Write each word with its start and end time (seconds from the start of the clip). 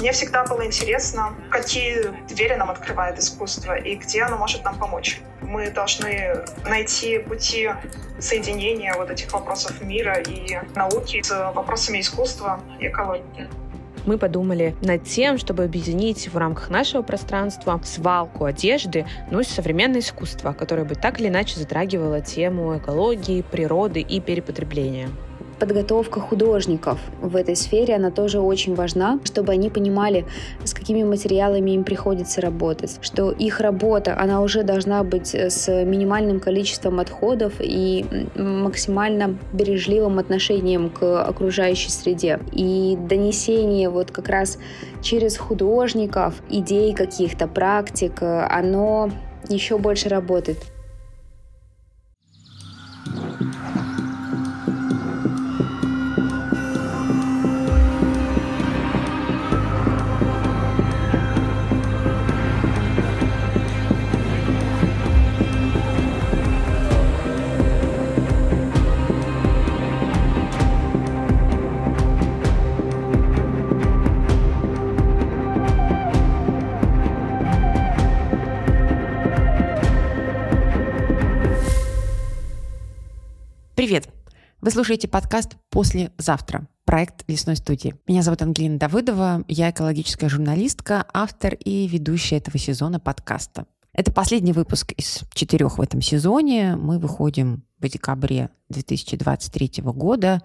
Мне 0.00 0.12
всегда 0.12 0.44
было 0.44 0.64
интересно, 0.64 1.34
какие 1.50 2.14
двери 2.28 2.54
нам 2.54 2.70
открывает 2.70 3.18
искусство 3.18 3.76
и 3.76 3.96
где 3.96 4.22
оно 4.22 4.36
может 4.36 4.62
нам 4.64 4.78
помочь. 4.78 5.20
Мы 5.42 5.70
должны 5.70 6.44
найти 6.64 7.18
пути 7.18 7.70
соединения 8.20 8.94
вот 8.94 9.10
этих 9.10 9.32
вопросов 9.32 9.80
мира 9.82 10.18
и 10.20 10.60
науки 10.76 11.20
с 11.22 11.30
вопросами 11.52 12.00
искусства 12.00 12.60
и 12.78 12.86
экологии 12.88 13.48
мы 14.06 14.16
подумали 14.16 14.74
над 14.80 15.04
тем, 15.04 15.36
чтобы 15.36 15.64
объединить 15.64 16.32
в 16.32 16.38
рамках 16.38 16.70
нашего 16.70 17.02
пространства 17.02 17.78
свалку 17.84 18.46
одежды, 18.46 19.06
ну 19.30 19.40
и 19.40 19.44
современное 19.44 20.00
искусство, 20.00 20.54
которое 20.54 20.84
бы 20.84 20.94
так 20.94 21.20
или 21.20 21.28
иначе 21.28 21.60
затрагивало 21.60 22.22
тему 22.22 22.78
экологии, 22.78 23.42
природы 23.42 24.00
и 24.00 24.20
перепотребления 24.20 25.10
подготовка 25.58 26.20
художников 26.20 26.98
в 27.20 27.36
этой 27.36 27.56
сфере, 27.56 27.96
она 27.96 28.10
тоже 28.10 28.40
очень 28.40 28.74
важна, 28.74 29.18
чтобы 29.24 29.52
они 29.52 29.70
понимали, 29.70 30.24
с 30.64 30.74
какими 30.74 31.02
материалами 31.02 31.72
им 31.72 31.84
приходится 31.84 32.40
работать, 32.40 32.98
что 33.00 33.30
их 33.30 33.60
работа, 33.60 34.16
она 34.18 34.40
уже 34.40 34.62
должна 34.62 35.02
быть 35.04 35.34
с 35.34 35.68
минимальным 35.84 36.40
количеством 36.40 37.00
отходов 37.00 37.54
и 37.60 38.04
максимально 38.36 39.38
бережливым 39.52 40.18
отношением 40.18 40.90
к 40.90 41.22
окружающей 41.22 41.90
среде. 41.90 42.40
И 42.52 42.96
донесение 43.08 43.88
вот 43.90 44.10
как 44.10 44.28
раз 44.28 44.58
через 45.02 45.36
художников, 45.36 46.34
идей 46.48 46.94
каких-то, 46.94 47.46
практик, 47.46 48.22
оно 48.22 49.10
еще 49.48 49.78
больше 49.78 50.08
работает. 50.08 50.58
Привет! 83.78 84.08
Вы 84.60 84.72
слушаете 84.72 85.06
подкаст 85.06 85.56
«Послезавтра» 85.70 86.66
проект 86.84 87.22
лесной 87.28 87.54
студии. 87.54 87.94
Меня 88.08 88.22
зовут 88.22 88.42
Ангелина 88.42 88.76
Давыдова, 88.76 89.44
я 89.46 89.70
экологическая 89.70 90.28
журналистка, 90.28 91.06
автор 91.14 91.54
и 91.54 91.86
ведущая 91.86 92.38
этого 92.38 92.58
сезона 92.58 92.98
подкаста. 92.98 93.66
Это 93.92 94.10
последний 94.10 94.52
выпуск 94.52 94.90
из 94.96 95.20
четырех 95.32 95.78
в 95.78 95.80
этом 95.80 96.02
сезоне. 96.02 96.74
Мы 96.74 96.98
выходим 96.98 97.62
в 97.78 97.88
декабре 97.88 98.50
2023 98.68 99.84
года. 99.84 100.42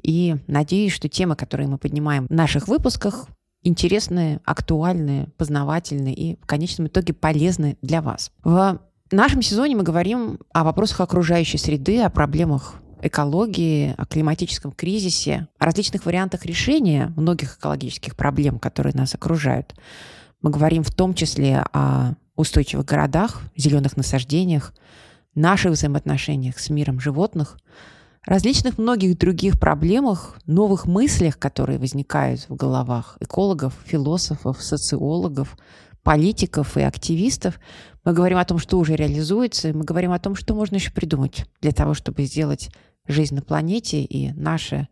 И 0.00 0.36
надеюсь, 0.46 0.92
что 0.92 1.08
темы, 1.08 1.34
которые 1.34 1.66
мы 1.66 1.78
поднимаем 1.78 2.28
в 2.28 2.30
наших 2.30 2.68
выпусках, 2.68 3.26
интересные, 3.64 4.40
актуальные, 4.44 5.30
познавательные 5.36 6.14
и 6.14 6.36
в 6.40 6.46
конечном 6.46 6.86
итоге 6.86 7.12
полезны 7.12 7.76
для 7.82 8.02
вас. 8.02 8.30
В 8.44 8.80
в 9.10 9.14
нашем 9.14 9.40
сезоне 9.40 9.74
мы 9.74 9.84
говорим 9.84 10.38
о 10.52 10.64
вопросах 10.64 11.00
окружающей 11.00 11.56
среды, 11.56 12.02
о 12.02 12.10
проблемах 12.10 12.74
экологии, 13.00 13.94
о 13.96 14.04
климатическом 14.04 14.72
кризисе, 14.72 15.48
о 15.58 15.64
различных 15.64 16.04
вариантах 16.04 16.44
решения 16.44 17.12
многих 17.16 17.56
экологических 17.56 18.16
проблем, 18.16 18.58
которые 18.58 18.94
нас 18.94 19.14
окружают. 19.14 19.74
Мы 20.42 20.50
говорим 20.50 20.82
в 20.82 20.92
том 20.92 21.14
числе 21.14 21.64
о 21.72 22.14
устойчивых 22.36 22.84
городах, 22.84 23.42
зеленых 23.56 23.96
насаждениях, 23.96 24.74
наших 25.34 25.72
взаимоотношениях 25.72 26.58
с 26.58 26.68
миром 26.68 27.00
животных, 27.00 27.56
различных 28.26 28.76
многих 28.76 29.16
других 29.16 29.58
проблемах, 29.58 30.36
новых 30.44 30.84
мыслях, 30.84 31.38
которые 31.38 31.78
возникают 31.78 32.46
в 32.48 32.56
головах 32.56 33.16
экологов, 33.20 33.72
философов, 33.86 34.62
социологов, 34.62 35.56
политиков 36.02 36.76
и 36.76 36.82
активистов. 36.82 37.58
Мы 38.08 38.14
говорим 38.14 38.38
о 38.38 38.44
том, 38.46 38.58
что 38.58 38.78
уже 38.78 38.96
реализуется, 38.96 39.68
и 39.68 39.72
мы 39.74 39.84
говорим 39.84 40.12
о 40.12 40.18
том, 40.18 40.34
что 40.34 40.54
можно 40.54 40.76
еще 40.76 40.90
придумать 40.90 41.44
для 41.60 41.72
того, 41.72 41.92
чтобы 41.92 42.24
сделать 42.24 42.70
жизнь 43.06 43.34
на 43.34 43.42
планете 43.42 44.02
и 44.02 44.32
наше 44.32 44.88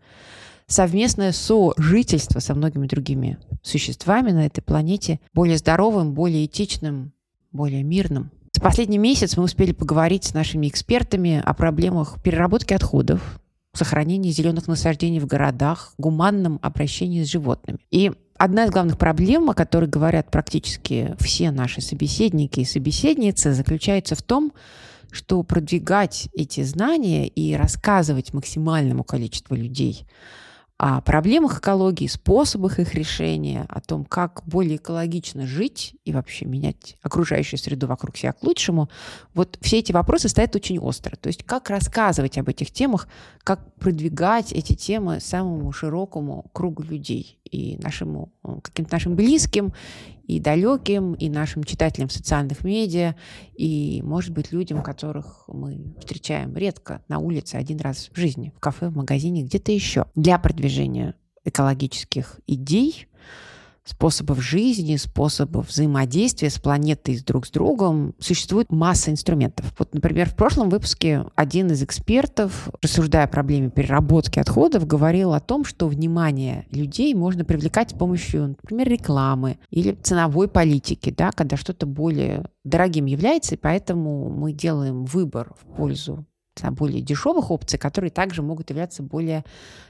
совместное 0.66 1.32
сожительство 1.32 2.40
со 2.40 2.54
многими 2.54 2.86
другими 2.86 3.38
существами 3.62 4.32
на 4.32 4.44
этой 4.44 4.60
планете 4.60 5.18
более 5.32 5.56
здоровым, 5.56 6.12
более 6.12 6.44
этичным, 6.44 7.14
более 7.52 7.82
мирным. 7.84 8.32
За 8.52 8.60
последний 8.60 8.98
месяц 8.98 9.38
мы 9.38 9.44
успели 9.44 9.72
поговорить 9.72 10.24
с 10.24 10.34
нашими 10.34 10.68
экспертами 10.68 11.40
о 11.42 11.54
проблемах 11.54 12.22
переработки 12.22 12.74
отходов, 12.74 13.40
сохранении 13.72 14.30
зеленых 14.30 14.66
насаждений 14.66 15.20
в 15.20 15.26
городах, 15.26 15.94
гуманном 15.96 16.58
обращении 16.60 17.24
с 17.24 17.30
животными. 17.30 17.78
И 17.90 18.12
Одна 18.38 18.64
из 18.64 18.70
главных 18.70 18.98
проблем, 18.98 19.48
о 19.48 19.54
которой 19.54 19.88
говорят 19.88 20.30
практически 20.30 21.14
все 21.18 21.50
наши 21.50 21.80
собеседники 21.80 22.60
и 22.60 22.64
собеседницы, 22.64 23.52
заключается 23.52 24.14
в 24.14 24.22
том, 24.22 24.52
что 25.10 25.42
продвигать 25.42 26.28
эти 26.34 26.62
знания 26.62 27.26
и 27.26 27.54
рассказывать 27.54 28.34
максимальному 28.34 29.04
количеству 29.04 29.54
людей 29.54 30.06
о 30.78 31.00
проблемах 31.00 31.60
экологии, 31.60 32.06
способах 32.06 32.78
их 32.78 32.94
решения, 32.94 33.64
о 33.68 33.80
том, 33.80 34.04
как 34.04 34.42
более 34.44 34.76
экологично 34.76 35.46
жить 35.46 35.96
и 36.04 36.12
вообще 36.12 36.44
менять 36.44 36.96
окружающую 37.02 37.58
среду 37.58 37.86
вокруг 37.86 38.16
себя 38.16 38.32
к 38.32 38.42
лучшему, 38.42 38.90
вот 39.32 39.58
все 39.62 39.78
эти 39.78 39.92
вопросы 39.92 40.28
стоят 40.28 40.54
очень 40.54 40.78
остро. 40.78 41.16
То 41.16 41.28
есть 41.28 41.44
как 41.44 41.70
рассказывать 41.70 42.36
об 42.36 42.50
этих 42.50 42.70
темах, 42.70 43.08
как 43.42 43.74
продвигать 43.76 44.52
эти 44.52 44.74
темы 44.74 45.20
самому 45.20 45.72
широкому 45.72 46.50
кругу 46.52 46.82
людей 46.82 47.38
и 47.50 47.78
нашему 47.78 48.32
каким-то 48.62 48.92
нашим 48.92 49.16
близким, 49.16 49.72
и 50.26 50.40
далеким, 50.40 51.14
и 51.14 51.28
нашим 51.28 51.64
читателям 51.64 52.08
в 52.08 52.12
социальных 52.12 52.64
медиа, 52.64 53.14
и, 53.54 54.00
может 54.02 54.32
быть, 54.32 54.52
людям, 54.52 54.82
которых 54.82 55.44
мы 55.48 55.94
встречаем 55.98 56.56
редко 56.56 57.02
на 57.08 57.18
улице 57.18 57.54
один 57.56 57.78
раз 57.78 58.10
в 58.12 58.16
жизни, 58.18 58.52
в 58.56 58.60
кафе, 58.60 58.88
в 58.88 58.96
магазине, 58.96 59.42
где-то 59.42 59.72
еще. 59.72 60.06
Для 60.14 60.38
продвижения 60.38 61.14
экологических 61.44 62.40
идей 62.46 63.06
способов 63.86 64.42
жизни, 64.42 64.96
способов 64.96 65.68
взаимодействия 65.68 66.50
с 66.50 66.58
планетой, 66.58 67.16
с 67.16 67.24
друг 67.24 67.46
с 67.46 67.50
другом, 67.50 68.14
существует 68.18 68.70
масса 68.70 69.10
инструментов. 69.10 69.72
Вот, 69.78 69.94
например, 69.94 70.28
в 70.28 70.34
прошлом 70.34 70.68
выпуске 70.68 71.24
один 71.34 71.70
из 71.70 71.82
экспертов, 71.82 72.68
рассуждая 72.82 73.24
о 73.24 73.28
проблеме 73.28 73.70
переработки 73.70 74.38
отходов, 74.38 74.86
говорил 74.86 75.32
о 75.32 75.40
том, 75.40 75.64
что 75.64 75.86
внимание 75.86 76.66
людей 76.70 77.14
можно 77.14 77.44
привлекать 77.44 77.90
с 77.90 77.94
помощью, 77.94 78.48
например, 78.48 78.88
рекламы 78.88 79.58
или 79.70 79.92
ценовой 79.92 80.48
политики, 80.48 81.14
да, 81.16 81.30
когда 81.30 81.56
что-то 81.56 81.86
более 81.86 82.50
дорогим 82.64 83.06
является, 83.06 83.54
и 83.54 83.58
поэтому 83.58 84.28
мы 84.28 84.52
делаем 84.52 85.04
выбор 85.04 85.54
в 85.60 85.76
пользу 85.76 86.26
более 86.70 87.00
дешевых 87.00 87.50
опций, 87.50 87.78
которые 87.78 88.10
также 88.10 88.42
могут 88.42 88.70
являться 88.70 89.02
более 89.02 89.44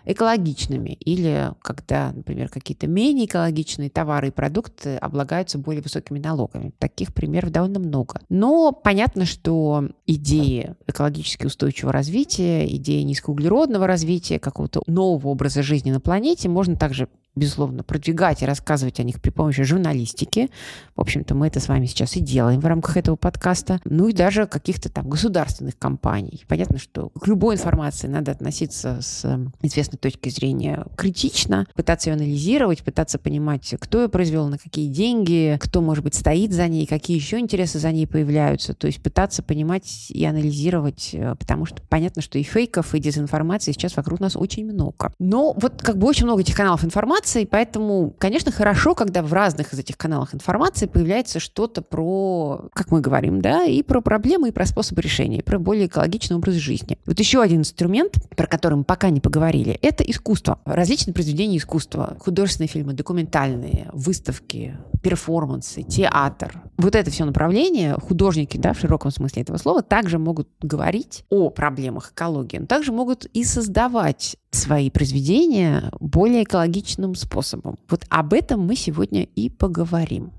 экологичными. 0.04 0.90
Или 0.90 1.52
когда, 1.62 2.12
например, 2.12 2.48
какие-то 2.48 2.86
менее 2.86 3.26
экологичные 3.26 3.90
товары 3.90 4.28
и 4.28 4.32
продукты 4.32 4.96
облагаются 4.96 5.58
более 5.58 5.82
высокими 5.82 6.18
налогами. 6.18 6.72
Таких 6.78 7.14
примеров 7.14 7.50
довольно 7.50 7.78
много. 7.78 8.20
Но 8.28 8.72
понятно, 8.72 9.24
что 9.24 9.88
идеи 10.06 10.74
экологически 10.86 11.46
устойчивого 11.46 11.92
развития, 11.92 12.66
идеи 12.76 13.02
низкоуглеродного 13.02 13.86
развития, 13.86 14.38
какого-то 14.38 14.82
нового 14.86 15.28
образа 15.28 15.62
жизни 15.62 15.90
на 15.90 16.00
планете 16.00 16.48
можно 16.48 16.76
также 16.76 17.08
безусловно, 17.36 17.84
продвигать 17.84 18.42
и 18.42 18.46
рассказывать 18.46 18.98
о 18.98 19.02
них 19.02 19.20
при 19.20 19.30
помощи 19.30 19.62
журналистики. 19.62 20.48
В 20.96 21.02
общем-то, 21.02 21.34
мы 21.34 21.46
это 21.46 21.60
с 21.60 21.68
вами 21.68 21.84
сейчас 21.84 22.16
и 22.16 22.20
делаем 22.20 22.60
в 22.60 22.66
рамках 22.66 22.96
этого 22.96 23.16
подкаста. 23.16 23.78
Ну 23.84 24.08
и 24.08 24.14
даже 24.14 24.46
каких-то 24.46 24.90
там 24.90 25.08
государственных 25.08 25.78
компаний. 25.78 26.44
Понятно, 26.48 26.78
что 26.78 27.10
к 27.10 27.26
любой 27.26 27.56
информации 27.56 28.08
надо 28.08 28.32
относиться 28.32 29.00
с 29.02 29.24
эм, 29.26 29.52
известной 29.60 29.98
точки 29.98 30.30
зрения 30.30 30.86
критично, 30.96 31.66
пытаться 31.74 32.08
ее 32.08 32.14
анализировать, 32.14 32.82
пытаться 32.82 33.18
понимать, 33.18 33.74
кто 33.78 34.02
ее 34.02 34.08
произвел, 34.08 34.48
на 34.48 34.56
какие 34.56 34.88
деньги, 34.88 35.58
кто, 35.60 35.82
может 35.82 36.02
быть, 36.02 36.14
стоит 36.14 36.52
за 36.52 36.66
ней, 36.68 36.86
какие 36.86 37.18
еще 37.18 37.38
интересы 37.38 37.78
за 37.78 37.92
ней 37.92 38.06
появляются. 38.06 38.72
То 38.72 38.86
есть 38.86 39.02
пытаться 39.02 39.42
понимать 39.42 39.84
и 40.10 40.24
анализировать, 40.24 41.10
э, 41.12 41.34
потому 41.38 41.66
что 41.66 41.82
понятно, 41.88 42.22
что 42.22 42.38
и 42.38 42.42
фейков, 42.42 42.94
и 42.94 43.00
дезинформации 43.00 43.72
сейчас 43.72 43.96
вокруг 43.96 44.20
нас 44.20 44.36
очень 44.36 44.64
много. 44.64 45.12
Но 45.18 45.54
вот 45.54 45.82
как 45.82 45.98
бы 45.98 46.06
очень 46.06 46.24
много 46.24 46.42
этих 46.42 46.56
каналов 46.56 46.84
информации, 46.84 47.44
поэтому, 47.44 48.14
конечно, 48.18 48.52
хорошо, 48.52 48.94
когда 48.94 49.22
в 49.22 49.32
разных 49.32 49.72
из 49.72 49.78
этих 49.78 49.96
каналах 49.96 50.34
информации 50.34 50.86
появляется 50.86 51.40
что-то 51.40 51.82
про, 51.82 52.68
как 52.72 52.90
мы 52.90 53.00
говорим, 53.00 53.40
да, 53.40 53.64
и 53.64 53.82
про 53.82 54.00
проблемы, 54.00 54.48
и 54.48 54.52
про 54.52 54.66
способы 54.66 55.02
решения, 55.02 55.38
и 55.38 55.42
про 55.42 55.58
более 55.58 55.86
экологичный 55.86 56.36
образ 56.36 56.54
жизни. 56.54 56.98
Вот 57.06 57.18
еще 57.18 57.42
один 57.42 57.60
инструмент, 57.60 58.14
про 58.36 58.46
который 58.46 58.74
мы 58.74 58.84
пока 58.84 59.10
не 59.10 59.20
поговорили, 59.20 59.78
это 59.82 60.04
искусство. 60.04 60.60
Различные 60.64 61.14
произведения 61.14 61.58
искусства, 61.58 62.16
художественные 62.20 62.68
фильмы, 62.68 62.92
документальные, 62.92 63.90
выставки, 63.92 64.76
перформансы, 65.02 65.82
театр. 65.82 66.62
Вот 66.76 66.94
это 66.94 67.10
все 67.10 67.24
направление 67.24 67.94
художники, 67.94 68.56
да, 68.56 68.72
в 68.72 68.78
широком 68.78 69.10
смысле 69.10 69.42
этого 69.42 69.56
слова, 69.56 69.82
также 69.88 70.18
могут 70.18 70.48
говорить 70.60 71.24
о 71.30 71.50
проблемах 71.50 72.12
экологии, 72.12 72.58
но 72.58 72.66
также 72.66 72.92
могут 72.92 73.26
и 73.26 73.44
создавать 73.44 74.36
свои 74.50 74.90
произведения 74.90 75.90
более 76.00 76.44
экологичным 76.44 77.14
способом. 77.14 77.78
Вот 77.88 78.04
об 78.08 78.32
этом 78.32 78.60
мы 78.60 78.76
сегодня 78.76 79.24
и 79.24 79.48
поговорим. 79.50 80.32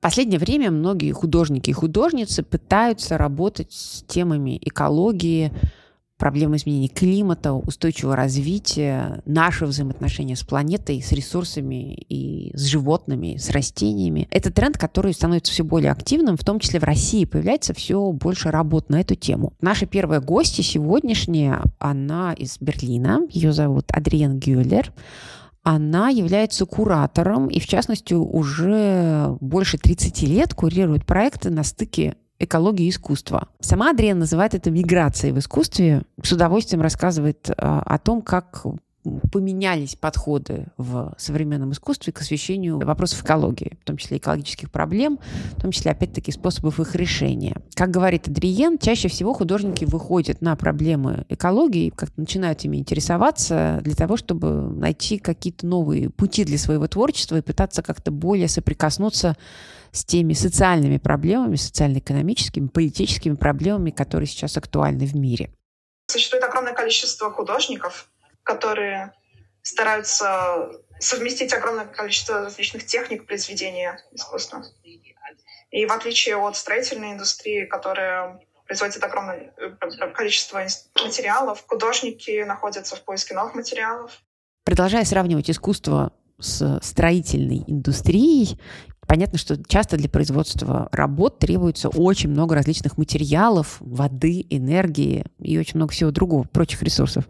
В 0.00 0.02
последнее 0.02 0.38
время 0.38 0.70
многие 0.70 1.12
художники 1.12 1.68
и 1.68 1.74
художницы 1.74 2.42
пытаются 2.42 3.18
работать 3.18 3.72
с 3.72 4.02
темами 4.04 4.58
экологии, 4.62 5.52
проблемы 6.20 6.56
изменения 6.56 6.88
климата, 6.88 7.52
устойчивого 7.52 8.14
развития, 8.14 9.20
нашего 9.24 9.70
взаимоотношения 9.70 10.36
с 10.36 10.44
планетой, 10.44 11.02
с 11.02 11.10
ресурсами 11.10 11.94
и 12.08 12.56
с 12.56 12.66
животными, 12.66 13.38
с 13.38 13.50
растениями. 13.50 14.28
Это 14.30 14.52
тренд, 14.52 14.78
который 14.78 15.14
становится 15.14 15.52
все 15.52 15.64
более 15.64 15.90
активным, 15.90 16.36
в 16.36 16.44
том 16.44 16.60
числе 16.60 16.78
в 16.78 16.84
России 16.84 17.24
появляется 17.24 17.74
все 17.74 18.12
больше 18.12 18.50
работ 18.50 18.90
на 18.90 19.00
эту 19.00 19.16
тему. 19.16 19.54
Наша 19.60 19.86
первая 19.86 20.20
гостья 20.20 20.62
сегодняшняя, 20.62 21.62
она 21.80 22.34
из 22.34 22.58
Берлина, 22.60 23.22
ее 23.30 23.52
зовут 23.52 23.86
Адриен 23.90 24.38
Гюллер 24.38 24.92
она 25.62 26.08
является 26.08 26.64
куратором 26.64 27.48
и, 27.48 27.60
в 27.60 27.66
частности, 27.66 28.14
уже 28.14 29.36
больше 29.40 29.76
30 29.76 30.22
лет 30.22 30.54
курирует 30.54 31.04
проекты 31.04 31.50
на 31.50 31.64
стыке 31.64 32.16
экологии 32.40 32.88
искусства. 32.88 33.48
Сама 33.60 33.90
Адриан 33.90 34.18
называет 34.18 34.54
это 34.54 34.70
миграцией 34.70 35.32
в 35.32 35.38
искусстве. 35.38 36.02
С 36.22 36.32
удовольствием 36.32 36.82
рассказывает 36.82 37.50
а, 37.56 37.82
о 37.82 37.98
том, 37.98 38.22
как 38.22 38.64
поменялись 39.32 39.96
подходы 39.96 40.66
в 40.76 41.14
современном 41.18 41.72
искусстве 41.72 42.12
к 42.12 42.20
освещению 42.20 42.78
вопросов 42.78 43.22
экологии, 43.24 43.78
в 43.80 43.84
том 43.84 43.96
числе 43.96 44.18
экологических 44.18 44.70
проблем, 44.70 45.18
в 45.56 45.60
том 45.60 45.70
числе, 45.70 45.92
опять-таки, 45.92 46.32
способов 46.32 46.80
их 46.80 46.94
решения. 46.94 47.56
Как 47.74 47.90
говорит 47.90 48.28
Адриен, 48.28 48.78
чаще 48.78 49.08
всего 49.08 49.32
художники 49.32 49.84
выходят 49.84 50.42
на 50.42 50.54
проблемы 50.56 51.24
экологии, 51.28 51.90
как-то 51.90 52.20
начинают 52.20 52.64
ими 52.64 52.76
интересоваться 52.76 53.80
для 53.82 53.94
того, 53.94 54.16
чтобы 54.16 54.48
найти 54.70 55.18
какие-то 55.18 55.66
новые 55.66 56.10
пути 56.10 56.44
для 56.44 56.58
своего 56.58 56.86
творчества 56.86 57.36
и 57.36 57.42
пытаться 57.42 57.82
как-то 57.82 58.10
более 58.10 58.48
соприкоснуться 58.48 59.36
с 59.92 60.04
теми 60.04 60.34
социальными 60.34 60.98
проблемами, 60.98 61.56
социально-экономическими, 61.56 62.68
политическими 62.68 63.34
проблемами, 63.34 63.90
которые 63.90 64.26
сейчас 64.26 64.56
актуальны 64.56 65.06
в 65.06 65.14
мире. 65.14 65.50
Существует 66.06 66.44
огромное 66.44 66.74
количество 66.74 67.30
художников, 67.30 68.08
которые 68.42 69.12
стараются 69.62 70.70
совместить 70.98 71.52
огромное 71.52 71.86
количество 71.86 72.42
различных 72.42 72.86
техник 72.86 73.26
произведения 73.26 73.98
искусства. 74.12 74.64
И 75.70 75.86
в 75.86 75.92
отличие 75.92 76.36
от 76.36 76.56
строительной 76.56 77.12
индустрии, 77.12 77.64
которая 77.64 78.40
производит 78.66 79.02
огромное 79.02 79.52
э, 79.56 80.10
количество 80.12 80.62
материалов, 81.02 81.64
художники 81.66 82.42
находятся 82.44 82.96
в 82.96 83.02
поиске 83.02 83.34
новых 83.34 83.54
материалов. 83.54 84.20
Продолжая 84.64 85.04
сравнивать 85.04 85.50
искусство 85.50 86.12
с 86.38 86.80
строительной 86.82 87.64
индустрией, 87.66 88.58
Понятно, 89.10 89.38
что 89.38 89.60
часто 89.64 89.96
для 89.96 90.08
производства 90.08 90.88
работ 90.92 91.40
требуется 91.40 91.88
очень 91.88 92.30
много 92.30 92.54
различных 92.54 92.96
материалов, 92.96 93.78
воды, 93.80 94.46
энергии 94.50 95.24
и 95.40 95.58
очень 95.58 95.78
много 95.78 95.92
всего 95.92 96.12
другого, 96.12 96.44
прочих 96.44 96.80
ресурсов. 96.84 97.28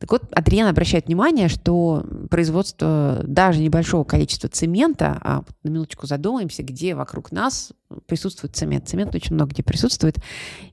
Так 0.00 0.10
вот, 0.10 0.24
Адриан 0.32 0.66
обращает 0.66 1.06
внимание, 1.06 1.46
что 1.46 2.04
производство 2.30 3.22
даже 3.22 3.60
небольшого 3.60 4.02
количества 4.02 4.48
цемента, 4.48 5.20
а 5.20 5.44
на 5.62 5.68
минуточку 5.68 6.08
задумаемся, 6.08 6.64
где 6.64 6.96
вокруг 6.96 7.30
нас 7.30 7.70
присутствует 8.06 8.56
цемент. 8.56 8.88
Цемент 8.88 9.14
очень 9.14 9.36
много 9.36 9.52
где 9.52 9.62
присутствует, 9.62 10.16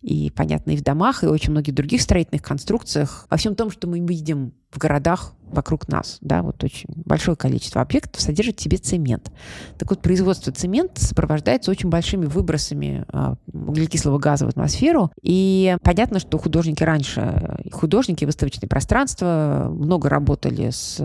и, 0.01 0.31
понятно, 0.35 0.71
и 0.71 0.77
в 0.77 0.81
домах, 0.81 1.23
и 1.23 1.27
очень 1.27 1.51
многих 1.51 1.75
других 1.75 2.01
строительных 2.01 2.41
конструкциях. 2.41 3.27
Во 3.29 3.37
всем 3.37 3.53
том, 3.53 3.69
что 3.69 3.87
мы 3.87 3.99
видим 3.99 4.53
в 4.71 4.79
городах 4.79 5.33
вокруг 5.49 5.87
нас, 5.87 6.17
да, 6.21 6.41
вот 6.41 6.63
очень 6.63 6.89
большое 6.95 7.37
количество 7.37 7.81
объектов 7.81 8.21
содержит 8.21 8.59
в 8.59 8.63
себе 8.63 8.77
цемент. 8.77 9.31
Так 9.77 9.89
вот, 9.89 10.01
производство 10.01 10.51
цемента 10.51 11.03
сопровождается 11.03 11.71
очень 11.71 11.89
большими 11.89 12.25
выбросами 12.25 13.05
а, 13.09 13.35
углекислого 13.51 14.19
газа 14.19 14.45
в 14.45 14.49
атмосферу, 14.49 15.11
и 15.21 15.77
понятно, 15.83 16.19
что 16.19 16.37
художники 16.37 16.83
раньше, 16.83 17.57
художники, 17.71 18.25
выставочные 18.25 18.69
пространства 18.69 19.69
много 19.71 20.09
работали 20.09 20.69
с, 20.69 21.01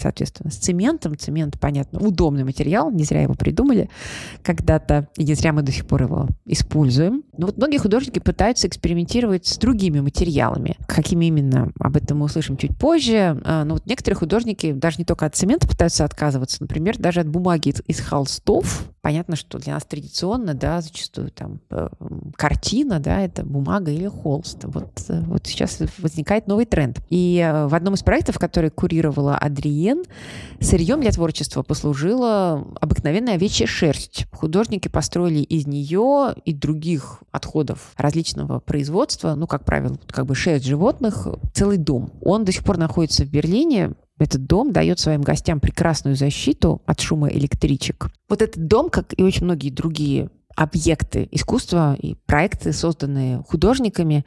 соответственно, 0.00 0.50
с 0.50 0.56
цементом. 0.56 1.16
Цемент, 1.16 1.58
понятно, 1.58 2.00
удобный 2.00 2.44
материал, 2.44 2.90
не 2.90 3.04
зря 3.04 3.22
его 3.22 3.34
придумали 3.34 3.88
когда-то, 4.42 5.08
и 5.16 5.24
не 5.24 5.34
зря 5.34 5.52
мы 5.52 5.62
до 5.62 5.72
сих 5.72 5.86
пор 5.86 6.02
его 6.02 6.28
используем. 6.44 7.22
Но 7.36 7.46
вот 7.46 7.56
многие 7.56 7.78
художники 7.78 8.18
пытаются 8.18 8.68
экспериментировать 8.68 9.46
с 9.46 9.58
другими 9.58 10.00
материалами. 10.00 10.76
Какими 10.86 11.26
именно, 11.26 11.72
об 11.78 11.96
этом 11.96 12.18
мы 12.18 12.26
услышим 12.26 12.56
чуть 12.56 12.76
позже. 12.76 13.40
А, 13.44 13.64
но 13.64 13.74
вот 13.74 13.85
некоторые 13.86 14.18
художники 14.18 14.72
даже 14.72 14.96
не 14.98 15.04
только 15.04 15.26
от 15.26 15.34
цемента 15.34 15.66
пытаются 15.66 16.04
отказываться, 16.04 16.58
например, 16.60 16.98
даже 16.98 17.20
от 17.20 17.28
бумаги 17.28 17.74
из 17.86 18.00
холстов. 18.00 18.84
Понятно, 19.06 19.36
что 19.36 19.60
для 19.60 19.74
нас 19.74 19.84
традиционно, 19.84 20.52
да, 20.54 20.80
зачастую 20.80 21.30
там 21.30 21.60
э, 21.70 21.90
картина, 22.34 22.98
да, 22.98 23.20
это 23.20 23.44
бумага 23.44 23.92
или 23.92 24.08
холст. 24.08 24.64
Вот, 24.64 25.00
э, 25.06 25.20
вот 25.20 25.46
сейчас 25.46 25.80
возникает 25.98 26.48
новый 26.48 26.64
тренд. 26.64 26.98
И 27.08 27.38
э, 27.38 27.68
в 27.68 27.74
одном 27.76 27.94
из 27.94 28.02
проектов, 28.02 28.40
который 28.40 28.70
курировала 28.70 29.38
Адриен, 29.38 30.02
сырьем 30.58 31.02
для 31.02 31.12
творчества 31.12 31.62
послужила 31.62 32.66
обыкновенная 32.80 33.34
овечья 33.34 33.68
шерсть. 33.68 34.26
Художники 34.32 34.88
построили 34.88 35.38
из 35.38 35.68
нее 35.68 36.34
и 36.44 36.52
других 36.52 37.22
отходов 37.30 37.92
различного 37.96 38.58
производства, 38.58 39.36
ну, 39.36 39.46
как 39.46 39.64
правило, 39.64 40.00
как 40.08 40.26
бы 40.26 40.34
шерсть 40.34 40.66
животных, 40.66 41.28
целый 41.54 41.76
дом. 41.76 42.10
Он 42.22 42.44
до 42.44 42.50
сих 42.50 42.64
пор 42.64 42.76
находится 42.76 43.24
в 43.24 43.28
Берлине, 43.30 43.94
этот 44.18 44.46
дом 44.46 44.72
дает 44.72 44.98
своим 44.98 45.20
гостям 45.22 45.60
прекрасную 45.60 46.16
защиту 46.16 46.82
от 46.86 47.00
шума 47.00 47.28
электричек. 47.28 48.08
Вот 48.28 48.42
этот 48.42 48.66
дом, 48.66 48.90
как 48.90 49.18
и 49.18 49.22
очень 49.22 49.44
многие 49.44 49.70
другие 49.70 50.30
объекты 50.56 51.28
искусства 51.32 51.94
и 52.00 52.14
проекты, 52.26 52.72
созданные 52.72 53.44
художниками, 53.46 54.24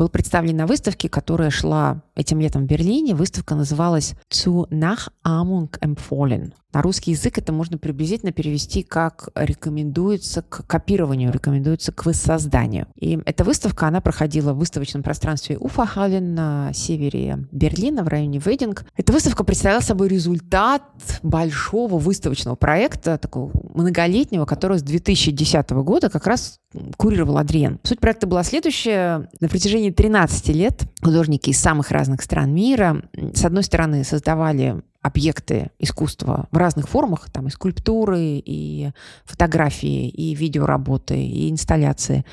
был 0.00 0.08
представлен 0.08 0.56
на 0.56 0.66
выставке, 0.66 1.10
которая 1.10 1.50
шла 1.50 2.02
этим 2.14 2.40
летом 2.40 2.62
в 2.62 2.66
Берлине. 2.66 3.14
Выставка 3.14 3.54
называлась 3.54 4.14
«Zu 4.30 4.66
Nachahmung 4.70 5.68
empfohlen». 5.80 6.54
На 6.72 6.82
русский 6.82 7.10
язык 7.10 7.36
это 7.36 7.52
можно 7.52 7.76
приблизительно 7.78 8.32
перевести 8.32 8.82
как 8.82 9.28
«рекомендуется 9.34 10.40
к 10.42 10.64
копированию», 10.66 11.32
«рекомендуется 11.32 11.92
к 11.92 12.06
воссозданию». 12.06 12.86
И 12.94 13.18
эта 13.26 13.44
выставка, 13.44 13.88
она 13.88 14.00
проходила 14.00 14.54
в 14.54 14.58
выставочном 14.58 15.02
пространстве 15.02 15.58
Уфахален 15.58 16.34
на 16.34 16.72
севере 16.72 17.46
Берлина, 17.50 18.04
в 18.04 18.08
районе 18.08 18.38
Вединг. 18.38 18.86
Эта 18.96 19.12
выставка 19.12 19.44
представляла 19.44 19.82
собой 19.82 20.08
результат 20.08 20.82
большого 21.22 21.98
выставочного 21.98 22.54
проекта, 22.54 23.18
такого 23.18 23.50
многолетнего, 23.74 24.46
который 24.46 24.78
с 24.78 24.82
2010 24.82 25.70
года 25.70 26.08
как 26.08 26.26
раз 26.26 26.59
курировал 26.96 27.38
Адриен. 27.38 27.80
Суть 27.82 28.00
проекта 28.00 28.26
была 28.26 28.42
следующая. 28.44 29.28
На 29.40 29.48
протяжении 29.48 29.90
13 29.90 30.48
лет 30.48 30.82
художники 31.02 31.50
из 31.50 31.58
самых 31.58 31.90
разных 31.90 32.22
стран 32.22 32.54
мира, 32.54 33.02
с 33.34 33.44
одной 33.44 33.64
стороны, 33.64 34.04
создавали 34.04 34.82
объекты 35.02 35.70
искусства 35.78 36.48
в 36.50 36.56
разных 36.56 36.88
формах, 36.88 37.30
там 37.30 37.48
и 37.48 37.50
скульптуры, 37.50 38.42
и 38.44 38.90
фотографии, 39.24 40.08
и 40.08 40.34
видеоработы, 40.34 41.22
и 41.22 41.50
инсталляции, 41.50 42.24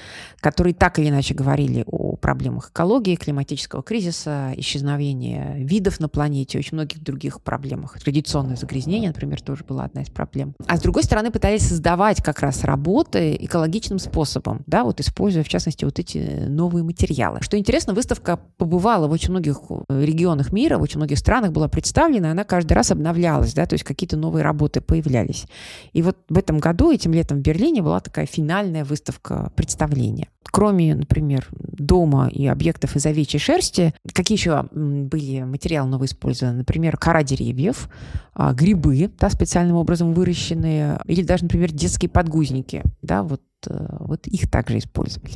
которые 0.42 0.74
так 0.74 1.00
или 1.00 1.10
иначе 1.10 1.34
говорили 1.34 1.84
о 1.88 2.18
проблемах 2.18 2.70
экологии, 2.72 3.16
климатического 3.16 3.84
кризиса, 3.84 4.54
исчезновения 4.58 5.56
видов 5.58 6.00
на 6.00 6.10
планете, 6.10 6.58
очень 6.58 6.76
многих 6.76 7.02
других 7.02 7.42
проблемах. 7.42 8.00
Традиционное 8.00 8.58
загрязнение, 8.58 9.10
например, 9.10 9.42
тоже 9.42 9.64
была 9.64 9.86
одна 9.86 10.02
из 10.02 10.10
проблем. 10.10 10.54
А 10.68 10.78
с 10.78 10.82
другой 10.82 11.04
стороны, 11.04 11.32
пытались 11.32 11.68
создавать 11.68 12.22
как 12.22 12.40
раз 12.40 12.64
работы 12.64 13.38
экологичным 13.40 14.00
способом, 14.00 14.64
да, 14.68 14.84
вот 14.84 15.00
используя, 15.00 15.44
в 15.44 15.50
частности, 15.50 15.86
вот 15.86 16.00
эти 16.00 16.18
новые 16.48 16.84
материалы. 16.84 17.40
Что 17.42 17.58
интересно, 17.58 17.94
выставка 17.94 18.40
побывала 18.58 19.08
в 19.08 19.12
очень 19.12 19.32
многих 19.32 19.62
регионах 19.88 20.52
мира, 20.52 20.78
в 20.78 20.82
очень 20.82 20.98
многих 20.98 21.18
странах 21.18 21.52
была 21.52 21.70
представлена, 21.70 22.32
она, 22.32 22.44
каждый 22.58 22.74
раз 22.74 22.90
обновлялось, 22.90 23.54
да, 23.54 23.68
то 23.68 23.76
есть 23.76 23.84
какие-то 23.84 24.18
новые 24.18 24.44
работы 24.44 24.82
появлялись. 24.82 25.46
И 25.94 26.02
вот 26.02 26.18
в 26.28 26.40
этом 26.40 26.58
году, 26.58 26.92
этим 26.92 27.14
летом 27.14 27.38
в 27.38 27.42
Берлине 27.42 27.84
была 27.84 28.00
такая 28.00 28.26
финальная 28.26 28.84
выставка 28.84 29.52
представления. 29.56 30.28
Кроме, 30.44 30.96
например, 30.96 31.48
дома 31.52 32.30
и 32.30 32.48
объектов 32.48 32.96
из 32.96 33.06
овечьей 33.06 33.40
шерсти, 33.40 33.94
какие 34.12 34.40
еще 34.40 34.64
были 34.72 35.44
материалы 35.44 35.88
новые 35.88 36.08
использованы? 36.08 36.58
Например, 36.58 36.98
кора 36.98 37.22
деревьев, 37.22 37.90
а, 38.34 38.54
грибы, 38.54 39.12
да, 39.20 39.30
специальным 39.30 39.76
образом 39.76 40.16
выращенные, 40.16 41.00
или 41.06 41.22
даже, 41.22 41.44
например, 41.44 41.72
детские 41.72 42.10
подгузники, 42.10 42.82
да, 43.04 43.22
вот, 43.22 43.44
э, 43.68 43.98
вот 44.00 44.26
их 44.26 44.50
также 44.50 44.80
использовали. 44.80 45.34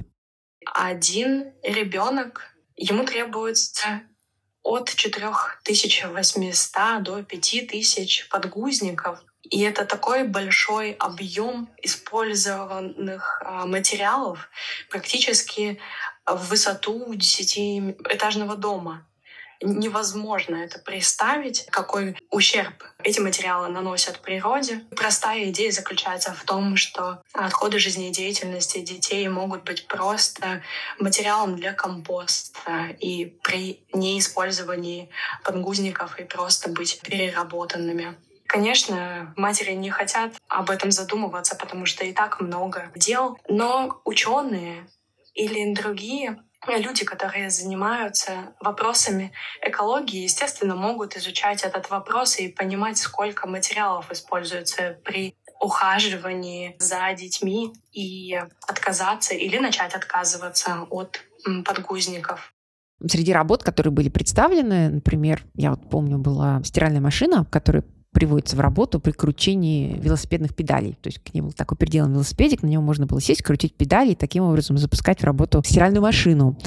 Один 0.73 1.51
ребенок, 1.61 2.55
ему 2.75 3.05
требуется 3.05 4.01
от 4.63 4.95
4800 4.95 7.03
до 7.03 7.23
5000 7.23 8.27
подгузников. 8.29 9.19
И 9.43 9.61
это 9.61 9.85
такой 9.85 10.23
большой 10.23 10.93
объем 10.93 11.69
использованных 11.81 13.41
а, 13.43 13.65
материалов 13.65 14.49
практически 14.89 15.79
в 16.25 16.49
высоту 16.49 17.13
десятиэтажного 17.15 18.55
дома 18.55 19.07
невозможно 19.61 20.55
это 20.55 20.79
представить, 20.79 21.65
какой 21.69 22.17
ущерб 22.29 22.83
эти 23.03 23.19
материалы 23.19 23.67
наносят 23.69 24.19
природе. 24.19 24.83
Простая 24.95 25.49
идея 25.49 25.71
заключается 25.71 26.33
в 26.33 26.43
том, 26.43 26.77
что 26.77 27.21
отходы 27.33 27.79
жизнедеятельности 27.79 28.79
детей 28.79 29.27
могут 29.27 29.63
быть 29.63 29.87
просто 29.87 30.61
материалом 30.99 31.55
для 31.55 31.73
компоста 31.73 32.87
и 32.99 33.25
при 33.43 33.83
неиспользовании 33.93 35.09
подгузников 35.43 36.19
и 36.19 36.23
просто 36.23 36.69
быть 36.69 37.01
переработанными. 37.01 38.15
Конечно, 38.47 39.33
матери 39.37 39.71
не 39.71 39.89
хотят 39.89 40.33
об 40.49 40.71
этом 40.71 40.91
задумываться, 40.91 41.55
потому 41.55 41.85
что 41.85 42.03
и 42.03 42.11
так 42.11 42.41
много 42.41 42.91
дел, 42.95 43.39
но 43.47 44.01
ученые 44.03 44.87
или 45.33 45.73
другие 45.73 46.43
люди, 46.67 47.05
которые 47.05 47.49
занимаются 47.49 48.53
вопросами 48.59 49.31
экологии, 49.61 50.23
естественно, 50.23 50.75
могут 50.75 51.17
изучать 51.17 51.63
этот 51.63 51.89
вопрос 51.89 52.39
и 52.39 52.47
понимать, 52.47 52.97
сколько 52.97 53.47
материалов 53.47 54.11
используется 54.11 54.99
при 55.03 55.35
ухаживании 55.59 56.75
за 56.79 57.13
детьми 57.13 57.73
и 57.91 58.39
отказаться 58.67 59.33
или 59.33 59.57
начать 59.57 59.93
отказываться 59.93 60.87
от 60.89 61.21
подгузников. 61.65 62.53
Среди 63.07 63.33
работ, 63.33 63.63
которые 63.63 63.91
были 63.91 64.09
представлены, 64.09 64.89
например, 64.89 65.43
я 65.55 65.71
вот 65.71 65.89
помню, 65.89 66.19
была 66.19 66.61
стиральная 66.63 67.01
машина, 67.01 67.45
которая 67.45 67.83
приводится 68.11 68.57
в 68.57 68.59
работу 68.59 68.99
при 68.99 69.11
кручении 69.11 69.97
велосипедных 69.97 70.53
педалей. 70.53 70.97
То 71.01 71.07
есть 71.07 71.19
к 71.19 71.33
был 71.33 71.53
такой 71.53 71.77
приделан 71.77 72.11
велосипедик, 72.13 72.61
на 72.61 72.67
него 72.67 72.83
можно 72.83 73.05
было 73.05 73.21
сесть, 73.21 73.41
крутить 73.41 73.75
педали 73.75 74.11
и 74.11 74.15
таким 74.15 74.43
образом 74.43 74.77
запускать 74.77 75.21
в 75.21 75.23
работу 75.23 75.61
стиральную 75.65 76.01
машину. 76.01 76.57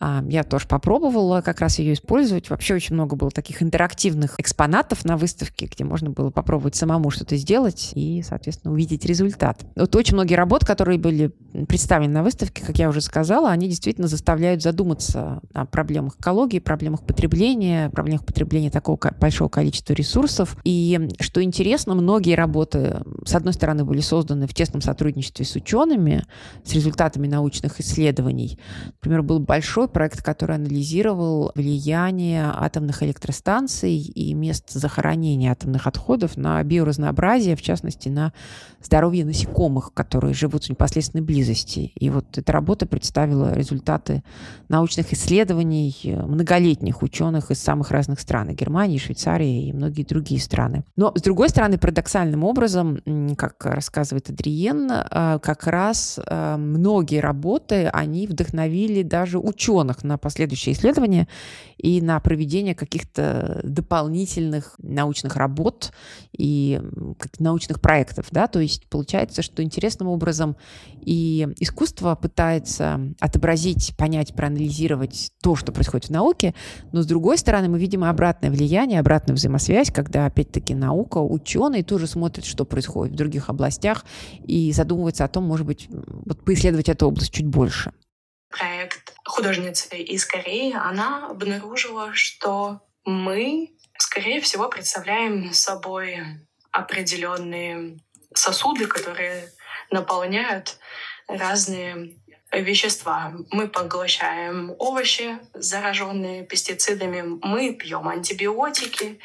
А, 0.00 0.22
я 0.28 0.44
тоже 0.44 0.68
попробовала 0.68 1.40
как 1.40 1.60
раз 1.60 1.78
ее 1.78 1.94
использовать. 1.94 2.50
Вообще 2.50 2.74
очень 2.74 2.94
много 2.94 3.16
было 3.16 3.30
таких 3.30 3.62
интерактивных 3.62 4.38
экспонатов 4.38 5.04
на 5.04 5.16
выставке, 5.16 5.66
где 5.66 5.82
можно 5.82 6.10
было 6.10 6.30
попробовать 6.30 6.76
самому 6.76 7.10
что-то 7.10 7.36
сделать 7.36 7.92
и, 7.94 8.22
соответственно, 8.26 8.72
увидеть 8.72 9.04
результат. 9.04 9.64
Вот 9.74 9.96
очень 9.96 10.14
многие 10.14 10.34
работы, 10.34 10.66
которые 10.66 10.98
были 10.98 11.32
представлены 11.68 12.12
на 12.12 12.22
выставке, 12.22 12.64
как 12.64 12.78
я 12.78 12.88
уже 12.88 13.00
сказала, 13.00 13.50
они 13.50 13.68
действительно 13.68 14.06
заставляют 14.06 14.62
задуматься 14.62 15.40
о 15.52 15.66
проблемах 15.66 16.16
экологии, 16.20 16.58
проблемах 16.58 17.02
потребления, 17.04 17.90
проблемах 17.90 18.24
потребления 18.24 18.70
такого 18.70 18.98
большого 19.18 19.48
количества 19.48 19.94
ресурсов. 19.94 20.56
И 20.64 20.83
что 21.20 21.42
интересно, 21.42 21.94
многие 21.94 22.34
работы, 22.34 23.02
с 23.24 23.34
одной 23.34 23.52
стороны, 23.52 23.84
были 23.84 24.00
созданы 24.00 24.46
в 24.46 24.54
тесном 24.54 24.80
сотрудничестве 24.80 25.44
с 25.44 25.54
учеными, 25.56 26.24
с 26.64 26.72
результатами 26.74 27.26
научных 27.26 27.80
исследований. 27.80 28.58
Например, 28.86 29.22
был 29.22 29.40
большой 29.40 29.88
проект, 29.88 30.22
который 30.22 30.56
анализировал 30.56 31.52
влияние 31.54 32.50
атомных 32.54 33.02
электростанций 33.02 33.96
и 33.96 34.34
мест 34.34 34.70
захоронения 34.70 35.52
атомных 35.52 35.86
отходов 35.86 36.36
на 36.36 36.62
биоразнообразие, 36.62 37.56
в 37.56 37.62
частности, 37.62 38.08
на 38.08 38.32
здоровье 38.82 39.24
насекомых, 39.24 39.92
которые 39.94 40.34
живут 40.34 40.64
в 40.64 40.70
непосредственной 40.70 41.24
близости. 41.24 41.92
И 41.94 42.10
вот 42.10 42.36
эта 42.36 42.52
работа 42.52 42.86
представила 42.86 43.54
результаты 43.54 44.22
научных 44.68 45.12
исследований 45.12 45.94
многолетних 46.04 47.02
ученых 47.02 47.50
из 47.50 47.58
самых 47.58 47.90
разных 47.90 48.20
стран, 48.20 48.54
Германии, 48.54 48.98
Швейцарии 48.98 49.68
и 49.68 49.72
многие 49.72 50.02
другие 50.02 50.40
страны 50.40 50.73
стороны. 50.74 50.84
Но, 50.96 51.12
с 51.14 51.22
другой 51.22 51.48
стороны, 51.48 51.78
парадоксальным 51.78 52.44
образом, 52.44 53.00
как 53.36 53.64
рассказывает 53.64 54.30
Адриен, 54.30 54.90
э, 54.90 55.38
как 55.40 55.66
раз 55.66 56.18
э, 56.24 56.56
многие 56.56 57.20
работы, 57.20 57.88
они 57.92 58.26
вдохновили 58.26 59.02
даже 59.02 59.38
ученых 59.38 60.04
на 60.04 60.18
последующие 60.18 60.74
исследования 60.74 61.28
и 61.76 62.00
на 62.00 62.18
проведение 62.20 62.74
каких-то 62.74 63.60
дополнительных 63.62 64.74
научных 64.78 65.36
работ 65.36 65.92
и 66.32 66.80
научных 67.38 67.80
проектов. 67.80 68.28
Да? 68.30 68.46
То 68.46 68.60
есть 68.60 68.88
получается, 68.88 69.42
что 69.42 69.62
интересным 69.62 70.08
образом 70.08 70.56
и 71.00 71.48
искусство 71.58 72.14
пытается 72.14 73.00
отобразить, 73.20 73.94
понять, 73.96 74.34
проанализировать 74.34 75.32
то, 75.42 75.56
что 75.56 75.72
происходит 75.72 76.06
в 76.06 76.10
науке, 76.10 76.54
но 76.92 77.02
с 77.02 77.06
другой 77.06 77.36
стороны 77.36 77.68
мы 77.68 77.78
видим 77.78 78.04
обратное 78.04 78.50
влияние, 78.50 79.00
обратную 79.00 79.36
взаимосвязь, 79.36 79.90
когда 79.90 80.26
опять-таки 80.26 80.63
наука, 80.72 81.18
ученые 81.18 81.84
тоже 81.84 82.06
смотрят, 82.06 82.44
что 82.44 82.64
происходит 82.64 83.14
в 83.14 83.16
других 83.16 83.50
областях 83.50 84.04
и 84.46 84.72
задумываются 84.72 85.24
о 85.24 85.28
том, 85.28 85.44
может 85.44 85.66
быть, 85.66 85.88
вот 85.90 86.44
поисследовать 86.44 86.88
эту 86.88 87.06
область 87.06 87.32
чуть 87.32 87.46
больше 87.46 87.92
проект 88.56 89.14
художницы 89.24 89.96
из 89.96 90.24
Кореи, 90.24 90.74
она 90.74 91.28
обнаружила, 91.28 92.14
что 92.14 92.80
мы, 93.04 93.70
скорее 93.98 94.40
всего, 94.40 94.68
представляем 94.68 95.52
собой 95.52 96.20
определенные 96.70 97.98
сосуды, 98.32 98.86
которые 98.86 99.48
наполняют 99.90 100.78
разные 101.26 102.16
вещества. 102.52 103.32
Мы 103.50 103.68
поглощаем 103.68 104.74
овощи, 104.78 105.38
зараженные 105.54 106.44
пестицидами, 106.44 107.22
мы 107.42 107.74
пьем 107.74 108.08
антибиотики, 108.08 109.18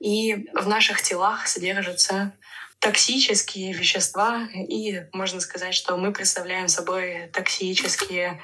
и 0.00 0.48
в 0.54 0.66
наших 0.66 1.02
телах 1.02 1.46
содержатся 1.46 2.32
токсические 2.80 3.74
вещества, 3.74 4.48
и 4.54 5.02
можно 5.12 5.40
сказать, 5.40 5.74
что 5.74 5.96
мы 5.96 6.12
представляем 6.12 6.66
собой 6.66 7.28
токсические 7.32 8.42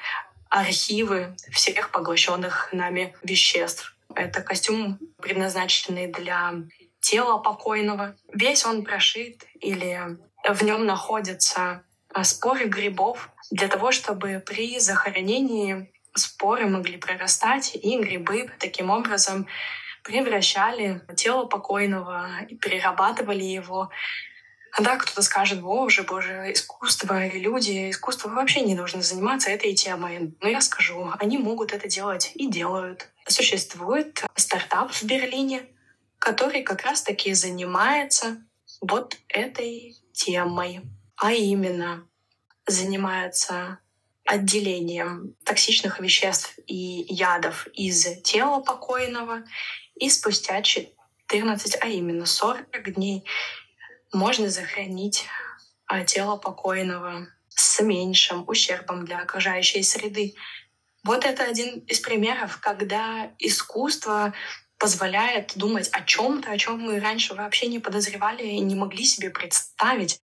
архивы 0.50 1.34
всех 1.50 1.90
поглощенных 1.90 2.68
нами 2.72 3.16
веществ. 3.22 3.96
Это 4.14 4.42
костюм, 4.42 4.98
предназначенный 5.20 6.06
для 6.06 6.52
тела 7.00 7.38
покойного. 7.38 8.14
Весь 8.32 8.64
он 8.64 8.84
прошит 8.84 9.44
или 9.60 10.18
в 10.48 10.62
нем 10.62 10.84
находятся 10.84 11.82
споры 12.22 12.66
грибов 12.66 13.30
для 13.50 13.68
того, 13.68 13.92
чтобы 13.92 14.42
при 14.44 14.78
захоронении 14.78 15.90
споры 16.14 16.66
могли 16.66 16.96
прорастать, 16.96 17.74
и 17.74 17.98
грибы 17.98 18.50
таким 18.58 18.90
образом 18.90 19.46
превращали 20.06 21.02
тело 21.16 21.46
покойного 21.46 22.28
и 22.48 22.54
перерабатывали 22.54 23.42
его. 23.42 23.90
А 24.72 24.82
да, 24.82 24.96
кто-то 24.96 25.22
скажет, 25.22 25.60
боже, 25.60 26.04
боже, 26.04 26.52
искусство 26.52 27.26
и 27.26 27.40
люди, 27.40 27.90
искусство 27.90 28.28
вообще 28.28 28.60
не 28.60 28.76
должны 28.76 29.02
заниматься 29.02 29.50
этой 29.50 29.74
темой. 29.74 30.36
Но 30.40 30.48
я 30.48 30.60
скажу, 30.60 31.10
они 31.18 31.38
могут 31.38 31.72
это 31.72 31.88
делать 31.88 32.32
и 32.34 32.46
делают. 32.48 33.08
Существует 33.26 34.22
стартап 34.36 34.92
в 34.92 35.02
Берлине, 35.02 35.66
который 36.18 36.62
как 36.62 36.82
раз-таки 36.82 37.34
занимается 37.34 38.36
вот 38.80 39.16
этой 39.28 39.96
темой. 40.12 40.82
А 41.16 41.32
именно 41.32 42.06
занимается 42.66 43.78
отделением 44.24 45.34
токсичных 45.44 46.00
веществ 46.00 46.58
и 46.66 47.06
ядов 47.08 47.66
из 47.68 48.20
тела 48.22 48.60
покойного 48.60 49.44
и 49.96 50.08
спустя 50.10 50.62
14, 50.62 51.76
а 51.80 51.88
именно 51.88 52.26
40 52.26 52.94
дней, 52.94 53.24
можно 54.12 54.48
захоронить 54.48 55.26
а, 55.86 56.04
тело 56.04 56.36
покойного 56.36 57.28
с 57.48 57.82
меньшим 57.82 58.44
ущербом 58.46 59.04
для 59.04 59.20
окружающей 59.20 59.82
среды. 59.82 60.34
Вот 61.04 61.24
это 61.24 61.44
один 61.44 61.80
из 61.80 62.00
примеров, 62.00 62.58
когда 62.60 63.32
искусство 63.38 64.34
позволяет 64.78 65.52
думать 65.56 65.88
о 65.92 66.02
чем-то, 66.02 66.50
о 66.50 66.58
чем 66.58 66.80
мы 66.80 67.00
раньше 67.00 67.34
вообще 67.34 67.66
не 67.66 67.78
подозревали 67.78 68.44
и 68.44 68.60
не 68.60 68.74
могли 68.74 69.04
себе 69.04 69.30
представить. 69.30 70.20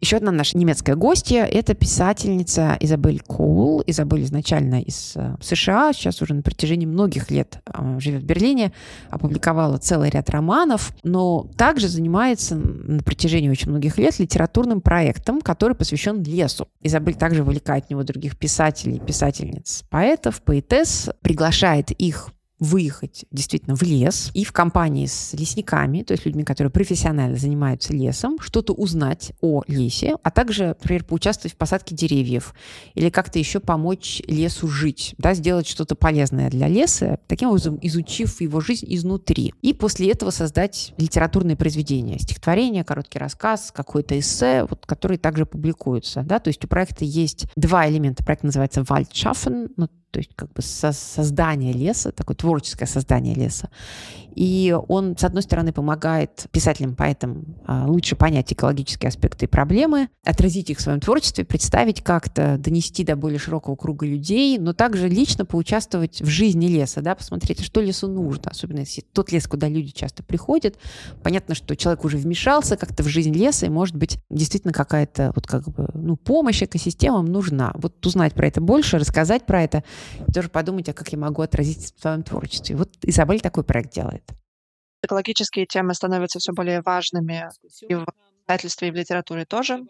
Еще 0.00 0.18
одна 0.18 0.32
наша 0.32 0.58
немецкая 0.58 0.96
гостья– 0.96 1.44
это 1.50 1.72
писательница 1.72 2.76
Изабель 2.78 3.20
Коул. 3.20 3.82
Изабель 3.86 4.24
изначально 4.24 4.82
из 4.82 5.14
э, 5.16 5.36
США, 5.40 5.94
сейчас 5.94 6.20
уже 6.20 6.34
на 6.34 6.42
протяжении 6.42 6.84
многих 6.84 7.30
лет 7.30 7.60
э, 7.64 8.00
живет 8.00 8.22
в 8.22 8.26
Берлине, 8.26 8.72
опубликовала 9.08 9.78
целый 9.78 10.10
ряд 10.10 10.28
романов, 10.28 10.92
но 11.04 11.48
также 11.56 11.88
занимается 11.88 12.54
на 12.56 13.02
протяжении 13.02 13.48
очень 13.48 13.70
многих 13.70 13.96
лет 13.96 14.18
литературным 14.18 14.82
проектом, 14.82 15.40
который 15.40 15.74
посвящен 15.74 16.22
лесу. 16.22 16.68
Изабель 16.82 17.14
также 17.14 17.42
вовлекает 17.42 17.86
в 17.86 17.90
него 17.90 18.02
других 18.02 18.36
писателей, 18.36 18.98
писательниц, 18.98 19.84
поэтов, 19.88 20.42
поэтесс, 20.42 21.08
приглашает 21.22 21.92
их 21.92 22.33
выехать 22.58 23.24
действительно 23.30 23.76
в 23.76 23.82
лес 23.82 24.30
и 24.34 24.44
в 24.44 24.52
компании 24.52 25.06
с 25.06 25.32
лесниками, 25.32 26.02
то 26.02 26.12
есть 26.12 26.24
людьми, 26.24 26.44
которые 26.44 26.70
профессионально 26.70 27.36
занимаются 27.36 27.92
лесом, 27.92 28.38
что-то 28.40 28.72
узнать 28.72 29.32
о 29.40 29.62
лесе, 29.66 30.16
а 30.22 30.30
также, 30.30 30.68
например, 30.68 31.04
поучаствовать 31.04 31.54
в 31.54 31.56
посадке 31.56 31.94
деревьев 31.94 32.54
или 32.94 33.10
как-то 33.10 33.38
еще 33.38 33.60
помочь 33.60 34.22
лесу 34.26 34.68
жить, 34.68 35.14
да, 35.18 35.34
сделать 35.34 35.66
что-то 35.66 35.94
полезное 35.94 36.50
для 36.50 36.68
леса, 36.68 37.18
таким 37.26 37.48
образом 37.48 37.78
изучив 37.82 38.40
его 38.40 38.60
жизнь 38.60 38.86
изнутри. 38.88 39.52
И 39.62 39.72
после 39.72 40.10
этого 40.10 40.30
создать 40.30 40.94
литературное 40.96 41.56
произведение, 41.56 42.18
стихотворение, 42.18 42.84
короткий 42.84 43.18
рассказ, 43.18 43.72
какой-то 43.74 44.18
эссе, 44.18 44.64
вот, 44.68 44.86
которые 44.86 45.18
также 45.18 45.46
публикуются. 45.46 46.22
Да? 46.22 46.38
То 46.38 46.48
есть 46.48 46.64
у 46.64 46.68
проекта 46.68 47.04
есть 47.04 47.46
два 47.56 47.88
элемента. 47.88 48.24
Проект 48.24 48.44
называется 48.44 48.82
«Waldсchaffen», 48.82 49.72
ну, 49.76 49.88
то 50.14 50.18
есть 50.18 50.30
как 50.36 50.52
бы 50.52 50.62
со 50.62 50.92
создание 50.92 51.72
леса, 51.72 52.12
такое 52.12 52.36
творческое 52.44 52.84
создание 52.84 53.34
леса. 53.34 53.70
И 54.34 54.76
он, 54.88 55.16
с 55.16 55.24
одной 55.24 55.42
стороны, 55.42 55.72
помогает 55.72 56.46
писателям, 56.50 56.94
поэтам 56.94 57.56
а, 57.66 57.86
лучше 57.86 58.16
понять 58.16 58.52
экологические 58.52 59.08
аспекты 59.08 59.46
и 59.46 59.48
проблемы, 59.48 60.08
отразить 60.24 60.70
их 60.70 60.78
в 60.78 60.82
своем 60.82 61.00
творчестве, 61.00 61.44
представить 61.44 62.02
как-то, 62.02 62.58
донести 62.58 63.04
до 63.04 63.16
более 63.16 63.38
широкого 63.38 63.76
круга 63.76 64.06
людей, 64.06 64.58
но 64.58 64.74
также 64.74 65.08
лично 65.08 65.44
поучаствовать 65.44 66.20
в 66.20 66.26
жизни 66.26 66.66
леса, 66.66 67.00
да, 67.00 67.14
посмотреть, 67.14 67.60
что 67.60 67.80
лесу 67.80 68.08
нужно, 68.08 68.50
особенно 68.50 68.80
если 68.80 69.02
тот 69.02 69.32
лес, 69.32 69.46
куда 69.46 69.68
люди 69.68 69.92
часто 69.92 70.22
приходят. 70.22 70.76
Понятно, 71.22 71.54
что 71.54 71.76
человек 71.76 72.04
уже 72.04 72.16
вмешался 72.16 72.76
как-то 72.76 73.02
в 73.04 73.06
жизнь 73.06 73.32
леса, 73.32 73.66
и, 73.66 73.70
может 73.70 73.96
быть, 73.96 74.18
действительно 74.30 74.72
какая-то 74.72 75.32
вот 75.34 75.46
как 75.46 75.68
бы, 75.68 75.88
ну, 75.94 76.16
помощь 76.16 76.62
экосистемам 76.62 77.26
нужна. 77.26 77.72
Вот 77.76 78.04
узнать 78.04 78.34
про 78.34 78.48
это 78.48 78.60
больше, 78.60 78.98
рассказать 78.98 79.46
про 79.46 79.62
это, 79.62 79.84
тоже 80.34 80.48
подумать, 80.48 80.88
а 80.88 80.92
как 80.92 81.12
я 81.12 81.18
могу 81.18 81.40
отразить 81.42 81.94
в 81.96 82.00
своем 82.00 82.24
творчестве. 82.24 82.33
Вот 82.74 82.90
Изабель 83.02 83.40
такой 83.40 83.64
проект 83.64 83.92
делает. 83.92 84.24
Экологические 85.02 85.66
темы 85.66 85.94
становятся 85.94 86.38
все 86.38 86.52
более 86.52 86.80
важными 86.80 87.48
и 87.88 87.94
в 87.94 88.06
издательстве, 88.42 88.88
и 88.88 88.90
в 88.90 88.94
литературе 88.94 89.44
тоже. 89.44 89.80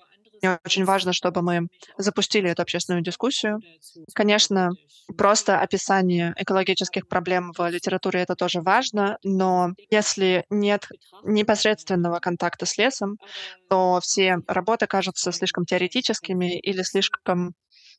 Мне 0.42 0.58
очень 0.64 0.84
важно, 0.84 1.12
чтобы 1.12 1.42
мы 1.42 1.68
запустили 1.96 2.50
эту 2.50 2.62
общественную 2.62 3.02
дискуссию. 3.02 3.60
Конечно, 4.14 4.72
просто 5.16 5.60
описание 5.60 6.34
экологических 6.36 7.08
проблем 7.08 7.52
в 7.56 7.66
литературе 7.68 8.20
это 8.20 8.34
тоже 8.34 8.60
важно, 8.60 9.16
но 9.22 9.70
если 9.90 10.44
нет 10.50 10.86
непосредственного 11.22 12.18
контакта 12.18 12.66
с 12.66 12.76
лесом, 12.76 13.16
то 13.70 14.00
все 14.02 14.38
работы 14.46 14.86
кажутся 14.86 15.32
слишком 15.32 15.64
теоретическими 15.64 16.58
или 16.58 16.82
слишком 16.82 17.54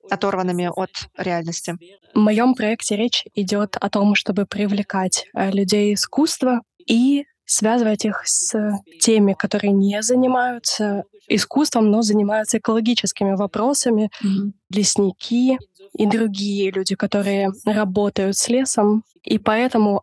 оторванными 0.09 0.69
от 0.73 0.91
реальности. 1.17 1.75
В 2.13 2.19
моем 2.19 2.53
проекте 2.53 2.95
речь 2.95 3.25
идет 3.33 3.75
о 3.79 3.89
том, 3.89 4.15
чтобы 4.15 4.45
привлекать 4.45 5.25
э, 5.33 5.51
людей 5.51 5.93
искусства 5.93 6.61
и 6.87 7.25
связывать 7.45 8.05
их 8.05 8.23
с 8.25 8.55
теми, 8.99 9.33
которые 9.33 9.71
не 9.71 10.01
занимаются 10.01 11.03
искусством, 11.27 11.89
но 11.91 12.01
занимаются 12.01 12.57
экологическими 12.57 13.35
вопросами, 13.35 14.09
mm-hmm. 14.23 14.51
лесники 14.73 15.57
и 15.93 16.05
другие 16.05 16.71
люди, 16.71 16.95
которые 16.95 17.51
работают 17.65 18.37
с 18.37 18.49
лесом. 18.49 19.03
И 19.23 19.37
поэтому 19.37 20.01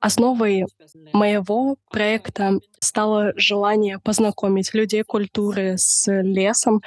основой 0.00 0.66
моего 1.12 1.76
проекта 1.90 2.58
стало 2.80 3.32
желание 3.36 3.98
познакомить 3.98 4.74
людей 4.74 5.02
культуры 5.02 5.74
с 5.76 6.10
лесом, 6.10 6.82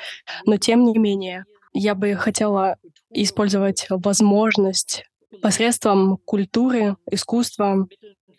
но 0.45 0.57
тем 0.57 0.83
не 0.83 0.97
менее 0.97 1.45
я 1.75 1.93
бы 1.93 2.15
хотела 2.15 2.77
использовать 3.11 3.85
возможность 3.89 5.05
посредством 5.41 6.17
культуры, 6.25 6.95
искусства, 7.11 7.87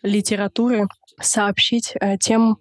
литературы 0.01 0.87
сообщить 1.21 1.93
э, 1.99 2.17
тем, 2.17 2.57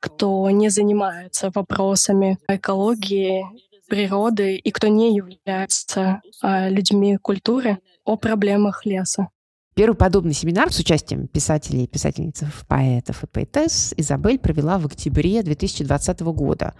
кто 0.00 0.50
не 0.50 0.68
занимается 0.68 1.50
вопросами 1.54 2.38
экологии, 2.48 3.44
природы 3.88 4.56
и 4.56 4.70
кто 4.70 4.88
не 4.88 5.14
является 5.16 6.20
э, 6.42 6.70
людьми 6.70 7.16
культуры, 7.16 7.78
о 8.04 8.16
проблемах 8.16 8.86
леса. 8.86 9.28
Первый 9.74 9.96
подобный 9.96 10.32
семинар 10.32 10.72
с 10.72 10.78
участием 10.78 11.26
писателей, 11.26 11.86
писательниц, 11.86 12.42
поэтов 12.66 13.24
и 13.24 13.26
поэтесс 13.26 13.92
Изабель 13.96 14.38
провела 14.38 14.78
в 14.78 14.86
октябре 14.86 15.42
2020 15.42 16.20
года 16.20 16.74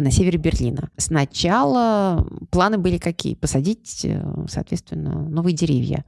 на 0.00 0.10
севере 0.10 0.38
Берлина. 0.38 0.90
Сначала 0.96 2.26
планы 2.50 2.78
были 2.78 2.98
какие? 2.98 3.34
Посадить, 3.34 4.04
э, 4.04 4.44
соответственно, 4.48 5.22
новые 5.28 5.54
деревья 5.54 6.04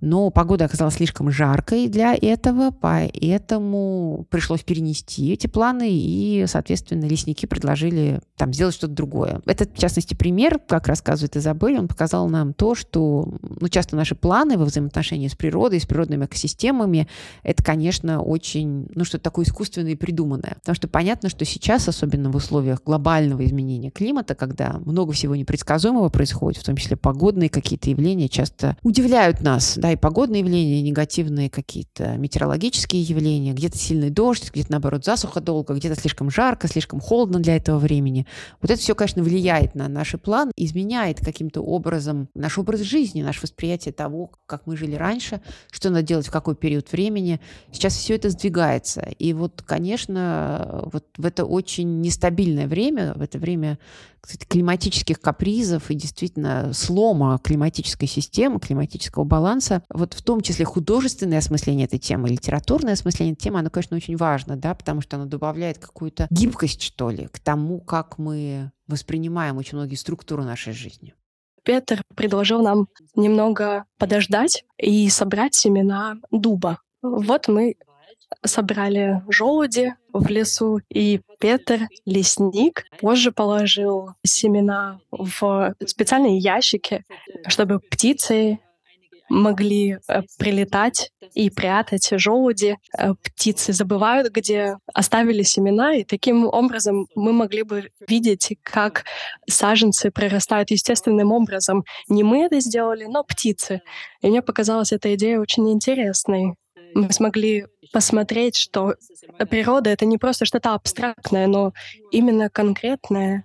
но 0.00 0.30
погода 0.30 0.64
оказалась 0.64 0.94
слишком 0.94 1.30
жаркой 1.30 1.88
для 1.88 2.14
этого, 2.14 2.70
поэтому 2.70 4.26
пришлось 4.30 4.62
перенести 4.62 5.32
эти 5.32 5.46
планы, 5.46 5.88
и, 5.90 6.44
соответственно, 6.46 7.04
лесники 7.04 7.46
предложили 7.46 8.20
там 8.36 8.52
сделать 8.52 8.74
что-то 8.74 8.92
другое. 8.92 9.40
Это, 9.46 9.64
в 9.64 9.78
частности, 9.78 10.14
пример, 10.14 10.58
как 10.58 10.88
рассказывает 10.88 11.36
Изабель, 11.36 11.78
он 11.78 11.88
показал 11.88 12.28
нам 12.28 12.52
то, 12.52 12.74
что 12.74 13.34
ну, 13.42 13.68
часто 13.68 13.96
наши 13.96 14.14
планы 14.14 14.58
во 14.58 14.64
взаимоотношении 14.64 15.28
с 15.28 15.34
природой, 15.34 15.80
с 15.80 15.86
природными 15.86 16.24
экосистемами, 16.24 17.08
это, 17.42 17.62
конечно, 17.62 18.20
очень, 18.20 18.88
ну, 18.94 19.04
что-то 19.04 19.24
такое 19.24 19.44
искусственное 19.44 19.92
и 19.92 19.96
придуманное. 19.96 20.56
Потому 20.60 20.76
что 20.76 20.88
понятно, 20.88 21.28
что 21.28 21.44
сейчас, 21.44 21.88
особенно 21.88 22.30
в 22.30 22.36
условиях 22.36 22.82
глобального 22.84 23.44
изменения 23.44 23.90
климата, 23.90 24.34
когда 24.34 24.80
много 24.84 25.12
всего 25.12 25.34
непредсказуемого 25.36 26.08
происходит, 26.08 26.60
в 26.60 26.64
том 26.64 26.76
числе 26.76 26.96
погодные 26.96 27.48
какие-то 27.48 27.90
явления 27.90 28.28
часто 28.28 28.76
удивляют 28.82 29.40
нас, 29.40 29.78
да, 29.86 29.92
и 29.92 29.96
погодные 29.96 30.40
явления, 30.40 30.80
и 30.80 30.82
негативные 30.82 31.48
какие-то 31.48 32.16
метеорологические 32.16 33.02
явления, 33.02 33.52
где-то 33.52 33.78
сильный 33.78 34.10
дождь, 34.10 34.50
где-то, 34.50 34.72
наоборот, 34.72 35.04
засуха 35.04 35.40
долго, 35.40 35.74
где-то 35.74 35.94
слишком 35.94 36.28
жарко, 36.28 36.66
слишком 36.66 36.98
холодно 37.00 37.38
для 37.38 37.56
этого 37.56 37.78
времени. 37.78 38.26
Вот 38.60 38.70
это 38.70 38.80
все, 38.80 38.96
конечно, 38.96 39.22
влияет 39.22 39.76
на 39.76 39.88
наш 39.88 40.12
план, 40.22 40.50
изменяет 40.56 41.20
каким-то 41.20 41.60
образом 41.60 42.28
наш 42.34 42.58
образ 42.58 42.80
жизни, 42.80 43.22
наше 43.22 43.42
восприятие 43.42 43.92
того, 43.92 44.32
как 44.46 44.66
мы 44.66 44.76
жили 44.76 44.96
раньше, 44.96 45.40
что 45.70 45.90
надо 45.90 46.02
делать 46.02 46.26
в 46.26 46.32
какой 46.32 46.56
период 46.56 46.90
времени. 46.90 47.40
Сейчас 47.70 47.94
все 47.94 48.16
это 48.16 48.30
сдвигается. 48.30 49.02
И 49.18 49.32
вот, 49.34 49.62
конечно, 49.64 50.88
вот 50.92 51.04
в 51.16 51.24
это 51.24 51.44
очень 51.44 52.00
нестабильное 52.00 52.66
время, 52.66 53.14
в 53.14 53.22
это 53.22 53.38
время 53.38 53.78
кстати, 54.26 54.44
климатических 54.44 55.20
капризов 55.20 55.90
и 55.90 55.94
действительно 55.94 56.72
слома 56.72 57.38
климатической 57.42 58.08
системы, 58.08 58.58
климатического 58.58 59.24
баланса, 59.24 59.82
вот 59.88 60.14
в 60.14 60.22
том 60.22 60.40
числе 60.40 60.64
художественное 60.64 61.38
осмысление 61.38 61.86
этой 61.86 62.00
темы, 62.00 62.28
литературное 62.28 62.94
осмысление 62.94 63.34
этой 63.34 63.44
темы, 63.44 63.60
оно, 63.60 63.70
конечно, 63.70 63.96
очень 63.96 64.16
важно, 64.16 64.56
да, 64.56 64.74
потому 64.74 65.00
что 65.00 65.16
оно 65.16 65.26
добавляет 65.26 65.78
какую-то 65.78 66.26
гибкость, 66.30 66.82
что 66.82 67.10
ли, 67.10 67.28
к 67.28 67.38
тому, 67.38 67.80
как 67.80 68.18
мы 68.18 68.72
воспринимаем 68.88 69.58
очень 69.58 69.78
многие 69.78 69.94
структуры 69.94 70.42
нашей 70.42 70.72
жизни. 70.72 71.14
Петр 71.62 72.02
предложил 72.14 72.62
нам 72.62 72.88
немного 73.14 73.84
подождать 73.98 74.64
и 74.76 75.08
собрать 75.08 75.54
семена 75.54 76.16
дуба. 76.30 76.80
Вот 77.02 77.48
мы 77.48 77.76
собрали 78.44 79.22
желуди 79.28 79.94
в 80.12 80.28
лесу, 80.28 80.80
и 80.90 81.20
Петр, 81.38 81.88
лесник, 82.04 82.84
позже 83.00 83.32
положил 83.32 84.10
семена 84.24 85.00
в 85.10 85.74
специальные 85.86 86.38
ящики, 86.38 87.04
чтобы 87.46 87.80
птицы 87.80 88.58
могли 89.28 89.98
э, 90.08 90.22
прилетать 90.38 91.10
и 91.34 91.50
прятать 91.50 92.08
желуди. 92.12 92.78
Э, 92.96 93.14
птицы 93.14 93.72
забывают, 93.72 94.32
где 94.32 94.76
оставили 94.94 95.42
семена, 95.42 95.94
и 95.96 96.04
таким 96.04 96.46
образом 96.46 97.08
мы 97.14 97.32
могли 97.32 97.62
бы 97.62 97.90
видеть, 98.06 98.56
как 98.62 99.04
саженцы 99.48 100.10
прорастают 100.10 100.70
естественным 100.70 101.32
образом. 101.32 101.84
Не 102.08 102.22
мы 102.22 102.44
это 102.44 102.60
сделали, 102.60 103.04
но 103.04 103.24
птицы. 103.24 103.82
И 104.22 104.28
мне 104.28 104.42
показалась 104.42 104.92
эта 104.92 105.14
идея 105.14 105.40
очень 105.40 105.70
интересной 105.70 106.54
мы 106.94 107.12
смогли 107.12 107.66
посмотреть, 107.92 108.56
что 108.56 108.94
природа— 109.50 109.90
это 109.90 110.06
не 110.06 110.18
просто 110.18 110.44
что-то 110.44 110.74
абстрактное, 110.74 111.46
но 111.46 111.72
именно 112.10 112.50
конкретное. 112.50 113.44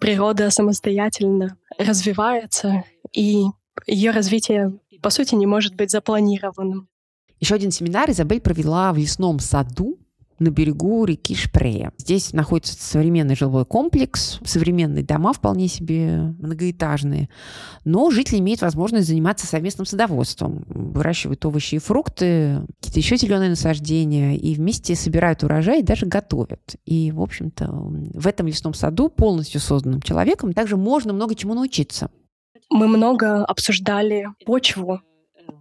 Природа 0.00 0.50
самостоятельно 0.50 1.56
развивается, 1.78 2.84
и 3.12 3.44
ее 3.86 4.10
развитие, 4.10 4.78
по 5.02 5.10
сути, 5.10 5.34
не 5.34 5.46
может 5.46 5.74
быть 5.74 5.90
запланированным. 5.90 6.88
Еще 7.38 7.54
один 7.54 7.70
семинар 7.70 8.10
Изабель 8.10 8.40
провела 8.40 8.92
в 8.92 8.96
лесном 8.96 9.38
саду 9.38 9.98
на 10.38 10.50
берегу 10.50 11.04
реки 11.04 11.34
Шпрея. 11.34 11.92
Здесь 11.98 12.32
находится 12.32 12.74
современный 12.74 13.36
жилой 13.36 13.64
комплекс, 13.64 14.38
современные 14.44 15.04
дома 15.04 15.32
вполне 15.32 15.68
себе 15.68 16.34
многоэтажные, 16.38 17.28
но 17.84 18.10
жители 18.10 18.38
имеют 18.38 18.62
возможность 18.62 19.08
заниматься 19.08 19.46
совместным 19.46 19.86
садоводством, 19.86 20.64
выращивают 20.68 21.44
овощи 21.44 21.76
и 21.76 21.78
фрукты, 21.78 22.62
какие-то 22.80 22.98
еще 22.98 23.16
зеленые 23.16 23.50
насаждения, 23.50 24.36
и 24.36 24.54
вместе 24.54 24.94
собирают 24.94 25.42
урожай 25.42 25.80
и 25.80 25.84
даже 25.84 26.06
готовят. 26.06 26.76
И, 26.84 27.12
в 27.12 27.20
общем-то, 27.20 27.70
в 27.70 28.26
этом 28.26 28.46
лесном 28.46 28.74
саду, 28.74 29.08
полностью 29.08 29.60
созданным 29.60 30.02
человеком, 30.02 30.52
также 30.52 30.76
можно 30.76 31.12
много 31.12 31.34
чему 31.34 31.54
научиться. 31.54 32.10
Мы 32.70 32.88
много 32.88 33.44
обсуждали 33.44 34.26
почву, 34.44 35.00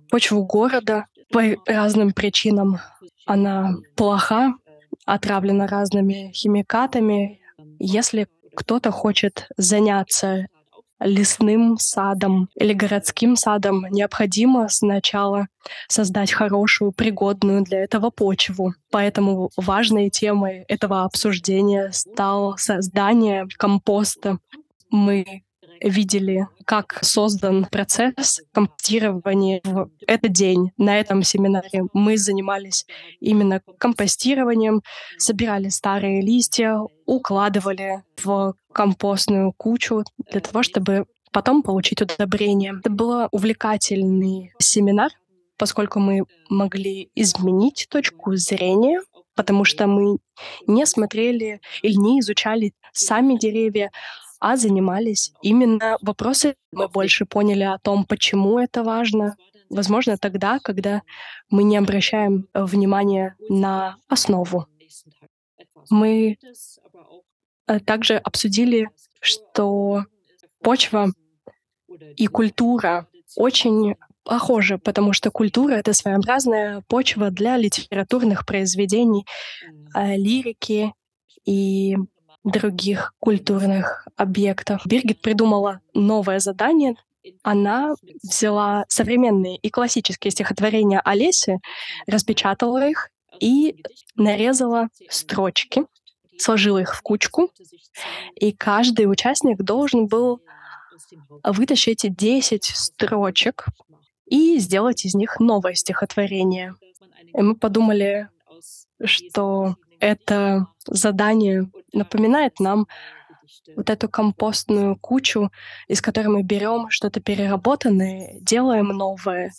почву 0.09 0.43
города 0.45 1.05
по 1.31 1.41
разным 1.65 2.11
причинам. 2.11 2.79
Она 3.25 3.75
плоха, 3.95 4.55
отравлена 5.05 5.67
разными 5.67 6.31
химикатами. 6.33 7.39
Если 7.79 8.27
кто-то 8.55 8.91
хочет 8.91 9.47
заняться 9.57 10.47
лесным 10.99 11.77
садом 11.77 12.49
или 12.55 12.73
городским 12.73 13.35
садом, 13.35 13.85
необходимо 13.91 14.69
сначала 14.69 15.47
создать 15.87 16.31
хорошую, 16.31 16.91
пригодную 16.93 17.63
для 17.63 17.83
этого 17.83 18.09
почву. 18.09 18.73
Поэтому 18.91 19.49
важной 19.57 20.09
темой 20.09 20.63
этого 20.67 21.03
обсуждения 21.03 21.91
стало 21.91 22.55
создание 22.55 23.47
компоста. 23.57 24.39
Мы 24.89 25.43
видели, 25.81 26.47
как 26.65 26.99
создан 27.01 27.65
процесс 27.65 28.41
компостирования 28.53 29.61
в 29.63 29.89
этот 30.07 30.31
день. 30.31 30.71
На 30.77 30.99
этом 30.99 31.23
семинаре 31.23 31.83
мы 31.93 32.17
занимались 32.17 32.85
именно 33.19 33.61
компостированием, 33.77 34.81
собирали 35.17 35.69
старые 35.69 36.21
листья, 36.21 36.79
укладывали 37.05 38.03
в 38.23 38.55
компостную 38.73 39.53
кучу 39.53 40.03
для 40.31 40.41
того, 40.41 40.63
чтобы 40.63 41.05
потом 41.31 41.63
получить 41.63 42.01
удобрение. 42.01 42.73
Это 42.79 42.89
был 42.89 43.27
увлекательный 43.31 44.53
семинар, 44.59 45.11
поскольку 45.57 45.99
мы 45.99 46.23
могли 46.49 47.09
изменить 47.15 47.87
точку 47.89 48.35
зрения, 48.35 49.01
потому 49.35 49.65
что 49.65 49.87
мы 49.87 50.17
не 50.67 50.85
смотрели 50.85 51.59
или 51.81 51.95
не 51.95 52.19
изучали 52.21 52.73
сами 52.93 53.37
деревья, 53.37 53.91
а 54.39 54.57
занимались 54.57 55.33
именно 55.41 55.97
вопросы. 56.01 56.55
Мы 56.71 56.87
больше 56.87 57.25
поняли 57.25 57.63
о 57.63 57.77
том, 57.79 58.05
почему 58.05 58.59
это 58.59 58.83
важно. 58.83 59.35
Возможно, 59.69 60.17
тогда, 60.17 60.59
когда 60.59 61.01
мы 61.49 61.63
не 61.63 61.77
обращаем 61.77 62.47
внимания 62.53 63.35
на 63.49 63.97
основу. 64.07 64.67
Мы 65.89 66.37
э, 67.67 67.79
также 67.79 68.17
обсудили, 68.17 68.89
что 69.19 70.05
почва 70.61 71.11
и 72.15 72.27
культура 72.27 73.07
очень 73.35 73.95
похожи, 74.23 74.77
потому 74.77 75.13
что 75.13 75.31
культура— 75.31 75.73
это 75.75 75.93
своеобразная 75.93 76.81
почва 76.87 77.29
для 77.29 77.57
литературных 77.57 78.45
произведений, 78.45 79.25
э, 79.95 80.15
лирики 80.17 80.93
и 81.45 81.95
других 82.45 83.13
культурных 83.19 84.07
объектов. 84.15 84.81
Биргит 84.85 85.19
придумала 85.19 85.81
новое 85.93 86.39
задание. 86.39 86.95
Она 87.41 87.95
взяла 88.21 88.85
современные 88.87 89.57
и 89.57 89.69
классические 89.71 90.31
стихотворения 90.31 91.01
Олеси, 91.03 91.59
распечатала 92.05 92.87
их 92.87 93.09
и 93.39 93.83
нарезала 94.15 94.89
строчки, 95.09 95.85
сложила 96.37 96.77
их 96.77 96.95
в 96.95 97.01
кучку, 97.01 97.49
и 98.35 98.51
каждый 98.51 99.11
участник 99.11 99.57
должен 99.57 100.05
был 100.05 100.39
вытащить 101.43 102.15
10 102.15 102.63
строчек 102.63 103.65
и 104.27 104.59
сделать 104.59 105.05
из 105.05 105.15
них 105.15 105.39
новое 105.39 105.73
стихотворение. 105.73 106.75
И 107.33 107.41
мы 107.41 107.55
подумали, 107.55 108.29
что 109.03 109.75
это 109.99 110.67
задание 110.87 111.69
напоминает 111.93 112.59
нам 112.59 112.87
вот 113.75 113.89
эту 113.89 114.09
компостную 114.09 114.95
кучу, 114.97 115.51
из 115.87 116.01
которой 116.01 116.27
мы 116.27 116.43
берем 116.43 116.89
что-то 116.89 117.19
переработанное, 117.19 118.39
делаем 118.41 118.87
новое 118.89 119.51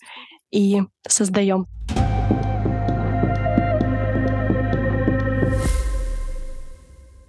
и 0.51 0.83
создаем. 1.07 1.67